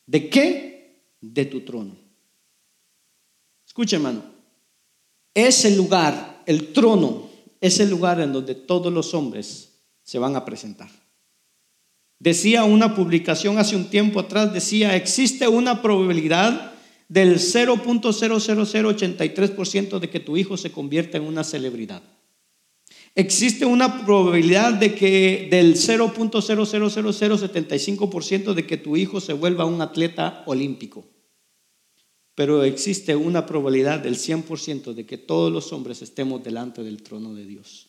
¿De 0.06 0.28
qué? 0.28 1.04
De 1.20 1.44
tu 1.44 1.60
trono. 1.60 1.96
Escucha, 3.66 3.96
hermano. 3.96 4.24
Es 5.32 5.64
el 5.64 5.76
lugar, 5.76 6.33
el 6.46 6.72
trono, 6.72 7.28
es 7.60 7.80
el 7.80 7.90
lugar 7.90 8.20
en 8.20 8.32
donde 8.32 8.54
todos 8.54 8.92
los 8.92 9.14
hombres 9.14 9.80
se 10.02 10.18
van 10.18 10.36
a 10.36 10.44
presentar. 10.44 10.90
Decía 12.18 12.64
una 12.64 12.94
publicación 12.94 13.58
hace 13.58 13.76
un 13.76 13.90
tiempo 13.90 14.20
atrás, 14.20 14.52
decía, 14.52 14.96
existe 14.96 15.48
una 15.48 15.80
probabilidad 15.82 16.72
del 17.08 17.38
0.00083% 17.38 19.98
de 19.98 20.10
que 20.10 20.20
tu 20.20 20.36
hijo 20.36 20.56
se 20.56 20.70
convierta 20.72 21.18
en 21.18 21.24
una 21.24 21.44
celebridad. 21.44 22.02
Existe 23.14 23.64
una 23.64 24.04
probabilidad 24.04 24.74
de 24.74 24.94
que 24.94 25.48
del 25.50 25.76
0.00075% 25.76 28.54
de 28.54 28.66
que 28.66 28.76
tu 28.76 28.96
hijo 28.96 29.20
se 29.20 29.32
vuelva 29.32 29.64
un 29.64 29.80
atleta 29.80 30.42
olímpico. 30.46 31.06
Pero 32.34 32.64
existe 32.64 33.14
una 33.14 33.46
probabilidad 33.46 34.00
del 34.00 34.16
100% 34.16 34.94
de 34.94 35.06
que 35.06 35.18
todos 35.18 35.52
los 35.52 35.72
hombres 35.72 36.02
estemos 36.02 36.42
delante 36.42 36.82
del 36.82 37.02
trono 37.02 37.34
de 37.34 37.46
Dios. 37.46 37.88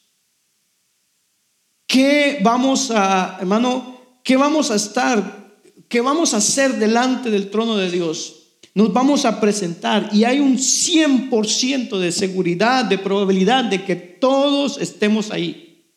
¿Qué 1.88 2.40
vamos 2.44 2.92
a, 2.92 3.38
hermano, 3.40 3.96
¿Qué 4.26 4.38
vamos 4.38 4.72
a 4.72 4.76
estar? 4.76 5.54
¿Qué 5.88 6.02
vamos 6.02 6.34
a 6.34 6.38
hacer 6.38 6.80
delante 6.80 7.30
del 7.30 7.52
trono 7.52 7.78
de 7.78 7.92
Dios? 7.92 8.58
Nos 8.74 8.92
vamos 8.92 9.24
a 9.24 9.40
presentar 9.40 10.10
y 10.12 10.24
hay 10.24 10.40
un 10.40 10.58
100% 10.58 12.00
de 12.00 12.12
seguridad, 12.12 12.86
de 12.86 12.98
probabilidad 12.98 13.66
de 13.66 13.86
que 13.86 13.96
todos 13.96 14.82
estemos 14.82 15.30
ahí. 15.30 15.94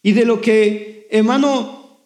Y 0.00 0.12
de 0.12 0.24
lo 0.24 0.40
que, 0.40 1.08
hermano, 1.10 1.98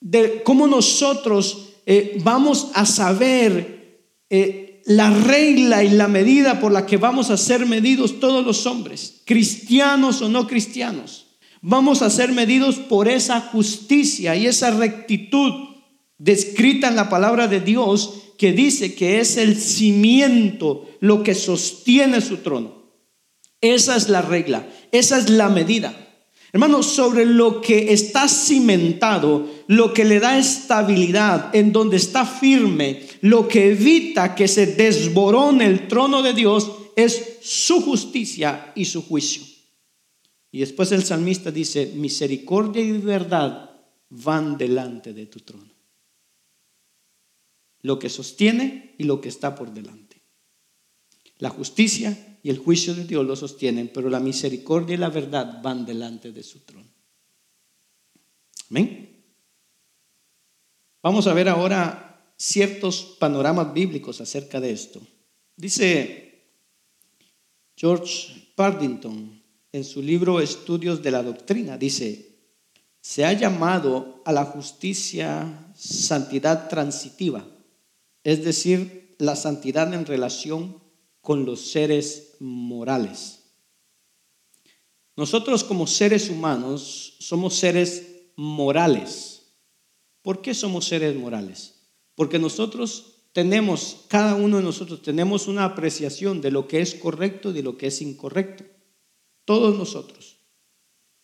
de 0.00 0.42
cómo 0.42 0.66
nosotros 0.66 1.70
eh, 1.86 2.18
vamos 2.22 2.68
a 2.74 2.84
saber 2.84 4.04
eh, 4.28 4.71
la 4.84 5.10
regla 5.10 5.84
y 5.84 5.90
la 5.90 6.08
medida 6.08 6.60
por 6.60 6.72
la 6.72 6.86
que 6.86 6.96
vamos 6.96 7.30
a 7.30 7.36
ser 7.36 7.66
medidos 7.66 8.20
todos 8.20 8.44
los 8.44 8.66
hombres, 8.66 9.22
cristianos 9.24 10.22
o 10.22 10.28
no 10.28 10.46
cristianos. 10.46 11.26
Vamos 11.60 12.02
a 12.02 12.10
ser 12.10 12.32
medidos 12.32 12.76
por 12.76 13.08
esa 13.08 13.40
justicia 13.40 14.34
y 14.34 14.46
esa 14.46 14.70
rectitud 14.70 15.52
descrita 16.18 16.88
en 16.88 16.96
la 16.96 17.08
palabra 17.08 17.46
de 17.46 17.60
Dios 17.60 18.34
que 18.36 18.52
dice 18.52 18.94
que 18.94 19.20
es 19.20 19.36
el 19.36 19.56
cimiento, 19.56 20.88
lo 21.00 21.22
que 21.22 21.34
sostiene 21.34 22.20
su 22.20 22.38
trono. 22.38 22.82
Esa 23.60 23.96
es 23.96 24.08
la 24.08 24.22
regla, 24.22 24.66
esa 24.90 25.18
es 25.18 25.30
la 25.30 25.48
medida. 25.48 25.94
Hermanos, 26.52 26.86
sobre 26.86 27.24
lo 27.24 27.62
que 27.62 27.94
está 27.94 28.28
cimentado, 28.28 29.48
lo 29.68 29.94
que 29.94 30.04
le 30.04 30.20
da 30.20 30.36
estabilidad, 30.36 31.54
en 31.56 31.72
donde 31.72 31.96
está 31.96 32.26
firme, 32.26 33.06
lo 33.22 33.48
que 33.48 33.70
evita 33.70 34.34
que 34.34 34.46
se 34.46 34.66
desborone 34.66 35.64
el 35.64 35.88
trono 35.88 36.22
de 36.22 36.34
Dios, 36.34 36.70
es 36.94 37.38
su 37.40 37.80
justicia 37.80 38.70
y 38.74 38.84
su 38.84 39.02
juicio. 39.02 39.42
Y 40.50 40.60
después 40.60 40.92
el 40.92 41.02
salmista 41.02 41.50
dice, 41.50 41.92
misericordia 41.94 42.82
y 42.82 42.92
verdad 42.98 43.70
van 44.10 44.58
delante 44.58 45.14
de 45.14 45.24
tu 45.24 45.40
trono. 45.40 45.72
Lo 47.80 47.98
que 47.98 48.10
sostiene 48.10 48.94
y 48.98 49.04
lo 49.04 49.22
que 49.22 49.30
está 49.30 49.54
por 49.54 49.72
delante. 49.72 50.20
La 51.38 51.48
justicia 51.48 52.31
y 52.42 52.50
el 52.50 52.58
juicio 52.58 52.94
de 52.94 53.04
Dios 53.04 53.24
lo 53.24 53.36
sostienen, 53.36 53.90
pero 53.92 54.10
la 54.10 54.20
misericordia 54.20 54.94
y 54.94 54.98
la 54.98 55.10
verdad 55.10 55.62
van 55.62 55.86
delante 55.86 56.32
de 56.32 56.42
su 56.42 56.60
trono. 56.60 56.88
Amén. 58.70 59.24
Vamos 61.02 61.26
a 61.26 61.34
ver 61.34 61.48
ahora 61.48 62.34
ciertos 62.36 63.16
panoramas 63.18 63.72
bíblicos 63.72 64.20
acerca 64.20 64.60
de 64.60 64.72
esto. 64.72 65.00
Dice 65.56 66.48
George 67.76 68.52
Pardington, 68.54 69.42
en 69.72 69.84
su 69.84 70.02
libro 70.02 70.40
Estudios 70.40 71.02
de 71.02 71.10
la 71.10 71.22
Doctrina. 71.22 71.78
Dice, 71.78 72.36
se 73.00 73.24
ha 73.24 73.32
llamado 73.32 74.22
a 74.24 74.32
la 74.32 74.44
justicia 74.44 75.72
santidad 75.74 76.68
transitiva, 76.68 77.44
es 78.22 78.44
decir, 78.44 79.16
la 79.18 79.34
santidad 79.34 79.92
en 79.94 80.06
relación 80.06 80.81
con 81.22 81.46
los 81.46 81.60
seres 81.70 82.34
morales. 82.40 83.38
Nosotros 85.16 85.64
como 85.64 85.86
seres 85.86 86.28
humanos 86.28 87.16
somos 87.20 87.54
seres 87.54 88.26
morales. 88.36 89.54
¿Por 90.20 90.42
qué 90.42 90.52
somos 90.52 90.84
seres 90.84 91.16
morales? 91.16 91.86
Porque 92.14 92.38
nosotros 92.38 93.24
tenemos, 93.32 94.04
cada 94.08 94.34
uno 94.34 94.58
de 94.58 94.62
nosotros 94.62 95.00
tenemos 95.02 95.46
una 95.46 95.64
apreciación 95.64 96.40
de 96.40 96.50
lo 96.50 96.68
que 96.68 96.80
es 96.80 96.94
correcto 96.94 97.50
y 97.50 97.54
de 97.54 97.62
lo 97.62 97.78
que 97.78 97.86
es 97.86 98.02
incorrecto. 98.02 98.64
Todos 99.44 99.78
nosotros. 99.78 100.38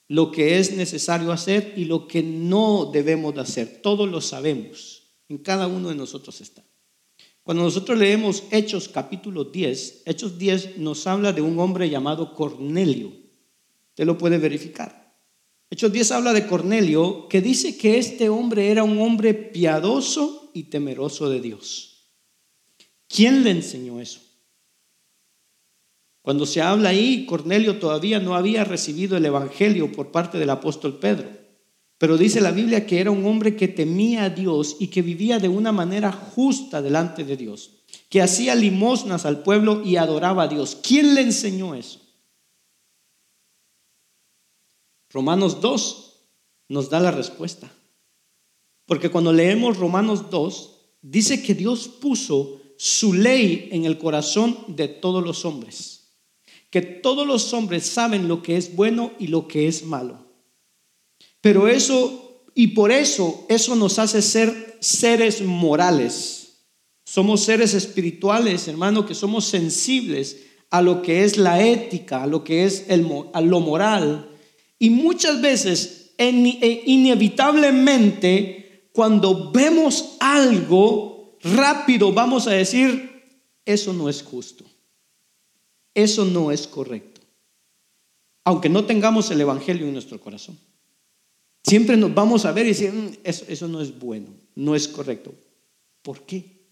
Lo 0.07 0.30
que 0.30 0.59
es 0.59 0.72
necesario 0.72 1.32
hacer 1.32 1.74
y 1.76 1.84
lo 1.84 2.09
que 2.09 2.22
no 2.22 2.90
debemos 2.92 3.34
de 3.34 3.42
hacer. 3.42 3.80
Todos 3.82 4.09
lo 4.09 4.20
sabemos. 4.20 5.03
En 5.28 5.38
cada 5.38 5.66
uno 5.66 5.88
de 5.90 5.94
nosotros 5.94 6.40
está. 6.40 6.64
Cuando 7.49 7.64
nosotros 7.64 7.96
leemos 7.96 8.42
Hechos 8.51 8.90
capítulo 8.90 9.44
10, 9.44 10.03
Hechos 10.05 10.36
10 10.36 10.76
nos 10.76 11.07
habla 11.07 11.32
de 11.32 11.40
un 11.40 11.59
hombre 11.59 11.88
llamado 11.88 12.34
Cornelio. 12.34 13.11
Usted 13.88 14.05
lo 14.05 14.18
puede 14.18 14.36
verificar. 14.36 15.16
Hechos 15.70 15.90
10 15.90 16.12
habla 16.12 16.34
de 16.34 16.46
Cornelio 16.46 17.26
que 17.26 17.40
dice 17.40 17.78
que 17.78 17.96
este 17.96 18.28
hombre 18.28 18.70
era 18.70 18.84
un 18.84 19.01
hombre 19.01 19.32
piadoso 19.32 20.51
y 20.53 20.64
temeroso 20.64 21.30
de 21.30 21.40
Dios. 21.40 22.11
¿Quién 23.09 23.42
le 23.44 23.53
enseñó 23.53 23.99
eso? 23.99 24.20
Cuando 26.20 26.44
se 26.44 26.61
habla 26.61 26.90
ahí, 26.90 27.24
Cornelio 27.24 27.78
todavía 27.78 28.20
no 28.20 28.34
había 28.34 28.64
recibido 28.64 29.16
el 29.16 29.24
Evangelio 29.24 29.90
por 29.90 30.11
parte 30.12 30.36
del 30.36 30.51
apóstol 30.51 30.99
Pedro. 30.99 31.30
Pero 31.99 32.16
dice 32.16 32.40
la 32.40 32.53
Biblia 32.53 32.86
que 32.86 33.01
era 33.01 33.11
un 33.11 33.26
hombre 33.26 33.57
que 33.57 33.66
temía 33.66 34.24
a 34.24 34.30
Dios 34.30 34.76
y 34.78 34.86
que 34.86 35.03
vivía 35.03 35.40
de 35.40 35.49
una 35.49 35.72
manera 35.72 36.12
justa 36.12 36.80
delante 36.80 37.24
de 37.24 37.36
Dios, 37.36 37.72
que 38.09 38.22
hacía 38.22 38.55
limosnas 38.55 39.26
al 39.26 39.42
pueblo 39.42 39.82
y 39.84 39.96
adoraba 39.96 40.44
a 40.44 40.49
Dios. 40.49 40.78
¿Quién 40.80 41.16
le 41.16 41.22
enseñó 41.22 41.74
eso? 41.74 42.01
Romanos 45.11 45.61
2 45.61 46.14
nos 46.68 46.88
da 46.88 47.01
la 47.01 47.11
respuesta. 47.11 47.68
Porque 48.86 49.11
cuando 49.11 49.32
leemos 49.32 49.76
Romanos 49.76 50.30
2, 50.30 50.76
dice 51.03 51.42
que 51.42 51.55
Dios 51.55 51.88
puso 51.88 52.61
su 52.76 53.12
ley 53.12 53.68
en 53.72 53.84
el 53.86 53.99
corazón 53.99 54.57
de 54.68 54.86
todos 54.86 55.24
los 55.24 55.44
hombres. 55.44 56.14
Que 56.70 56.80
todos 56.80 57.26
los 57.26 57.53
hombres 57.55 57.86
saben 57.86 58.28
lo 58.28 58.42
que 58.42 58.57
es 58.57 58.76
bueno 58.76 59.12
y 59.18 59.26
lo 59.26 59.49
que 59.49 59.66
es 59.66 59.84
malo. 59.84 60.28
Pero 61.41 61.68
eso, 61.68 62.45
y 62.55 62.68
por 62.68 62.91
eso, 62.91 63.47
eso 63.49 63.76
nos 63.76 63.99
hace 63.99 64.22
ser 64.22 64.78
seres 64.80 65.43
morales. 65.43 66.64
Somos 67.05 67.43
seres 67.43 67.74
espirituales, 67.74 68.68
hermano, 68.68 69.07
que 69.07 69.14
somos 69.14 69.47
sensibles 69.47 70.36
a 70.70 70.82
lo 70.82 71.03
que 71.03 71.24
es 71.24 71.39
la 71.39 71.64
ética, 71.64 72.24
a 72.24 72.26
lo 72.26 72.45
que 72.45 72.64
es 72.64 72.86
el, 72.89 73.07
a 73.32 73.41
lo 73.41 73.61
moral. 73.61 74.30
Y 74.78 74.91
muchas 74.91 75.41
veces, 75.41 76.12
e, 76.18 76.82
inevitablemente, 76.86 78.91
cuando 78.93 79.51
vemos 79.53 80.16
algo 80.20 81.39
rápido, 81.43 82.12
vamos 82.12 82.47
a 82.47 82.53
decir, 82.53 83.22
eso 83.64 83.93
no 83.93 84.09
es 84.09 84.22
justo. 84.22 84.64
Eso 85.95 86.24
no 86.24 86.53
es 86.53 86.66
correcto. 86.66 87.20
Aunque 88.45 88.68
no 88.68 88.84
tengamos 88.84 89.30
el 89.30 89.41
Evangelio 89.41 89.86
en 89.86 89.93
nuestro 89.93 90.20
corazón. 90.20 90.59
Siempre 91.68 91.96
nos 91.96 92.14
vamos 92.14 92.44
a 92.44 92.52
ver 92.52 92.66
y 92.66 92.70
decir, 92.70 92.92
mm, 92.92 93.18
eso, 93.24 93.44
eso 93.48 93.68
no 93.68 93.80
es 93.80 93.98
bueno, 93.98 94.28
no 94.54 94.74
es 94.74 94.88
correcto. 94.88 95.34
¿Por 96.02 96.22
qué? 96.22 96.66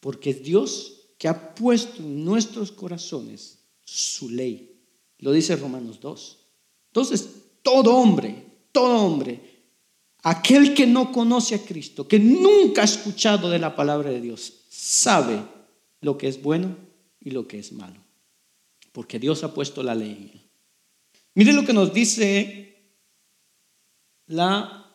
Porque 0.00 0.34
Dios 0.34 1.00
que 1.20 1.28
ha 1.28 1.54
puesto 1.54 2.02
en 2.02 2.24
nuestros 2.24 2.72
corazones 2.72 3.58
su 3.84 4.30
ley. 4.30 4.80
Lo 5.18 5.32
dice 5.32 5.54
Romanos 5.54 6.00
2. 6.00 6.38
Entonces, 6.86 7.28
todo 7.62 7.94
hombre, 7.94 8.42
todo 8.72 9.04
hombre, 9.04 9.38
aquel 10.22 10.72
que 10.72 10.86
no 10.86 11.12
conoce 11.12 11.54
a 11.54 11.62
Cristo, 11.62 12.08
que 12.08 12.18
nunca 12.18 12.80
ha 12.80 12.86
escuchado 12.86 13.50
de 13.50 13.58
la 13.58 13.76
palabra 13.76 14.08
de 14.08 14.22
Dios, 14.22 14.62
sabe 14.70 15.42
lo 16.00 16.16
que 16.16 16.26
es 16.26 16.40
bueno 16.40 16.74
y 17.20 17.32
lo 17.32 17.46
que 17.46 17.58
es 17.58 17.70
malo. 17.72 18.00
Porque 18.92 19.18
Dios 19.18 19.44
ha 19.44 19.52
puesto 19.52 19.82
la 19.82 19.94
ley. 19.94 20.48
Mire 21.34 21.52
lo 21.52 21.66
que 21.66 21.74
nos 21.74 21.92
dice 21.92 22.69
la 24.30 24.86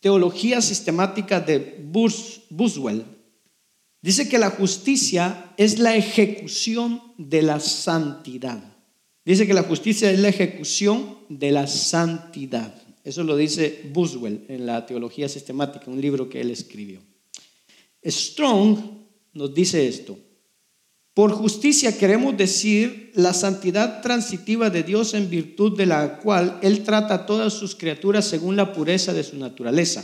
teología 0.00 0.60
sistemática 0.60 1.40
de 1.40 1.78
Buswell 2.50 3.04
Dice 4.02 4.28
que 4.30 4.38
la 4.38 4.50
justicia 4.50 5.52
es 5.58 5.78
la 5.78 5.94
ejecución 5.94 7.02
de 7.18 7.42
la 7.42 7.60
santidad. 7.60 8.62
Dice 9.26 9.46
que 9.46 9.52
la 9.52 9.64
justicia 9.64 10.10
es 10.10 10.18
la 10.20 10.30
ejecución 10.30 11.18
de 11.28 11.52
la 11.52 11.66
santidad. 11.66 12.74
Eso 13.04 13.24
lo 13.24 13.36
dice 13.36 13.90
Buswell 13.92 14.46
en 14.48 14.64
la 14.64 14.86
Teología 14.86 15.28
Sistemática, 15.28 15.90
un 15.90 16.00
libro 16.00 16.30
que 16.30 16.40
él 16.40 16.50
escribió. 16.50 17.00
Strong 18.02 18.78
nos 19.34 19.52
dice 19.52 19.86
esto. 19.86 20.18
Por 21.20 21.32
justicia 21.32 21.98
queremos 21.98 22.34
decir 22.34 23.12
la 23.14 23.34
santidad 23.34 24.00
transitiva 24.00 24.70
de 24.70 24.82
Dios 24.82 25.12
en 25.12 25.28
virtud 25.28 25.76
de 25.76 25.84
la 25.84 26.18
cual 26.18 26.58
Él 26.62 26.82
trata 26.82 27.12
a 27.12 27.26
todas 27.26 27.52
sus 27.52 27.74
criaturas 27.74 28.24
según 28.24 28.56
la 28.56 28.72
pureza 28.72 29.12
de 29.12 29.22
su 29.22 29.36
naturaleza 29.36 30.02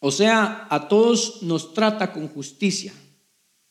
o 0.00 0.10
sea, 0.10 0.66
a 0.70 0.88
todos 0.88 1.42
nos 1.42 1.72
trata 1.72 2.12
con 2.12 2.26
justicia. 2.26 2.92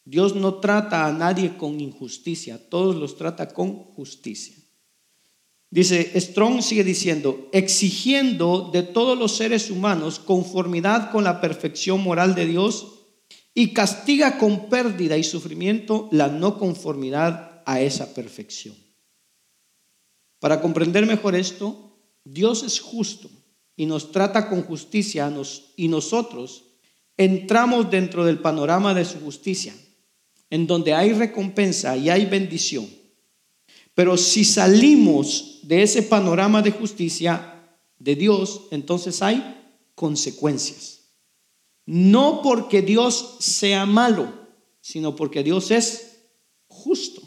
Dios 0.06 0.36
no 0.36 0.56
trata 0.56 1.06
a 1.06 1.12
nadie 1.12 1.58
con 1.58 1.82
injusticia, 1.82 2.56
a 2.56 2.70
todos 2.70 2.96
los 2.96 3.18
trata 3.18 3.50
con 3.50 3.74
justicia. 3.74 4.56
Dice, 5.70 6.18
Strong 6.18 6.62
sigue 6.62 6.86
diciendo, 6.86 7.50
exigiendo 7.52 8.70
de 8.72 8.84
todos 8.84 9.20
los 9.20 9.36
seres 9.36 9.70
humanos 9.70 10.20
conformidad 10.20 11.12
con 11.12 11.26
la 11.26 11.42
perfección 11.42 12.02
moral 12.02 12.36
de 12.36 12.46
Dios 12.46 12.97
y 13.58 13.74
castiga 13.74 14.38
con 14.38 14.70
pérdida 14.70 15.18
y 15.18 15.24
sufrimiento 15.24 16.10
la 16.12 16.28
no 16.28 16.60
conformidad 16.60 17.64
a 17.66 17.82
esa 17.82 18.14
perfección. 18.14 18.76
Para 20.40 20.62
comprender 20.62 21.08
mejor 21.08 21.36
esto, 21.36 21.98
Dios 22.24 22.62
es 22.62 22.80
justo 22.80 23.32
y 23.76 23.88
nos 23.88 24.12
trata 24.12 24.48
con 24.48 24.62
justicia 24.62 25.34
y 25.76 25.88
nosotros 25.88 26.66
entramos 27.18 27.90
dentro 27.90 28.24
del 28.24 28.38
panorama 28.38 28.94
de 28.94 29.06
su 29.06 29.20
justicia, 29.22 29.74
en 30.52 30.68
donde 30.68 30.94
hay 30.94 31.14
recompensa 31.14 31.98
y 31.98 32.12
hay 32.12 32.28
bendición. 32.28 32.88
Pero 33.96 34.18
si 34.18 34.46
salimos 34.46 35.62
de 35.64 35.82
ese 35.82 36.04
panorama 36.04 36.62
de 36.62 36.70
justicia 36.70 37.72
de 37.98 38.16
Dios, 38.16 38.66
entonces 38.70 39.24
hay 39.24 39.66
consecuencias. 39.96 40.97
No 41.88 42.42
porque 42.44 42.82
Dios 42.82 43.38
sea 43.40 43.86
malo, 43.86 44.48
sino 44.82 45.16
porque 45.16 45.42
Dios 45.42 45.72
es 45.72 46.20
justo. 46.68 47.22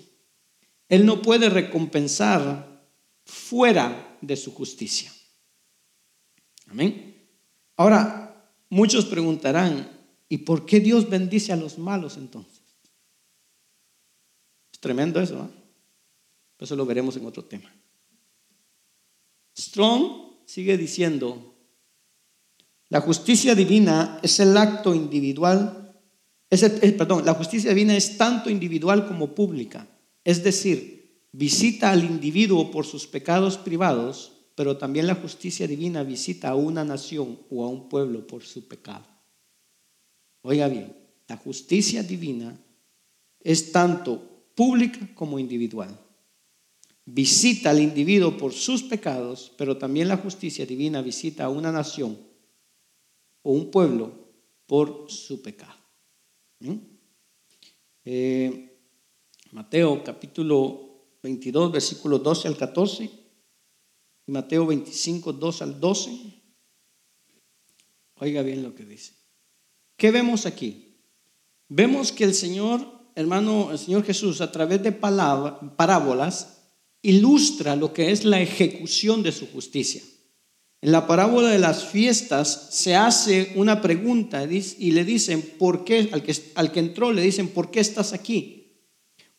Él 0.89 1.07
no 1.07 1.23
puede 1.23 1.49
recompensar 1.49 2.87
fuera 3.25 4.19
de 4.21 4.37
su 4.37 4.53
justicia. 4.53 5.11
Amén. 6.67 7.27
Ahora, 7.77 8.55
muchos 8.69 9.07
preguntarán, 9.07 9.99
¿y 10.29 10.39
por 10.39 10.67
qué 10.67 10.79
Dios 10.79 11.09
bendice 11.09 11.55
a 11.55 11.57
los 11.57 11.79
malos 11.79 12.19
entonces? 12.19 12.63
Es 14.73 14.79
tremendo 14.79 15.23
eso, 15.23 15.37
¿no? 15.37 15.51
Eso 16.59 16.77
lo 16.77 16.85
veremos 16.85 17.17
en 17.17 17.25
otro 17.25 17.47
tema. 17.47 17.75
Strong 19.57 20.45
sigue 20.45 20.77
diciendo, 20.77 21.50
la 22.91 23.01
justicia 23.01 23.55
divina 23.55 24.21
es 24.23 24.39
el 24.41 24.57
acto 24.57 24.95
individual, 24.95 25.97
es 26.51 26.63
perdón, 26.93 27.25
la 27.25 27.35
justicia 27.35 27.71
divina 27.71 27.97
es 27.97 28.19
tanto 28.19 28.51
individual 28.51 29.07
como 29.09 29.35
pública, 29.35 29.89
es 30.23 30.45
decir, 30.45 31.25
visita 31.33 31.91
al 31.91 32.05
individuo 32.05 32.71
por 32.71 32.85
sus 32.85 33.07
pecados 33.07 33.57
privados 33.57 34.33
pero 34.61 34.77
también 34.77 35.07
la 35.07 35.15
justicia 35.15 35.67
divina 35.67 36.03
visita 36.03 36.51
a 36.51 36.55
una 36.55 36.85
nación 36.85 37.39
o 37.49 37.65
a 37.65 37.69
un 37.71 37.89
pueblo 37.89 38.27
por 38.27 38.43
su 38.43 38.69
pecado. 38.69 39.07
Oiga 40.43 40.69
bien, 40.69 40.95
la 41.29 41.39
justicia 41.39 42.03
divina 42.03 42.63
es 43.41 43.73
tanto 43.73 44.51
pública 44.55 44.99
como 45.15 45.39
individual. 45.39 45.99
Visita 47.07 47.71
al 47.71 47.81
individuo 47.81 48.37
por 48.37 48.53
sus 48.53 48.83
pecados, 48.83 49.51
pero 49.57 49.79
también 49.79 50.09
la 50.09 50.19
justicia 50.19 50.67
divina 50.67 51.01
visita 51.01 51.45
a 51.45 51.49
una 51.49 51.73
nación 51.73 52.19
o 53.43 53.53
un 53.53 53.71
pueblo 53.71 54.13
por 54.67 55.11
su 55.11 55.43
pecado. 55.43 55.79
Eh, 58.05 58.79
Mateo 59.53 60.05
capítulo 60.05 61.17
22, 61.23 61.73
versículos 61.73 62.23
12 62.23 62.49
al 62.49 62.57
14. 62.57 63.11
Mateo 64.27 64.67
25, 64.67 65.33
2 65.33 65.63
al 65.63 65.81
12. 65.81 66.43
Oiga 68.17 68.43
bien 68.43 68.63
lo 68.63 68.75
que 68.75 68.85
dice. 68.85 69.15
¿Qué 69.97 70.11
vemos 70.11 70.47
aquí? 70.47 70.97
Vemos 71.69 72.13
que 72.13 72.25
el 72.25 72.35
Señor, 72.35 72.87
hermano, 73.15 73.71
el 73.73 73.79
Señor 73.79 74.05
Jesús, 74.05 74.41
a 74.41 74.53
través 74.53 74.83
de 74.83 74.93
parábolas, 74.93 76.61
ilustra 77.03 77.77
lo 77.77 77.93
que 77.93 78.11
es 78.11 78.25
la 78.25 78.41
ejecución 78.41 79.23
de 79.23 79.33
su 79.33 79.47
justicia. 79.49 80.03
En 80.83 80.93
la 80.93 81.07
parábola 81.07 81.51
de 81.51 81.59
las 81.59 81.85
fiestas 81.85 82.69
se 82.71 82.97
hace 82.97 83.53
una 83.55 83.83
pregunta 83.83 84.45
y 84.45 84.93
le 84.93 85.05
dicen, 85.05 85.43
¿por 85.59 85.85
qué? 85.85 86.09
Al 86.13 86.23
que, 86.23 86.35
al 86.55 86.73
que 86.73 86.81
entró 86.81 87.13
le 87.13 87.23
dicen, 87.23 87.49
¿por 87.49 87.71
qué 87.71 87.81
estás 87.81 88.15
aquí? 88.15 88.61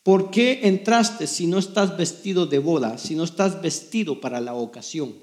¿Por 0.04 0.30
qué 0.30 0.60
entraste 0.64 1.26
si 1.26 1.46
no 1.46 1.58
estás 1.58 1.96
vestido 1.96 2.46
de 2.46 2.58
boda, 2.58 2.98
si 2.98 3.14
no 3.14 3.24
estás 3.24 3.60
vestido 3.60 4.20
para 4.20 4.40
la 4.40 4.54
ocasión? 4.54 5.14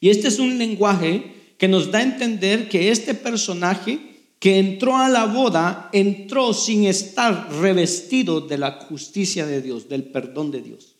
Y 0.00 0.10
este 0.10 0.28
es 0.28 0.38
un 0.38 0.58
lenguaje 0.58 1.54
que 1.58 1.68
nos 1.68 1.90
da 1.90 2.00
a 2.00 2.02
entender 2.02 2.68
que 2.68 2.90
este 2.90 3.14
personaje 3.14 4.16
que 4.38 4.58
entró 4.58 4.96
a 4.96 5.08
la 5.08 5.24
boda 5.26 5.88
entró 5.92 6.52
sin 6.52 6.84
estar 6.84 7.50
revestido 7.60 8.42
de 8.42 8.58
la 8.58 8.72
justicia 8.72 9.46
de 9.46 9.62
Dios, 9.62 9.88
del 9.88 10.04
perdón 10.04 10.50
de 10.50 10.60
Dios. 10.60 10.95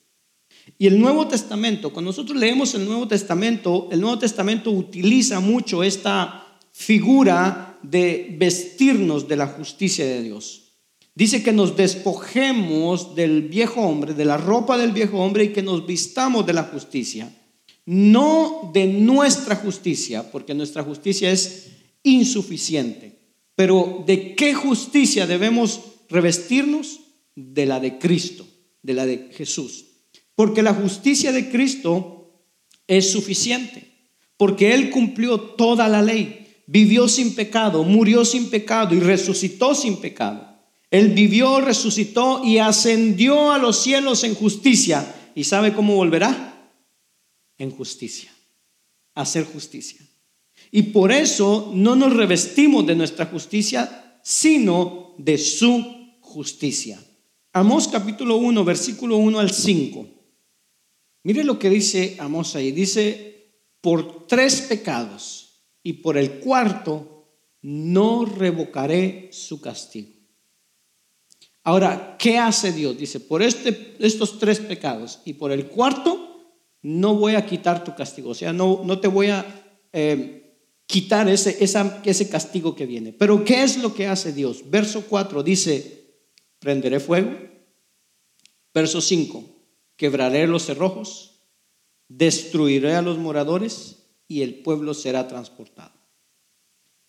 Y 0.79 0.87
el 0.87 1.01
Nuevo 1.01 1.27
Testamento, 1.27 1.91
cuando 1.93 2.11
nosotros 2.11 2.39
leemos 2.39 2.75
el 2.75 2.85
Nuevo 2.85 3.09
Testamento, 3.09 3.89
el 3.91 4.01
Nuevo 4.01 4.19
Testamento 4.19 4.71
utiliza 4.71 5.41
mucho 5.41 5.83
esta 5.83 6.59
figura 6.73 7.79
de 7.83 8.37
vestirnos 8.39 9.27
de 9.27 9.37
la 9.37 9.47
justicia 9.47 10.05
de 10.05 10.23
Dios. 10.23 10.65
Dice 11.15 11.43
que 11.43 11.53
nos 11.53 11.77
despojemos 11.77 13.15
del 13.15 13.49
viejo 13.49 13.81
hombre, 13.81 14.13
de 14.13 14.27
la 14.27 14.37
ropa 14.37 14.77
del 14.77 14.93
viejo 14.93 15.19
hombre 15.19 15.45
y 15.45 15.53
que 15.55 15.63
nos 15.63 15.87
vistamos 15.87 16.45
de 16.45 16.53
la 16.53 16.65
justicia. 16.65 17.35
No 17.87 18.71
de 18.75 18.87
nuestra 18.87 19.57
justicia, 19.57 20.31
porque 20.31 20.53
nuestra 20.53 20.83
justicia 20.83 21.31
es 21.31 21.69
insuficiente. 22.03 23.19
Pero 23.55 24.05
¿de 24.07 24.35
qué 24.35 24.53
justicia 24.53 25.27
debemos 25.27 25.81
revestirnos? 26.11 27.01
De 27.35 27.65
la 27.65 27.81
de 27.81 27.99
Cristo, 27.99 28.47
de 28.83 28.95
la 28.95 29.07
de 29.07 29.31
Jesús. 29.33 29.86
Porque 30.37 30.63
la 30.63 30.75
justicia 30.75 31.33
de 31.33 31.51
Cristo 31.51 32.31
es 32.87 33.11
suficiente, 33.11 33.91
porque 34.37 34.75
Él 34.75 34.91
cumplió 34.91 35.41
toda 35.41 35.89
la 35.89 36.03
ley. 36.03 36.45
vivió 36.69 37.07
sin 37.07 37.37
pecado, 37.37 37.85
murió 37.85 38.25
sin 38.25 38.51
pecado 38.51 38.95
y 38.95 39.01
resucitó 39.01 39.75
sin 39.75 39.97
pecado. 39.97 40.47
Él 40.91 41.11
vivió, 41.11 41.61
resucitó 41.61 42.45
y 42.45 42.59
ascendió 42.59 43.53
a 43.53 43.59
los 43.59 43.81
cielos 43.81 44.25
en 44.25 44.35
justicia. 44.35 45.15
¿Y 45.35 45.45
sabe 45.45 45.73
cómo 45.73 45.95
volverá? 45.95 46.73
En 47.59 47.71
justicia, 47.71 48.33
hacer 49.15 49.45
justicia. 49.45 50.01
Y 50.73 50.83
por 50.83 51.13
eso 51.13 51.71
no 51.73 51.95
nos 51.95 52.13
revestimos 52.13 52.87
de 52.87 52.97
nuestra 52.97 53.27
justicia, 53.27 54.19
sino 54.23 55.15
de 55.19 55.39
su 55.39 55.85
justicia. 56.21 57.01
Amós 57.53 57.89
capítulo 57.89 58.37
1, 58.37 58.65
versículo 58.65 59.17
1 59.19 59.39
al 59.39 59.53
5. 59.53 60.16
Mire 61.27 61.43
lo 61.43 61.59
que 61.59 61.69
dice 61.69 62.15
Amós 62.21 62.55
ahí. 62.55 62.71
Dice, 62.71 63.51
por 63.81 64.29
tres 64.29 64.61
pecados 64.61 65.65
y 65.83 65.95
por 65.95 66.17
el 66.17 66.39
cuarto 66.39 67.33
no 67.63 68.25
revocaré 68.25 69.31
su 69.33 69.61
castigo. 69.61 70.09
Ahora, 71.65 72.17
¿qué 72.17 72.39
hace 72.39 72.71
Dios? 72.71 72.97
Dice, 72.97 73.19
por 73.19 73.43
este, 73.43 73.97
estos 73.99 74.39
tres 74.39 74.61
pecados 74.61 75.19
y 75.25 75.33
por 75.33 75.51
el 75.51 75.67
cuarto, 75.67 76.55
no 76.83 77.17
voy 77.17 77.35
a 77.35 77.45
quitar 77.45 77.83
tu 77.83 77.97
castigo. 77.97 78.31
O 78.31 78.35
sea, 78.35 78.53
no, 78.53 78.83
no 78.85 79.01
te 79.01 79.09
voy 79.09 79.27
a 79.31 79.45
eh, 79.93 80.61
quitar 80.87 81.29
ese, 81.29 81.59
ese 81.61 82.29
castigo 82.29 82.77
que 82.77 82.87
viene. 82.87 83.13
Pero 83.13 83.45
¿qué 83.45 83.65
es 83.65 83.79
lo 83.79 83.93
que 83.93 84.07
hace 84.07 84.33
Dios? 84.33 84.71
Verso 84.71 85.07
4 85.09 85.43
dice, 85.43 86.21
prenderé 86.61 87.01
fuego. 87.01 87.37
Verso 88.73 89.01
5, 89.01 89.56
quebraré 89.97 90.47
los 90.47 90.65
cerrojos, 90.65 91.41
destruiré 92.09 92.95
a 92.95 93.03
los 93.03 93.19
moradores 93.19 94.07
y 94.29 94.43
el 94.43 94.63
pueblo 94.63 94.95
será 94.95 95.29
transportado. 95.29 95.93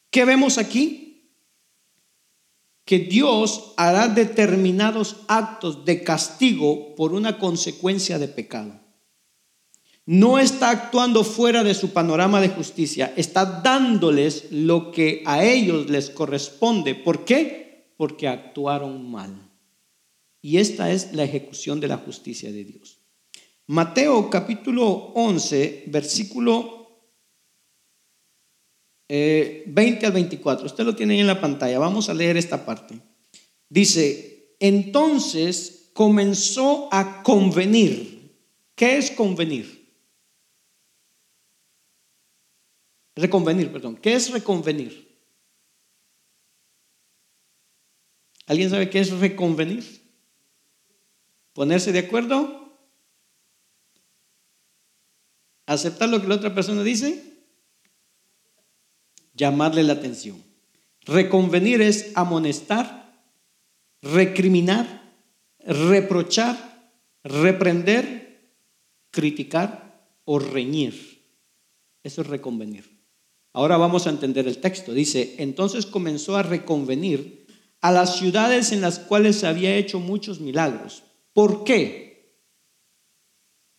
¿Qué 0.10 0.26
vemos 0.26 0.58
aquí? 0.58 1.08
que 2.88 3.00
Dios 3.00 3.74
hará 3.76 4.08
determinados 4.08 5.18
actos 5.28 5.84
de 5.84 6.06
castigo 6.06 6.96
por 6.96 7.12
una 7.12 7.38
consecuencia 7.38 8.18
de 8.18 8.30
pecado. 8.30 8.80
No 10.06 10.40
está 10.40 10.70
actuando 10.70 11.26
fuera 11.26 11.66
de 11.66 11.74
su 11.74 11.90
panorama 11.90 12.40
de 12.40 12.48
justicia, 12.48 13.14
está 13.18 13.44
dándoles 13.62 14.46
lo 14.52 14.94
que 14.94 15.22
a 15.26 15.44
ellos 15.44 15.90
les 15.90 16.10
corresponde. 16.10 16.96
¿Por 16.96 17.26
qué? 17.26 17.92
Porque 17.98 18.30
actuaron 18.30 19.12
mal. 19.12 19.47
Y 20.42 20.58
esta 20.58 20.92
es 20.92 21.14
la 21.14 21.24
ejecución 21.24 21.80
de 21.80 21.88
la 21.88 21.98
justicia 21.98 22.52
de 22.52 22.64
Dios. 22.64 23.00
Mateo 23.68 24.30
capítulo 24.30 24.86
11, 25.16 25.86
versículo 25.88 26.78
20 29.10 29.66
eh, 29.70 30.06
al 30.06 30.12
24. 30.12 30.66
Usted 30.66 30.84
lo 30.84 30.96
tiene 30.96 31.16
ahí 31.16 31.20
en 31.20 31.28
la 31.28 31.42
pantalla. 31.42 31.80
Vamos 31.80 32.10
a 32.10 32.14
leer 32.14 32.38
esta 32.38 32.66
parte. 32.66 33.00
Dice, 33.70 34.56
entonces 34.60 35.92
comenzó 35.94 36.90
a 36.92 37.24
convenir. 37.24 38.36
¿Qué 38.76 38.98
es 38.98 39.12
convenir? 39.12 39.78
Reconvenir, 43.16 43.72
perdón. 43.72 43.98
¿Qué 43.98 44.14
es 44.14 44.32
reconvenir? 44.32 45.08
¿Alguien 48.46 48.70
sabe 48.70 48.90
qué 48.90 49.00
es 49.00 49.12
reconvenir? 49.12 49.97
¿Ponerse 51.58 51.92
de 51.92 51.98
acuerdo? 51.98 52.78
¿Aceptar 55.66 56.08
lo 56.08 56.22
que 56.22 56.28
la 56.28 56.36
otra 56.36 56.54
persona 56.54 56.84
dice? 56.84 57.28
llamarle 59.34 59.82
la 59.82 59.94
atención. 59.94 60.44
Reconvenir 61.02 61.82
es 61.82 62.12
amonestar, 62.14 63.24
recriminar, 64.04 65.16
reprochar, 65.60 66.92
reprender, 67.24 68.52
criticar 69.10 70.12
o 70.26 70.38
reñir. 70.38 71.24
Eso 72.04 72.22
es 72.22 72.28
reconvenir. 72.28 73.02
Ahora 73.52 73.78
vamos 73.78 74.06
a 74.06 74.12
entender 74.12 74.48
el 74.48 74.60
texto. 74.60 74.94
Dice, 74.94 75.34
entonces 75.40 75.88
comenzó 75.88 76.38
a 76.38 76.44
reconvenir 76.44 77.48
a 77.82 77.92
las 77.92 78.18
ciudades 78.20 78.72
en 78.72 78.82
las 78.82 79.00
cuales 79.00 79.44
había 79.44 79.76
hecho 79.76 80.00
muchos 80.00 80.40
milagros. 80.40 81.02
¿Por 81.38 81.64
qué? 81.64 82.34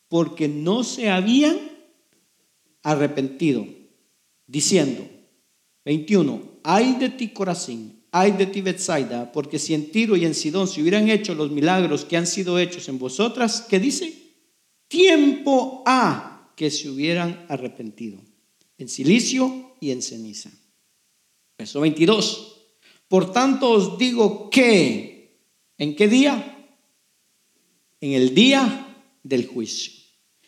Porque 0.07 0.47
no 0.47 0.85
se 0.85 1.11
habían 1.11 1.59
arrepentido, 2.85 3.67
diciendo, 4.47 5.05
21. 5.85 6.61
Hay 6.63 6.95
de 7.01 7.09
ti 7.09 7.31
Corazín, 7.31 8.05
hay 8.13 8.31
de 8.31 8.47
ti 8.47 8.61
Bethsaida, 8.61 9.33
porque 9.33 9.59
si 9.59 9.75
en 9.75 9.91
Tiro 9.91 10.15
y 10.15 10.25
en 10.25 10.37
Sidón 10.37 10.69
se 10.69 10.81
hubieran 10.81 11.09
hecho 11.09 11.35
los 11.35 11.51
milagros 11.51 12.05
que 12.05 12.17
han 12.17 12.29
sido 12.29 12.61
hechos 12.61 12.89
en 12.89 13.01
vosotras, 13.01 13.67
¿qué 13.69 13.81
dice? 13.81 14.37
Tiempo 14.87 15.83
ha 15.85 16.53
que 16.55 16.71
se 16.71 16.89
hubieran 16.89 17.45
arrepentido, 17.49 18.21
en 18.79 18.89
silicio 18.89 19.75
y 19.81 19.91
en 19.91 20.03
ceniza. 20.03 20.53
Verso 21.59 21.81
22. 21.81 22.69
Por 23.09 23.33
tanto 23.33 23.69
os 23.73 23.99
digo 23.99 24.49
que, 24.49 25.43
¿en 25.77 25.97
qué 25.97 26.07
día? 26.07 26.55
En 28.01 28.13
el 28.13 28.35
día 28.35 28.89
del 29.23 29.47
juicio. 29.47 29.93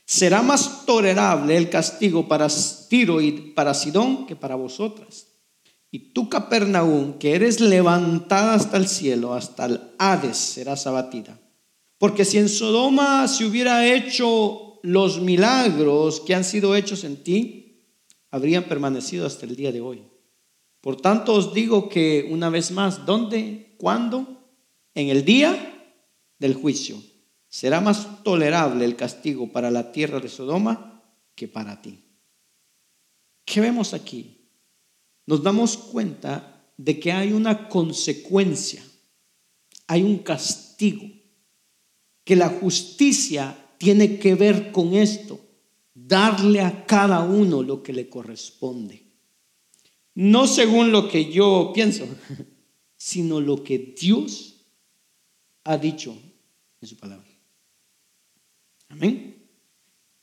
Será 0.05 0.43
más 0.43 0.87
tolerable 0.87 1.57
el 1.57 1.71
castigo 1.71 2.27
para 2.27 2.49
Tiro 2.89 3.21
y 3.21 3.33
para 3.55 3.75
Sidón 3.75 4.27
que 4.27 4.35
para 4.35 4.57
vosotras. 4.57 5.29
Y 5.93 6.13
tú, 6.13 6.29
Capernaum, 6.29 7.19
que 7.19 7.35
eres 7.35 7.61
levantada 7.61 8.55
hasta 8.55 8.77
el 8.77 8.89
cielo, 8.89 9.35
hasta 9.35 9.67
el 9.67 9.81
Hades, 9.99 10.37
serás 10.37 10.87
abatida. 10.87 11.41
Porque 11.99 12.25
si 12.25 12.39
en 12.39 12.49
Sodoma 12.49 13.29
se 13.29 13.45
hubiera 13.45 13.87
hecho 13.87 14.81
los 14.83 15.21
milagros 15.21 16.21
que 16.21 16.35
han 16.35 16.45
sido 16.45 16.75
hechos 16.75 17.05
en 17.05 17.23
ti, 17.23 17.85
habrían 18.31 18.65
permanecido 18.65 19.27
hasta 19.27 19.47
el 19.47 19.57
día 19.57 19.73
de 19.73 19.81
hoy. 19.81 20.03
Por 20.81 21.01
tanto 21.01 21.35
os 21.35 21.53
digo 21.53 21.89
que 21.89 22.29
una 22.31 22.49
vez 22.49 22.71
más, 22.71 23.05
¿dónde? 23.05 23.75
¿Cuándo? 23.79 24.27
En 24.95 25.09
el 25.09 25.25
día 25.25 25.93
del 26.39 26.55
juicio. 26.55 26.97
Será 27.51 27.83
más 27.83 28.23
tolerable 28.23 28.87
el 28.87 28.97
castigo 28.97 29.53
para 29.53 29.71
la 29.71 29.93
tierra 29.93 30.21
de 30.21 30.31
Sodoma 30.31 31.03
que 31.35 31.49
para 31.49 31.83
ti. 31.83 32.03
¿Qué 33.45 33.61
vemos 33.61 33.93
aquí? 33.93 34.41
nos 35.31 35.45
damos 35.45 35.77
cuenta 35.77 36.73
de 36.77 36.99
que 36.99 37.13
hay 37.13 37.33
una 37.33 37.69
consecuencia, 37.69 38.83
hay 39.87 40.03
un 40.03 40.19
castigo, 40.19 41.09
que 42.25 42.35
la 42.35 42.49
justicia 42.49 43.57
tiene 43.79 44.19
que 44.19 44.35
ver 44.35 44.73
con 44.73 44.95
esto, 44.95 45.39
darle 45.95 46.63
a 46.63 46.85
cada 46.85 47.23
uno 47.23 47.63
lo 47.63 47.81
que 47.81 47.93
le 47.93 48.09
corresponde. 48.09 49.05
No 50.17 50.49
según 50.49 50.91
lo 50.91 51.09
que 51.09 51.31
yo 51.31 51.71
pienso, 51.73 52.09
sino 52.97 53.41
lo 53.41 53.63
que 53.63 53.95
Dios 53.97 54.67
ha 55.63 55.79
dicho 55.79 56.19
en 56.81 56.89
su 56.89 56.97
palabra. 56.97 57.30
Amén. 58.91 59.37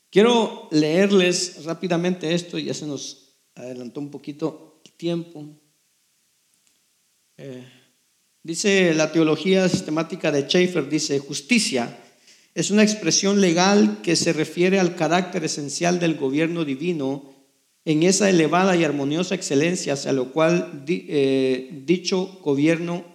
Quiero 0.09 0.67
leerles 0.71 1.63
rápidamente 1.63 2.33
esto, 2.33 2.57
ya 2.57 2.73
se 2.73 2.85
nos 2.85 3.37
adelantó 3.55 4.01
un 4.01 4.11
poquito 4.11 4.81
tiempo. 4.97 5.47
Eh, 7.37 7.63
dice 8.43 8.93
la 8.93 9.11
teología 9.11 9.69
sistemática 9.69 10.31
de 10.31 10.43
Schaeffer, 10.43 10.89
dice, 10.89 11.17
justicia 11.19 11.97
es 12.53 12.69
una 12.69 12.83
expresión 12.83 13.39
legal 13.39 14.01
que 14.01 14.15
se 14.15 14.33
refiere 14.33 14.79
al 14.79 14.95
carácter 14.95 15.45
esencial 15.45 15.99
del 15.99 16.15
gobierno 16.15 16.65
divino 16.65 17.33
en 17.85 18.03
esa 18.03 18.29
elevada 18.29 18.75
y 18.75 18.83
armoniosa 18.83 19.35
excelencia 19.35 19.93
hacia 19.93 20.11
lo 20.11 20.33
cual 20.33 20.83
eh, 20.87 21.83
dicho 21.85 22.39
gobierno 22.43 23.05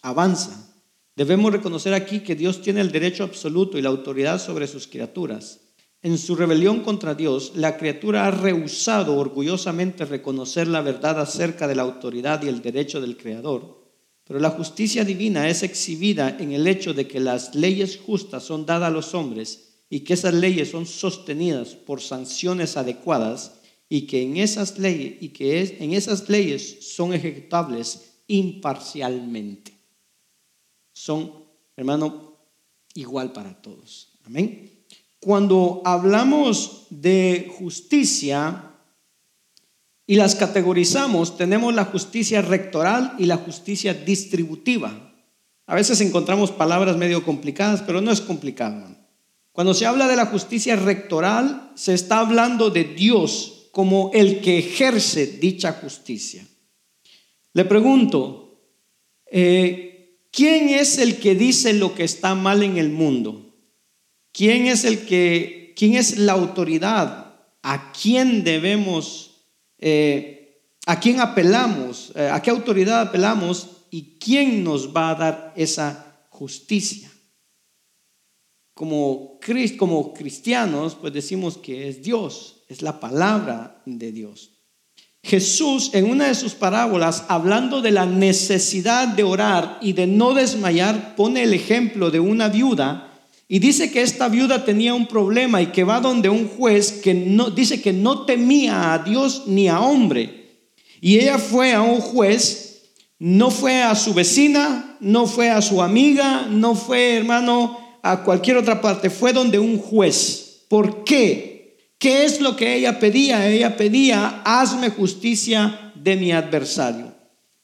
avanza. 0.00 0.65
Debemos 1.16 1.50
reconocer 1.50 1.94
aquí 1.94 2.20
que 2.20 2.34
Dios 2.34 2.60
tiene 2.60 2.82
el 2.82 2.92
derecho 2.92 3.24
absoluto 3.24 3.78
y 3.78 3.82
la 3.82 3.88
autoridad 3.88 4.38
sobre 4.38 4.66
sus 4.66 4.86
criaturas. 4.86 5.60
En 6.02 6.18
su 6.18 6.36
rebelión 6.36 6.80
contra 6.80 7.14
Dios, 7.14 7.52
la 7.54 7.78
criatura 7.78 8.26
ha 8.26 8.30
rehusado 8.30 9.16
orgullosamente 9.16 10.04
reconocer 10.04 10.68
la 10.68 10.82
verdad 10.82 11.18
acerca 11.18 11.66
de 11.66 11.74
la 11.74 11.82
autoridad 11.82 12.42
y 12.44 12.48
el 12.48 12.60
derecho 12.60 13.00
del 13.00 13.16
Creador. 13.16 13.82
Pero 14.24 14.40
la 14.40 14.50
justicia 14.50 15.04
divina 15.04 15.48
es 15.48 15.62
exhibida 15.62 16.36
en 16.38 16.52
el 16.52 16.66
hecho 16.66 16.92
de 16.92 17.08
que 17.08 17.18
las 17.18 17.54
leyes 17.54 17.96
justas 17.96 18.44
son 18.44 18.66
dadas 18.66 18.88
a 18.88 18.92
los 18.92 19.14
hombres 19.14 19.84
y 19.88 20.00
que 20.00 20.14
esas 20.14 20.34
leyes 20.34 20.70
son 20.70 20.84
sostenidas 20.84 21.70
por 21.70 22.02
sanciones 22.02 22.76
adecuadas 22.76 23.60
y 23.88 24.02
que 24.02 24.22
en 24.22 24.36
esas 24.36 24.78
leyes, 24.78 26.76
son 26.94 27.14
ejecutables 27.14 28.18
imparcialmente. 28.26 29.75
Son, 30.96 31.44
hermano, 31.76 32.38
igual 32.94 33.32
para 33.32 33.60
todos. 33.60 34.18
Amén 34.24 34.76
cuando 35.26 35.82
hablamos 35.84 36.86
de 36.88 37.52
justicia, 37.58 38.62
y 40.06 40.14
las 40.14 40.36
categorizamos, 40.36 41.36
tenemos 41.36 41.74
la 41.74 41.86
justicia 41.86 42.42
rectoral 42.42 43.14
y 43.18 43.26
la 43.26 43.38
justicia 43.38 43.92
distributiva. 43.92 45.12
A 45.66 45.74
veces 45.74 46.00
encontramos 46.00 46.52
palabras 46.52 46.96
medio 46.96 47.24
complicadas, 47.24 47.82
pero 47.82 48.00
no 48.00 48.12
es 48.12 48.20
complicado. 48.20 48.86
Cuando 49.50 49.74
se 49.74 49.84
habla 49.84 50.06
de 50.06 50.14
la 50.14 50.26
justicia 50.26 50.76
rectoral, 50.76 51.72
se 51.74 51.94
está 51.94 52.20
hablando 52.20 52.70
de 52.70 52.84
Dios 52.84 53.68
como 53.72 54.12
el 54.14 54.40
que 54.40 54.58
ejerce 54.60 55.26
dicha 55.26 55.72
justicia. 55.72 56.46
Le 57.52 57.64
pregunto, 57.64 58.60
eh, 59.26 59.85
¿quién 60.36 60.68
es 60.68 60.98
el 60.98 61.18
que 61.18 61.34
dice 61.34 61.72
lo 61.72 61.94
que 61.94 62.04
está 62.04 62.34
mal 62.34 62.62
en 62.62 62.76
el 62.76 62.90
mundo? 62.90 63.54
¿Quién 64.32 64.66
es 64.66 64.84
el 64.84 65.06
que, 65.06 65.72
quién 65.74 65.94
es 65.94 66.18
la 66.18 66.34
autoridad? 66.34 67.34
¿A 67.62 67.90
quién 67.92 68.44
debemos, 68.44 69.46
eh, 69.78 70.62
a 70.84 71.00
quién 71.00 71.20
apelamos? 71.20 72.12
Eh, 72.14 72.28
¿A 72.30 72.42
qué 72.42 72.50
autoridad 72.50 73.00
apelamos? 73.00 73.86
¿Y 73.90 74.18
quién 74.18 74.62
nos 74.62 74.94
va 74.94 75.10
a 75.10 75.14
dar 75.14 75.54
esa 75.56 76.28
justicia? 76.28 77.10
Como, 78.74 79.40
como 79.78 80.12
cristianos, 80.12 80.96
pues 80.96 81.14
decimos 81.14 81.56
que 81.56 81.88
es 81.88 82.02
Dios, 82.02 82.62
es 82.68 82.82
la 82.82 83.00
palabra 83.00 83.80
de 83.86 84.12
Dios. 84.12 84.55
Jesús 85.26 85.90
en 85.92 86.08
una 86.08 86.28
de 86.28 86.36
sus 86.36 86.54
parábolas, 86.54 87.24
hablando 87.26 87.82
de 87.82 87.90
la 87.90 88.06
necesidad 88.06 89.08
de 89.08 89.24
orar 89.24 89.78
y 89.80 89.92
de 89.92 90.06
no 90.06 90.34
desmayar, 90.34 91.16
pone 91.16 91.42
el 91.42 91.52
ejemplo 91.52 92.12
de 92.12 92.20
una 92.20 92.48
viuda 92.48 93.12
y 93.48 93.58
dice 93.58 93.90
que 93.90 94.02
esta 94.02 94.28
viuda 94.28 94.64
tenía 94.64 94.94
un 94.94 95.06
problema 95.06 95.62
y 95.62 95.66
que 95.66 95.82
va 95.82 96.00
donde 96.00 96.28
un 96.28 96.48
juez 96.48 96.92
que 96.92 97.14
no, 97.14 97.50
dice 97.50 97.80
que 97.80 97.92
no 97.92 98.24
temía 98.24 98.92
a 98.92 98.98
Dios 98.98 99.44
ni 99.46 99.68
a 99.68 99.80
hombre. 99.80 100.68
Y 101.00 101.18
ella 101.18 101.38
fue 101.38 101.72
a 101.72 101.82
un 101.82 102.00
juez, 102.00 102.82
no 103.18 103.50
fue 103.50 103.82
a 103.82 103.94
su 103.94 104.14
vecina, 104.14 104.96
no 105.00 105.26
fue 105.26 105.50
a 105.50 105.60
su 105.60 105.82
amiga, 105.82 106.46
no 106.48 106.74
fue, 106.74 107.16
hermano, 107.16 107.78
a 108.02 108.22
cualquier 108.22 108.56
otra 108.56 108.80
parte, 108.80 109.10
fue 109.10 109.32
donde 109.32 109.58
un 109.58 109.78
juez. 109.78 110.64
¿Por 110.68 111.04
qué? 111.04 111.55
¿Qué 111.98 112.24
es 112.24 112.40
lo 112.40 112.56
que 112.56 112.74
ella 112.74 112.98
pedía? 112.98 113.48
Ella 113.48 113.76
pedía, 113.76 114.42
hazme 114.44 114.90
justicia 114.90 115.92
de 115.94 116.16
mi 116.16 116.32
adversario. 116.32 117.14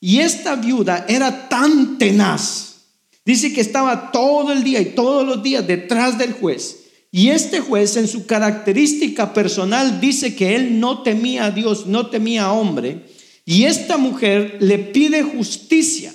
Y 0.01 0.19
esta 0.19 0.57
viuda 0.57 1.05
era 1.09 1.49
tan 1.49 1.99
tenaz. 1.99 2.73
Dice 3.25 3.53
que 3.53 3.61
estaba 3.61 4.11
todo 4.11 4.53
el 4.53 4.65
día 4.65 4.81
y 4.81 4.87
todos 4.87 5.25
los 5.25 5.43
días 5.43 5.67
detrás 5.67 6.19
del 6.19 6.33
juez. 6.33 6.79
Y 7.13 7.29
este 7.29 7.61
juez 7.61 7.97
en 7.97 8.09
su 8.09 8.27
característica 8.27 9.35
personal 9.35 10.01
dice 10.01 10.35
que 10.35 10.57
él 10.57 10.81
no 10.81 11.03
temía 11.03 11.45
a 11.45 11.51
Dios, 11.51 11.87
no 11.87 12.09
temía 12.09 12.45
a 12.45 12.53
hombre. 12.53 13.07
Y 13.45 13.65
esta 13.65 13.99
mujer 13.99 14.57
le 14.61 14.79
pide 14.79 15.23
justicia. 15.23 16.13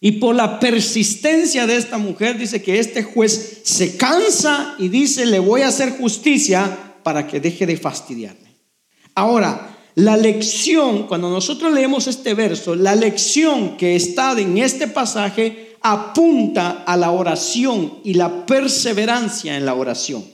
Y 0.00 0.12
por 0.12 0.34
la 0.34 0.58
persistencia 0.58 1.66
de 1.66 1.76
esta 1.76 1.98
mujer 1.98 2.36
dice 2.36 2.62
que 2.62 2.80
este 2.80 3.04
juez 3.04 3.60
se 3.62 3.96
cansa 3.96 4.74
y 4.78 4.88
dice, 4.88 5.26
le 5.26 5.38
voy 5.38 5.60
a 5.60 5.68
hacer 5.68 5.90
justicia 5.90 6.91
para 7.02 7.26
que 7.26 7.40
deje 7.40 7.66
de 7.66 7.76
fastidiarme. 7.76 8.52
Ahora, 9.14 9.78
la 9.94 10.16
lección, 10.16 11.06
cuando 11.06 11.28
nosotros 11.28 11.72
leemos 11.72 12.06
este 12.06 12.34
verso, 12.34 12.74
la 12.74 12.94
lección 12.94 13.76
que 13.76 13.94
está 13.94 14.38
en 14.40 14.56
este 14.56 14.88
pasaje 14.88 15.76
apunta 15.82 16.84
a 16.86 16.96
la 16.96 17.10
oración 17.10 17.98
y 18.04 18.14
la 18.14 18.46
perseverancia 18.46 19.56
en 19.56 19.66
la 19.66 19.74
oración. 19.74 20.24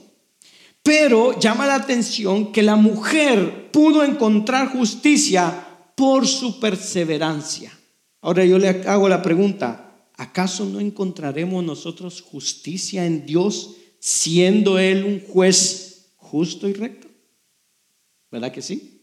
Pero 0.81 1.37
llama 1.39 1.67
la 1.67 1.75
atención 1.75 2.51
que 2.53 2.63
la 2.63 2.77
mujer 2.77 3.69
pudo 3.71 4.03
encontrar 4.03 4.69
justicia 4.69 5.65
por 5.95 6.25
su 6.25 6.59
perseverancia. 6.59 7.77
Ahora 8.21 8.45
yo 8.45 8.57
le 8.57 8.69
hago 8.69 9.09
la 9.09 9.21
pregunta, 9.21 9.91
¿acaso 10.15 10.65
no 10.65 10.79
encontraremos 10.79 11.63
nosotros 11.63 12.21
justicia 12.21 13.05
en 13.05 13.25
Dios 13.25 13.75
siendo 13.99 14.79
Él 14.79 15.03
un 15.03 15.19
juez 15.19 15.88
justo 16.29 16.67
y 16.67 16.73
recto. 16.73 17.07
¿Verdad 18.31 18.51
que 18.51 18.61
sí? 18.61 19.01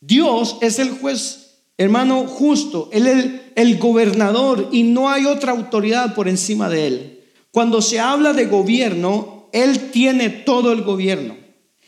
Dios 0.00 0.56
es 0.62 0.78
el 0.78 0.90
juez, 0.90 1.62
hermano, 1.76 2.26
justo. 2.26 2.88
Él 2.92 3.06
es 3.06 3.26
el, 3.54 3.78
gobernador 3.78 4.68
y 4.72 4.82
no 4.82 5.10
hay 5.10 5.26
otra 5.26 5.52
autoridad 5.52 6.14
por 6.14 6.28
encima 6.28 6.68
de 6.68 6.86
él. 6.86 7.24
Cuando 7.50 7.82
se 7.82 8.00
habla 8.00 8.32
de 8.32 8.46
gobierno, 8.46 9.48
Él 9.52 9.90
tiene 9.90 10.30
todo 10.30 10.72
el 10.72 10.82
gobierno. 10.82 11.36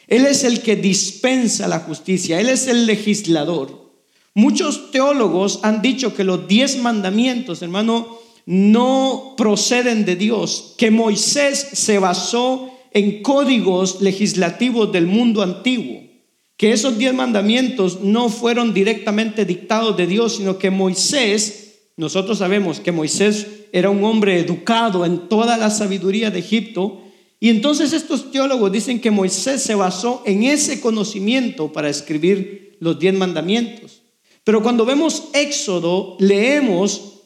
Él 0.08 0.26
es 0.26 0.44
el 0.44 0.60
que 0.60 0.76
dispensa 0.76 1.68
la 1.68 1.78
justicia. 1.78 2.40
Él 2.40 2.48
es 2.48 2.66
el 2.66 2.84
legislador. 2.86 3.92
Muchos 4.34 4.90
teólogos 4.90 5.60
han 5.62 5.80
dicho 5.80 6.14
que 6.14 6.24
los 6.24 6.48
diez 6.48 6.76
mandamientos, 6.78 7.62
hermano, 7.62 8.18
no 8.44 9.34
proceden 9.36 10.04
de 10.04 10.16
Dios, 10.16 10.74
que 10.76 10.90
Moisés 10.90 11.68
se 11.72 11.98
basó 11.98 12.71
en 12.94 13.22
códigos 13.22 14.00
legislativos 14.00 14.92
del 14.92 15.06
mundo 15.06 15.42
antiguo, 15.42 16.02
que 16.56 16.72
esos 16.72 16.98
diez 16.98 17.14
mandamientos 17.14 18.00
no 18.02 18.28
fueron 18.28 18.74
directamente 18.74 19.44
dictados 19.44 19.96
de 19.96 20.06
Dios, 20.06 20.36
sino 20.36 20.58
que 20.58 20.70
Moisés, 20.70 21.90
nosotros 21.96 22.38
sabemos 22.38 22.80
que 22.80 22.92
Moisés 22.92 23.46
era 23.72 23.90
un 23.90 24.04
hombre 24.04 24.38
educado 24.38 25.04
en 25.04 25.28
toda 25.28 25.56
la 25.56 25.70
sabiduría 25.70 26.30
de 26.30 26.38
Egipto, 26.38 27.02
y 27.40 27.48
entonces 27.48 27.92
estos 27.92 28.30
teólogos 28.30 28.70
dicen 28.70 29.00
que 29.00 29.10
Moisés 29.10 29.62
se 29.62 29.74
basó 29.74 30.22
en 30.24 30.44
ese 30.44 30.80
conocimiento 30.80 31.72
para 31.72 31.88
escribir 31.88 32.76
los 32.78 32.98
diez 32.98 33.14
mandamientos. 33.14 34.02
Pero 34.44 34.62
cuando 34.62 34.84
vemos 34.84 35.24
Éxodo, 35.32 36.16
leemos 36.20 37.22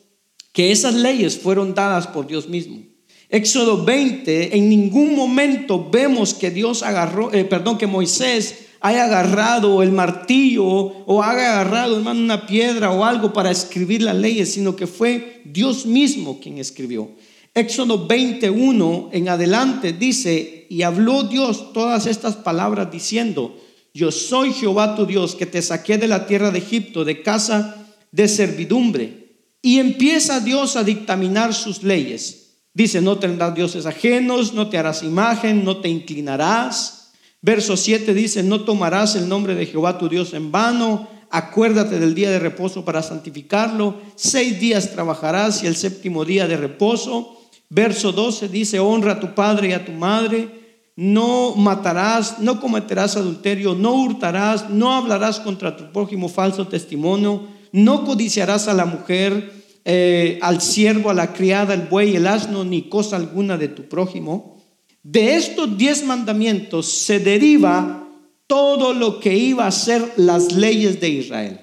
que 0.53 0.73
esas 0.73 0.95
leyes 0.95 1.39
fueron 1.39 1.75
dadas 1.75 2.07
por 2.07 2.27
Dios 2.27 2.49
mismo. 2.49 2.83
Éxodo 3.29 3.85
20, 3.85 4.57
en 4.57 4.69
ningún 4.69 5.17
momento 5.17 5.91
vemos 5.91 6.33
que 6.33 6.51
Dios 6.51 6.83
agarró, 6.83 7.33
eh, 7.33 7.45
perdón, 7.45 7.77
que 7.77 7.89
Moisés 7.89 8.67
haya 8.81 9.07
agarrado 9.07 9.83
el 9.83 9.91
martillo 9.91 10.65
o 10.65 11.23
haya 11.23 11.61
agarrado, 11.61 11.97
una 11.99 12.47
piedra 12.47 12.93
o 12.93 13.05
algo 13.05 13.33
para 13.33 13.51
escribir 13.51 14.03
las 14.03 14.15
leyes, 14.15 14.53
sino 14.53 14.77
que 14.77 14.87
fue 14.87 15.43
Dios 15.45 15.87
mismo 15.87 16.39
quien 16.39 16.59
escribió. 16.59 17.11
Éxodo 17.53 18.07
21 18.07 19.09
en 19.13 19.29
adelante 19.29 19.93
dice, 19.93 20.67
y 20.69 20.83
habló 20.83 21.25
Dios 21.25 21.73
todas 21.73 22.07
estas 22.07 22.37
palabras 22.37 22.93
diciendo, 22.93 23.57
yo 23.93 24.13
soy 24.13 24.53
Jehová 24.53 24.95
tu 24.95 25.07
Dios 25.07 25.35
que 25.35 25.47
te 25.47 25.63
saqué 25.63 25.99
de 25.99 26.07
la 26.07 26.27
tierra 26.27 26.51
de 26.51 26.59
Egipto, 26.59 27.05
de 27.05 27.23
casa 27.23 27.87
de 28.13 28.29
servidumbre. 28.29 29.27
Y 29.63 29.79
empieza 29.79 30.41
Dios 30.41 30.77
a 30.77 30.85
dictaminar 30.85 31.55
sus 31.55 31.83
leyes. 31.83 32.46
Dice, 32.77 33.01
no 33.01 33.19
tendrás 33.19 33.55
dioses 33.55 33.87
ajenos, 33.87 34.53
no 34.53 34.69
te 34.69 34.77
harás 34.77 35.03
imagen, 35.03 35.65
no 35.65 35.79
te 35.79 35.89
inclinarás. 35.89 37.13
Verso 37.41 37.75
7 37.75 38.13
dice, 38.13 38.43
no 38.43 38.65
tomarás 38.65 39.17
el 39.17 39.31
nombre 39.31 39.55
de 39.55 39.65
Jehová 39.65 39.97
tu 39.97 40.11
Dios 40.11 40.35
en 40.35 40.53
vano, 40.53 41.09
acuérdate 41.31 41.99
del 41.99 42.15
día 42.15 42.31
de 42.31 42.39
reposo 42.39 42.85
para 42.85 43.03
santificarlo, 43.03 43.95
seis 44.15 44.61
días 44.61 44.91
trabajarás 44.91 45.63
y 45.63 45.67
el 45.67 45.75
séptimo 45.75 46.27
día 46.27 46.47
de 46.47 46.59
reposo. 46.59 47.41
Verso 47.71 48.13
12 48.13 48.49
dice, 48.49 48.79
honra 48.79 49.13
a 49.13 49.21
tu 49.21 49.35
padre 49.35 49.71
y 49.71 49.73
a 49.73 49.87
tu 49.87 49.93
madre, 49.93 50.77
no 50.97 51.55
matarás, 51.57 52.41
no 52.41 52.61
cometerás 52.61 53.17
adulterio, 53.17 53.75
no 53.75 53.95
hurtarás, 53.95 54.69
no 54.69 54.93
hablarás 54.93 55.41
contra 55.41 55.79
tu 55.79 55.91
prójimo 55.93 56.29
falso 56.29 56.69
testimonio, 56.69 57.47
no 57.73 58.05
codiciarás 58.05 58.69
a 58.69 58.75
la 58.75 58.85
mujer 58.85 59.56
eh, 59.89 60.41
al 60.43 60.61
siervo, 60.61 61.11
a 61.11 61.15
la 61.15 61.33
criada, 61.33 61.73
el 61.73 61.83
buey, 61.83 62.17
el 62.17 62.27
asno, 62.27 62.65
ni 62.65 62.89
cosa 62.89 63.15
alguna 63.15 63.57
de 63.57 63.69
tu 63.69 63.85
prójimo. 63.85 64.61
De 65.05 65.37
estos 65.37 65.79
diez 65.79 66.05
mandamientos 66.05 66.91
se 66.91 67.21
deriva 67.21 68.09
todo 68.49 68.93
lo 68.93 69.21
que 69.21 69.37
iba 69.37 69.65
a 69.65 69.71
ser 69.71 70.15
las 70.17 70.55
leyes 70.55 70.99
de 70.99 71.09
Israel. 71.09 71.61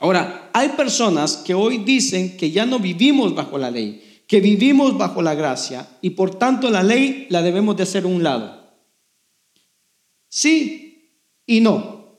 Ahora, 0.00 0.50
hay 0.52 0.70
personas 0.70 1.36
que 1.36 1.54
hoy 1.54 1.78
dicen 1.78 2.36
que 2.36 2.50
ya 2.50 2.66
no 2.66 2.80
vivimos 2.80 3.36
bajo 3.36 3.56
la 3.56 3.70
ley, 3.70 4.24
que 4.26 4.40
vivimos 4.40 4.98
bajo 4.98 5.22
la 5.22 5.36
gracia 5.36 5.88
y 6.02 6.10
por 6.10 6.34
tanto 6.34 6.70
la 6.70 6.82
ley 6.82 7.28
la 7.30 7.40
debemos 7.40 7.76
de 7.76 7.84
hacer 7.84 8.02
a 8.02 8.08
un 8.08 8.24
lado. 8.24 8.74
Sí 10.28 11.12
y 11.46 11.60
no, 11.60 12.18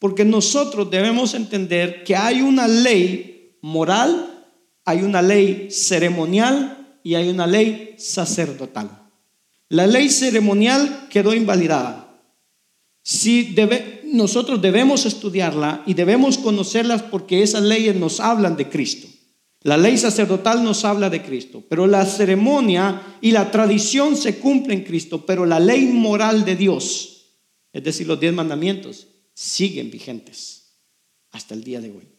porque 0.00 0.24
nosotros 0.24 0.90
debemos 0.90 1.34
entender 1.34 2.02
que 2.02 2.16
hay 2.16 2.42
una 2.42 2.66
ley 2.66 3.58
moral 3.62 4.31
hay 4.84 5.02
una 5.02 5.22
ley 5.22 5.68
ceremonial 5.70 6.98
y 7.02 7.14
hay 7.14 7.28
una 7.28 7.46
ley 7.46 7.94
sacerdotal. 7.98 8.90
La 9.68 9.86
ley 9.86 10.10
ceremonial 10.10 11.06
quedó 11.08 11.34
invalidada. 11.34 12.20
Si 13.02 13.54
nosotros 14.04 14.60
debemos 14.60 15.06
estudiarla 15.06 15.82
y 15.86 15.94
debemos 15.94 16.38
conocerlas 16.38 17.02
porque 17.02 17.42
esas 17.42 17.62
leyes 17.62 17.96
nos 17.96 18.20
hablan 18.20 18.56
de 18.56 18.68
Cristo. 18.68 19.08
La 19.62 19.76
ley 19.76 19.96
sacerdotal 19.96 20.64
nos 20.64 20.84
habla 20.84 21.08
de 21.08 21.22
Cristo, 21.22 21.62
pero 21.68 21.86
la 21.86 22.04
ceremonia 22.04 23.18
y 23.20 23.30
la 23.30 23.50
tradición 23.50 24.16
se 24.16 24.38
cumplen 24.38 24.80
en 24.80 24.84
Cristo, 24.84 25.24
pero 25.24 25.46
la 25.46 25.60
ley 25.60 25.86
moral 25.86 26.44
de 26.44 26.56
Dios, 26.56 27.38
es 27.72 27.84
decir, 27.84 28.08
los 28.08 28.18
diez 28.18 28.34
mandamientos, 28.34 29.06
siguen 29.34 29.90
vigentes 29.90 30.80
hasta 31.30 31.54
el 31.54 31.62
día 31.62 31.80
de 31.80 31.90
hoy. 31.90 32.11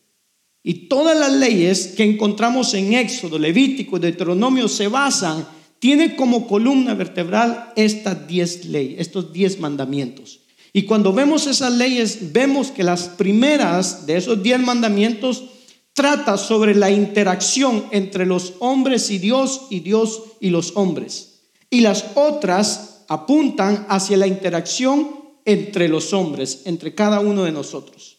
Y 0.64 0.88
todas 0.88 1.18
las 1.18 1.34
leyes 1.34 1.88
que 1.98 2.04
encontramos 2.04 2.74
en 2.74 2.94
Éxodo, 2.94 3.38
Levítico 3.38 3.98
y 3.98 4.00
Deuteronomio 4.00 4.70
se 4.70 4.88
basan, 4.88 5.46
tiene 5.80 6.16
como 6.16 6.48
columna 6.48 6.94
vertebral 6.94 7.74
estas 7.76 8.26
diez 8.26 8.64
leyes, 8.64 9.02
estos 9.02 9.34
diez 9.34 9.60
mandamientos. 9.60 10.40
Y 10.72 10.84
cuando 10.84 11.12
vemos 11.12 11.46
esas 11.46 11.74
leyes, 11.74 12.32
vemos 12.32 12.72
que 12.72 12.84
las 12.84 13.10
primeras 13.10 14.06
de 14.06 14.16
esos 14.16 14.42
diez 14.42 14.60
mandamientos 14.60 15.44
trata 15.92 16.38
sobre 16.38 16.74
la 16.74 16.90
interacción 16.90 17.86
entre 17.92 18.26
los 18.26 18.54
hombres 18.60 19.12
y 19.12 19.20
Dios 19.20 19.68
y 19.70 19.82
Dios 19.82 20.24
y 20.40 20.50
los 20.50 20.72
hombres. 20.76 21.42
Y 21.70 21.82
las 21.82 22.06
otras 22.16 23.04
apuntan 23.10 23.86
hacia 23.90 24.18
la 24.18 24.28
interacción 24.28 25.24
entre 25.46 25.90
los 25.90 26.14
hombres, 26.14 26.62
entre 26.66 26.96
cada 26.96 27.20
uno 27.20 27.44
de 27.44 27.52
nosotros. 27.52 28.13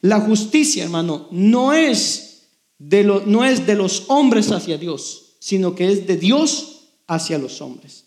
La 0.00 0.20
justicia, 0.20 0.84
hermano, 0.84 1.28
no 1.30 1.72
es 1.72 2.48
de, 2.78 3.04
no 3.04 3.44
es 3.44 3.66
de 3.66 3.74
los 3.74 4.04
hombres 4.08 4.50
hacia 4.52 4.78
Dios, 4.78 5.36
sino 5.40 5.74
que 5.74 5.90
es 5.90 6.06
de 6.06 6.16
Dios 6.16 6.88
hacia 7.06 7.38
los 7.38 7.60
hombres. 7.60 8.04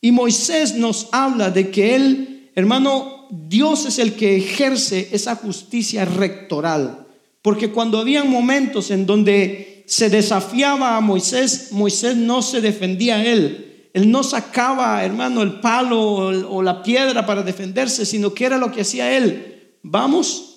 Y 0.00 0.12
Moisés 0.12 0.74
nos 0.74 1.08
habla 1.12 1.50
de 1.50 1.70
que 1.70 1.96
él, 1.96 2.50
hermano, 2.54 3.26
Dios 3.30 3.86
es 3.86 3.98
el 3.98 4.14
que 4.14 4.36
ejerce 4.36 5.08
esa 5.12 5.34
justicia 5.36 6.04
rectoral. 6.04 7.06
Porque 7.42 7.70
cuando 7.70 7.98
había 7.98 8.24
momentos 8.24 8.90
en 8.90 9.06
donde 9.06 9.84
se 9.86 10.08
desafiaba 10.10 10.96
a 10.96 11.00
Moisés, 11.00 11.68
Moisés 11.72 12.16
no 12.16 12.42
se 12.42 12.60
defendía 12.60 13.16
a 13.16 13.24
él. 13.24 13.88
Él 13.94 14.10
no 14.10 14.22
sacaba, 14.22 15.02
hermano, 15.04 15.42
el 15.42 15.60
palo 15.60 16.00
o 16.00 16.62
la 16.62 16.82
piedra 16.82 17.26
para 17.26 17.42
defenderse, 17.42 18.04
sino 18.06 18.34
que 18.34 18.44
era 18.44 18.58
lo 18.58 18.70
que 18.70 18.82
hacía 18.82 19.16
él. 19.16 19.72
Vamos 19.82 20.47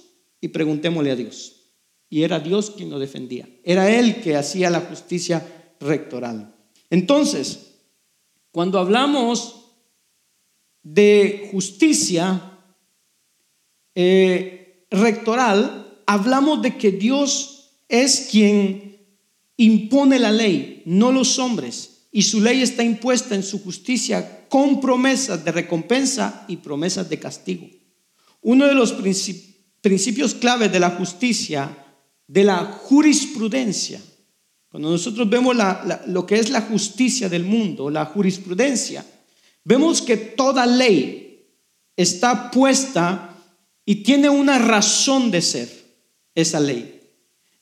y 0.42 0.50
preguntémosle 0.50 1.12
a 1.12 1.16
Dios. 1.16 1.62
Y 2.10 2.24
era 2.24 2.40
Dios 2.40 2.72
quien 2.72 2.90
lo 2.90 3.00
defendía. 3.00 3.48
Era 3.64 3.90
Él 3.90 4.22
que 4.22 4.36
hacía 4.36 4.70
la 4.70 4.82
justicia 4.82 5.74
rectoral. 5.80 6.54
Entonces, 6.90 7.76
cuando 8.52 8.80
hablamos 8.80 9.70
de 10.84 11.48
justicia 11.52 12.60
eh, 13.96 14.88
rectoral, 14.90 16.02
hablamos 16.06 16.62
de 16.62 16.76
que 16.76 16.92
Dios 16.92 17.78
es 17.88 18.28
quien 18.30 18.98
impone 19.56 20.20
la 20.20 20.32
ley, 20.32 20.82
no 20.86 21.12
los 21.12 21.40
hombres. 21.40 22.08
Y 22.12 22.24
su 22.24 22.42
ley 22.42 22.62
está 22.62 22.84
impuesta 22.84 23.36
en 23.36 23.44
su 23.44 23.64
justicia 23.64 24.48
con 24.50 24.82
promesas 24.82 25.46
de 25.46 25.52
recompensa 25.54 26.44
y 26.50 26.58
promesas 26.58 27.10
de 27.10 27.20
castigo. 27.20 27.70
Uno 28.42 28.68
de 28.68 28.74
los 28.74 28.92
principios 28.92 29.51
principios 29.82 30.36
claves 30.36 30.72
de 30.72 30.80
la 30.80 30.92
justicia, 30.92 31.78
de 32.28 32.44
la 32.44 32.64
jurisprudencia. 32.66 34.02
Cuando 34.70 34.90
nosotros 34.90 35.30
vemos 35.30 35.56
lo 36.08 36.26
que 36.26 36.40
es 36.40 36.50
la 36.50 36.62
justicia 36.62 37.28
del 37.28 37.44
mundo, 37.44 37.90
la 37.90 38.06
jurisprudencia, 38.06 39.06
vemos 39.66 40.02
que 40.02 40.16
toda 40.16 40.66
ley 40.66 41.46
está 41.98 42.50
puesta 42.52 43.36
y 43.86 43.96
tiene 43.96 44.30
una 44.30 44.60
razón 44.60 45.30
de 45.30 45.42
ser 45.42 45.70
esa 46.34 46.60
ley. 46.60 47.02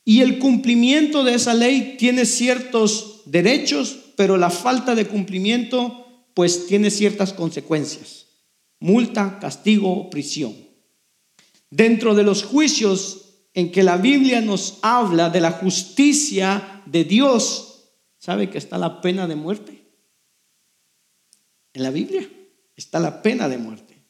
Y 0.06 0.22
el 0.22 0.40
cumplimiento 0.40 1.24
de 1.24 1.36
esa 1.36 1.54
ley 1.54 1.96
tiene 1.98 2.26
ciertos 2.26 3.22
derechos, 3.26 3.98
pero 4.16 4.38
la 4.38 4.50
falta 4.50 4.94
de 4.94 5.08
cumplimiento 5.08 6.06
pues 6.34 6.68
tiene 6.68 6.92
ciertas 6.92 7.34
consecuencias. 7.34 8.28
Multa, 8.80 9.40
castigo, 9.40 10.10
prisión. 10.10 10.69
Dentro 11.70 12.16
de 12.16 12.24
los 12.24 12.44
juicios 12.44 13.30
en 13.54 13.72
que 13.72 13.84
la 13.84 13.98
Biblia 13.98 14.42
nos 14.42 14.80
habla 14.82 15.30
de 15.30 15.42
la 15.42 15.52
justicia 15.52 16.84
de 16.86 17.04
Dios, 17.04 17.92
¿sabe 18.18 18.50
que 18.50 18.58
está 18.58 18.78
la 18.78 19.02
pena 19.02 19.28
de 19.28 19.36
muerte? 19.36 19.86
En 21.74 21.84
la 21.84 21.92
Biblia 21.92 22.28
está 22.76 23.00
la 23.00 23.22
pena 23.22 23.48
de 23.48 23.58
muerte. 23.58 24.06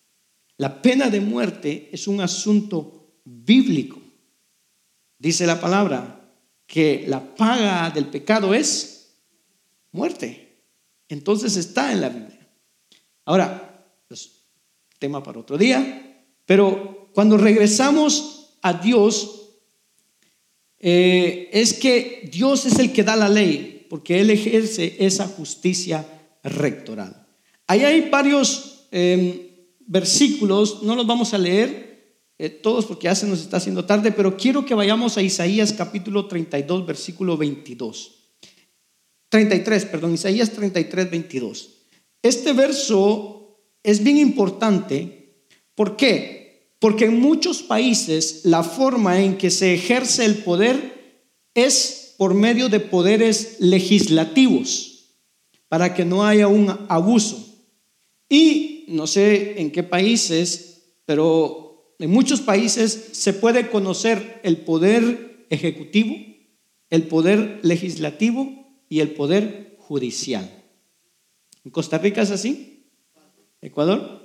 La 0.57 0.81
pena 0.81 1.09
de 1.09 1.21
muerte 1.21 1.89
es 1.91 2.07
un 2.07 2.21
asunto 2.21 3.21
bíblico. 3.23 3.99
Dice 5.17 5.45
la 5.45 5.59
palabra 5.59 6.33
que 6.65 7.05
la 7.07 7.35
paga 7.35 7.89
del 7.89 8.07
pecado 8.07 8.53
es 8.53 9.15
muerte. 9.91 10.63
Entonces 11.07 11.55
está 11.55 11.91
en 11.91 12.01
la 12.01 12.09
Biblia. 12.09 12.47
Ahora, 13.25 13.85
es 14.09 14.43
tema 14.97 15.23
para 15.23 15.39
otro 15.39 15.57
día, 15.57 16.25
pero 16.45 16.98
cuando 17.13 17.37
regresamos 17.37 18.55
a 18.61 18.73
Dios, 18.73 19.39
eh, 20.79 21.49
es 21.51 21.73
que 21.73 22.29
Dios 22.31 22.65
es 22.65 22.79
el 22.79 22.93
que 22.93 23.03
da 23.03 23.15
la 23.15 23.29
ley, 23.29 23.85
porque 23.89 24.21
Él 24.21 24.29
ejerce 24.29 24.95
esa 24.99 25.27
justicia 25.27 26.05
rectoral. 26.43 27.27
Ahí 27.67 27.83
hay 27.83 28.09
varios 28.09 28.87
em, 28.91 29.41
versículos, 29.79 30.83
no 30.83 30.95
los 30.95 31.05
vamos 31.05 31.33
a 31.33 31.37
leer 31.37 31.89
eh, 32.37 32.49
todos 32.49 32.85
porque 32.85 33.05
ya 33.05 33.15
se 33.15 33.27
nos 33.27 33.41
está 33.41 33.57
haciendo 33.57 33.83
tarde, 33.83 34.13
pero 34.13 34.37
quiero 34.37 34.65
que 34.65 34.73
vayamos 34.73 35.17
a 35.17 35.21
Isaías 35.21 35.73
capítulo 35.73 36.27
32, 36.27 36.85
versículo 36.85 37.35
22. 37.35 38.15
33, 39.27 39.85
perdón, 39.85 40.13
Isaías 40.13 40.49
33, 40.51 41.11
22. 41.11 41.69
Este 42.21 42.53
verso 42.53 43.59
es 43.83 44.01
bien 44.03 44.17
importante. 44.17 45.43
¿Por 45.75 45.97
qué? 45.97 46.38
Porque 46.79 47.05
en 47.05 47.19
muchos 47.19 47.61
países 47.61 48.41
la 48.45 48.63
forma 48.63 49.21
en 49.21 49.37
que 49.37 49.51
se 49.51 49.73
ejerce 49.73 50.25
el 50.25 50.37
poder 50.37 51.23
es 51.53 52.15
por 52.17 52.33
medio 52.33 52.69
de 52.69 52.79
poderes 52.79 53.57
legislativos, 53.59 55.15
para 55.67 55.93
que 55.93 56.05
no 56.05 56.25
haya 56.25 56.47
un 56.47 56.69
abuso. 56.89 57.45
Y 58.27 58.85
no 58.89 59.07
sé 59.07 59.61
en 59.61 59.71
qué 59.71 59.83
países, 59.83 60.95
pero 61.05 61.95
en 61.99 62.09
muchos 62.11 62.41
países 62.41 63.09
se 63.11 63.33
puede 63.33 63.69
conocer 63.69 64.39
el 64.43 64.57
poder 64.57 65.45
ejecutivo, 65.49 66.15
el 66.89 67.03
poder 67.03 67.59
legislativo 67.63 68.67
y 68.87 69.01
el 69.01 69.11
poder 69.11 69.75
judicial. 69.79 70.49
¿En 71.65 71.71
Costa 71.71 71.97
Rica 71.97 72.21
es 72.21 72.31
así? 72.31 72.87
¿Ecuador? 73.61 74.18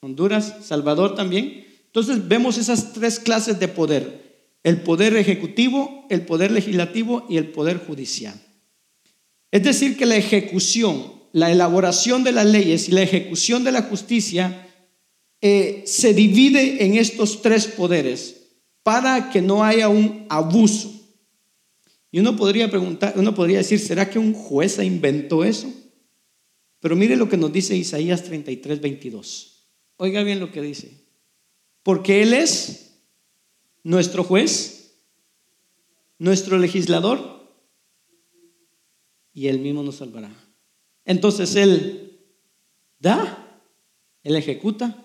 Honduras, 0.00 0.56
Salvador 0.62 1.14
también. 1.14 1.66
Entonces 1.86 2.28
vemos 2.28 2.58
esas 2.58 2.92
tres 2.92 3.18
clases 3.18 3.58
de 3.58 3.68
poder. 3.68 4.46
El 4.62 4.82
poder 4.82 5.16
ejecutivo, 5.16 6.06
el 6.10 6.22
poder 6.22 6.50
legislativo 6.50 7.26
y 7.28 7.36
el 7.36 7.48
poder 7.48 7.78
judicial. 7.78 8.40
Es 9.50 9.62
decir, 9.62 9.96
que 9.96 10.06
la 10.06 10.16
ejecución, 10.16 11.12
la 11.32 11.50
elaboración 11.50 12.24
de 12.24 12.32
las 12.32 12.46
leyes 12.46 12.88
y 12.88 12.92
la 12.92 13.02
ejecución 13.02 13.64
de 13.64 13.72
la 13.72 13.82
justicia 13.82 14.66
eh, 15.40 15.82
se 15.86 16.12
divide 16.14 16.84
en 16.84 16.96
estos 16.96 17.42
tres 17.42 17.66
poderes 17.66 18.36
para 18.82 19.30
que 19.30 19.40
no 19.40 19.64
haya 19.64 19.88
un 19.88 20.26
abuso. 20.28 20.92
Y 22.10 22.20
uno 22.20 22.36
podría 22.36 22.70
preguntar, 22.70 23.14
uno 23.16 23.34
podría 23.34 23.58
decir, 23.58 23.78
¿será 23.78 24.08
que 24.08 24.18
un 24.18 24.32
juez 24.32 24.78
inventó 24.78 25.44
eso? 25.44 25.72
Pero 26.80 26.96
mire 26.96 27.16
lo 27.16 27.28
que 27.28 27.36
nos 27.36 27.52
dice 27.52 27.76
Isaías 27.76 28.22
33, 28.24 28.80
22. 28.80 29.57
Oiga 29.98 30.22
bien 30.22 30.40
lo 30.40 30.50
que 30.50 30.62
dice. 30.62 30.90
Porque 31.82 32.22
Él 32.22 32.32
es 32.32 33.02
nuestro 33.82 34.24
juez, 34.24 34.94
nuestro 36.18 36.58
legislador, 36.58 37.38
y 39.32 39.48
Él 39.48 39.58
mismo 39.60 39.82
nos 39.82 39.96
salvará. 39.96 40.30
Entonces 41.04 41.54
Él 41.56 42.20
da, 42.98 43.62
Él 44.22 44.36
ejecuta 44.36 45.04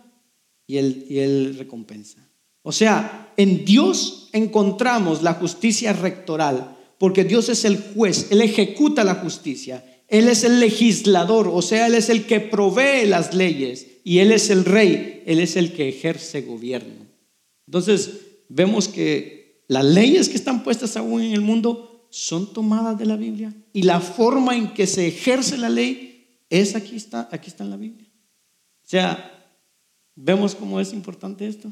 y 0.68 0.78
Él, 0.78 1.56
recompensa. 1.58 2.28
O 2.62 2.72
sea, 2.72 3.34
en 3.36 3.66
Dios 3.66 4.30
encontramos 4.32 5.22
la 5.22 5.34
justicia 5.34 5.92
rectoral, 5.94 6.78
porque 6.98 7.24
Dios 7.24 7.50
es 7.50 7.66
el 7.66 7.78
juez, 7.94 8.32
Él 8.32 8.42
ejecuta 8.42 9.04
la 9.04 9.16
justicia, 9.16 10.04
Él 10.08 10.30
es 10.30 10.44
el 10.44 10.60
legislador, 10.60 11.48
o 11.48 11.62
sea, 11.62 11.88
Él 11.88 11.96
es 11.96 12.10
el 12.10 12.26
que 12.26 12.40
provee 12.40 13.06
las 13.06 13.34
leyes 13.34 13.93
y 14.04 14.20
Él 14.20 14.32
es 14.32 14.50
el 14.50 14.66
rey, 14.66 15.24
Él 15.26 15.40
es 15.40 15.56
el 15.56 15.74
que 15.74 15.90
ejerce 15.90 16.42
gobierno. 16.42 17.08
Entonces, 17.68 18.22
vemos 18.50 18.88
que 18.88 19.64
las 19.68 19.86
leyes 19.86 20.30
que 20.30 20.36
están 20.36 20.64
puestas 20.64 20.98
aún 20.98 21.22
en 21.22 21.34
el 21.34 21.42
mundo 21.42 22.08
son 22.10 22.54
tomadas 22.54 22.98
de 23.00 23.06
la 23.06 23.16
Biblia 23.16 23.54
y 23.72 23.84
la 23.84 24.00
forma 24.00 24.56
en 24.56 24.74
que 24.74 24.86
se 24.86 25.08
ejerce 25.08 25.58
la 25.58 25.70
ley 25.70 26.28
es 26.50 26.76
aquí 26.76 26.96
está, 26.96 27.28
aquí 27.32 27.50
está 27.50 27.64
en 27.64 27.70
la 27.72 27.78
Biblia. 27.78 28.08
O 28.86 28.88
sea, 28.88 29.58
vemos 30.16 30.54
cómo 30.54 30.80
es 30.80 30.94
importante 30.94 31.48
esto. 31.48 31.72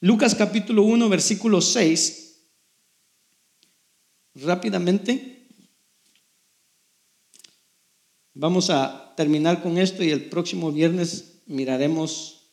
Lucas 0.00 0.34
capítulo 0.34 0.82
1, 0.84 1.08
versículo 1.08 1.60
6. 1.60 2.42
Rápidamente. 4.36 5.33
Vamos 8.36 8.68
a 8.68 9.14
terminar 9.16 9.62
con 9.62 9.78
esto 9.78 10.02
y 10.02 10.10
el 10.10 10.28
próximo 10.28 10.72
viernes 10.72 11.42
miraremos 11.46 12.50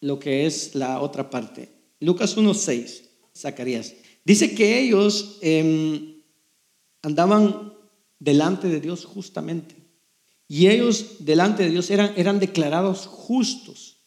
lo 0.00 0.18
que 0.18 0.44
es 0.44 0.74
la 0.74 1.00
otra 1.00 1.30
parte. 1.30 1.70
Lucas 2.00 2.36
1.6, 2.36 3.02
Zacarías. 3.36 3.94
Dice 4.24 4.56
que 4.56 4.80
ellos 4.80 5.38
em, 5.40 6.20
andaban 7.02 7.74
delante 8.18 8.66
de 8.66 8.80
Dios 8.80 9.04
justamente. 9.04 9.76
Y 10.48 10.66
ellos 10.66 11.24
delante 11.24 11.62
de 11.62 11.70
Dios 11.70 11.88
eran, 11.92 12.12
eran 12.16 12.40
declarados 12.40 13.06
justos. 13.06 13.98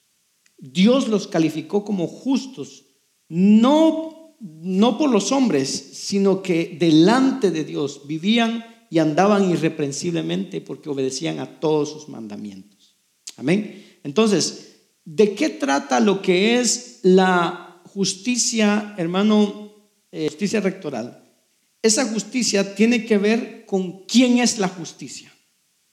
Dios 0.58 1.08
los 1.08 1.28
calificó 1.28 1.86
como 1.86 2.06
justos, 2.08 2.84
no, 3.30 4.36
no 4.42 4.98
por 4.98 5.10
los 5.10 5.32
hombres, 5.32 5.70
sino 5.70 6.42
que 6.42 6.76
delante 6.78 7.50
de 7.50 7.64
Dios 7.64 8.08
vivían 8.08 8.66
y 8.90 9.00
andaban 9.00 9.50
irreprensiblemente 9.50 10.62
porque 10.62 10.90
obedecían 10.90 11.40
a 11.40 11.60
todos 11.60 11.92
sus 11.92 12.10
mandamientos. 12.10 12.96
Amén. 13.38 14.00
Entonces, 14.04 14.78
¿de 15.06 15.34
qué 15.36 15.50
trata 15.50 16.00
lo 16.00 16.22
que 16.22 16.60
es 16.60 17.00
la 17.04 17.82
justicia, 17.86 18.96
hermano, 18.98 19.72
eh, 20.12 20.28
justicia 20.28 20.60
rectoral? 20.60 21.24
Esa 21.82 22.06
justicia 22.06 22.76
tiene 22.76 23.06
que 23.06 23.18
ver 23.18 23.66
con 23.66 24.06
quién 24.06 24.40
es 24.40 24.60
la 24.60 24.68
justicia, 24.68 25.32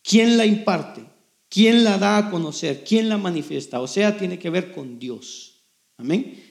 quién 0.03 0.37
la 0.37 0.47
imparte, 0.47 1.03
quién 1.49 1.85
la 1.85 1.99
da 1.99 2.19
a 2.19 2.31
conocer, 2.31 2.83
quién 2.85 3.09
la 3.09 3.19
manifiesta. 3.19 3.81
O 3.81 3.87
sea, 3.87 4.17
tiene 4.17 4.39
que 4.39 4.51
ver 4.51 4.73
con 4.73 4.99
Dios. 4.99 5.61
Amén. 5.97 6.43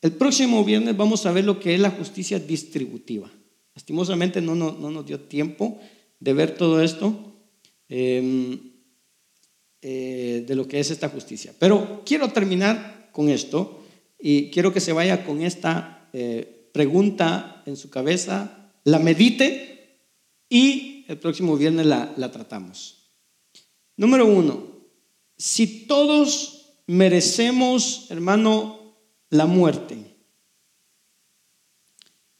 El 0.00 0.12
próximo 0.12 0.64
viernes 0.64 0.96
vamos 0.96 1.26
a 1.26 1.32
ver 1.32 1.44
lo 1.44 1.58
que 1.58 1.74
es 1.74 1.80
la 1.80 1.90
justicia 1.90 2.38
distributiva. 2.38 3.30
Lastimosamente 3.78 4.40
no, 4.40 4.56
no, 4.56 4.72
nos 4.72 5.06
dio 5.06 5.20
tiempo 5.20 5.78
de 6.18 6.32
ver 6.32 6.56
todo 6.56 6.82
esto, 6.82 7.14
em, 7.88 8.58
eh, 9.80 10.42
de 10.44 10.54
lo 10.56 10.66
que 10.66 10.80
es 10.80 10.90
esta 10.90 11.08
justicia. 11.08 11.54
Pero 11.60 12.02
quiero 12.04 12.32
terminar 12.32 13.10
con 13.12 13.28
esto 13.28 13.84
y 14.18 14.50
quiero 14.50 14.72
que 14.72 14.80
se 14.80 14.92
vaya 14.92 15.24
con 15.24 15.42
esta 15.42 16.10
eh, 16.12 16.70
pregunta 16.72 17.62
en 17.66 17.76
su 17.76 17.88
cabeza, 17.88 18.72
la 18.82 18.98
medite 18.98 20.08
y 20.48 21.04
el 21.06 21.18
próximo 21.18 21.56
viernes 21.56 21.86
la, 21.86 22.12
la 22.16 22.32
tratamos. 22.32 23.12
Número 23.96 24.26
uno, 24.26 24.72
si 25.36 25.86
todos 25.86 26.80
merecemos, 26.88 28.10
hermano, 28.10 28.96
la 29.30 29.46
muerte, 29.46 30.17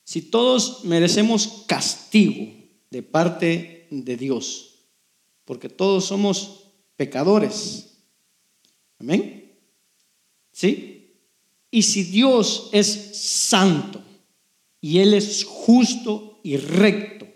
si 0.08 0.22
todos 0.22 0.86
merecemos 0.86 1.64
castigo 1.66 2.50
de 2.88 3.02
parte 3.02 3.88
de 3.90 4.16
Dios, 4.16 4.86
porque 5.44 5.68
todos 5.68 6.06
somos 6.06 6.70
pecadores. 6.96 7.98
Amén. 8.98 9.52
¿Sí? 10.50 11.12
Y 11.70 11.82
si 11.82 12.04
Dios 12.04 12.70
es 12.72 13.18
santo 13.18 14.00
y 14.80 15.00
Él 15.00 15.12
es 15.12 15.44
justo 15.44 16.40
y 16.42 16.56
recto, 16.56 17.28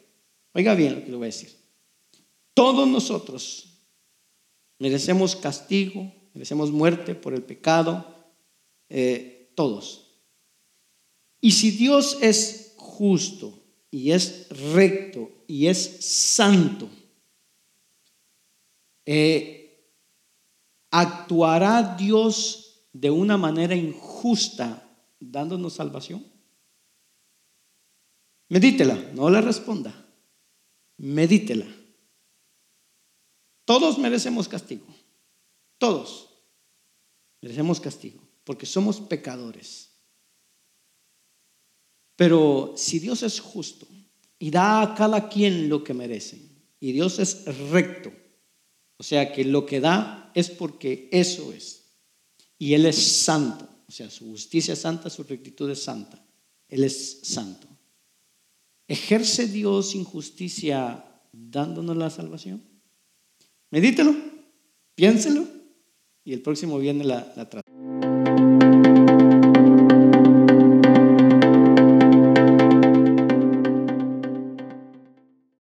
oiga 0.55 0.75
bien 0.75 0.95
lo 0.95 1.05
que 1.05 1.11
le 1.11 1.17
voy 1.19 1.25
a 1.25 1.27
decir, 1.27 1.55
todos 2.55 2.89
nosotros 2.89 3.67
merecemos 4.79 5.37
castigo, 5.37 6.11
merecemos 6.33 6.71
muerte 6.71 7.15
por 7.15 7.35
el 7.35 7.43
pecado, 7.43 8.33
eh, 8.89 9.53
todos. 9.55 10.02
Y 11.45 11.51
si 11.51 11.73
Dios 11.73 12.19
es 12.23 12.75
justo 12.77 13.59
y 13.91 14.13
es 14.13 14.49
recto 14.49 15.29
y 15.49 15.67
es 15.67 16.07
santo, 16.07 16.89
eh, 19.05 19.93
¿actuará 20.93 21.97
Dios 21.97 22.87
de 22.93 23.11
una 23.11 23.37
manera 23.37 23.75
injusta 23.75 24.89
dándonos 25.19 25.73
salvación? 25.75 26.25
Medítela, 28.49 28.95
no 29.13 29.29
la 29.29 29.41
responda. 29.41 29.93
Medítela. 30.99 31.67
Todos 33.65 33.99
merecemos 33.99 34.47
castigo. 34.47 34.87
Todos 35.79 36.29
merecemos 37.41 37.81
castigo 37.81 38.23
porque 38.45 38.65
somos 38.65 39.01
pecadores. 39.01 39.92
Pero 42.23 42.75
si 42.77 43.01
Dios 43.01 43.25
es 43.25 43.41
justo 43.41 43.85
y 44.39 44.53
da 44.53 44.81
a 44.81 44.95
cada 44.95 45.29
quien 45.29 45.69
lo 45.69 45.83
que 45.83 45.93
merece, 45.93 46.41
y 46.79 46.93
Dios 46.93 47.19
es 47.19 47.45
recto, 47.71 48.13
o 48.97 49.03
sea 49.03 49.33
que 49.33 49.45
lo 49.45 49.67
que 49.67 49.81
da 49.81 50.31
es 50.33 50.49
porque 50.49 51.09
eso 51.11 51.53
es, 51.53 51.97
y 52.61 52.75
Él 52.75 52.87
es 52.87 52.95
santo, 52.95 53.69
o 53.89 53.91
sea, 53.91 54.09
su 54.09 54.27
justicia 54.27 54.75
es 54.75 54.79
santa, 54.79 55.11
su 55.11 55.25
rectitud 55.25 55.69
es 55.69 55.83
santa, 55.83 56.25
Él 56.69 56.85
es 56.85 57.23
santo. 57.25 57.67
¿Ejerce 58.87 59.49
Dios 59.49 59.97
injusticia 59.97 61.05
dándonos 61.33 61.97
la 61.97 62.09
salvación? 62.09 62.63
Medítelo, 63.69 64.15
piénselo 64.95 65.45
y 66.23 66.35
el 66.35 66.41
próximo 66.41 66.79
viernes 66.79 67.09
la, 67.09 67.33
la 67.35 67.51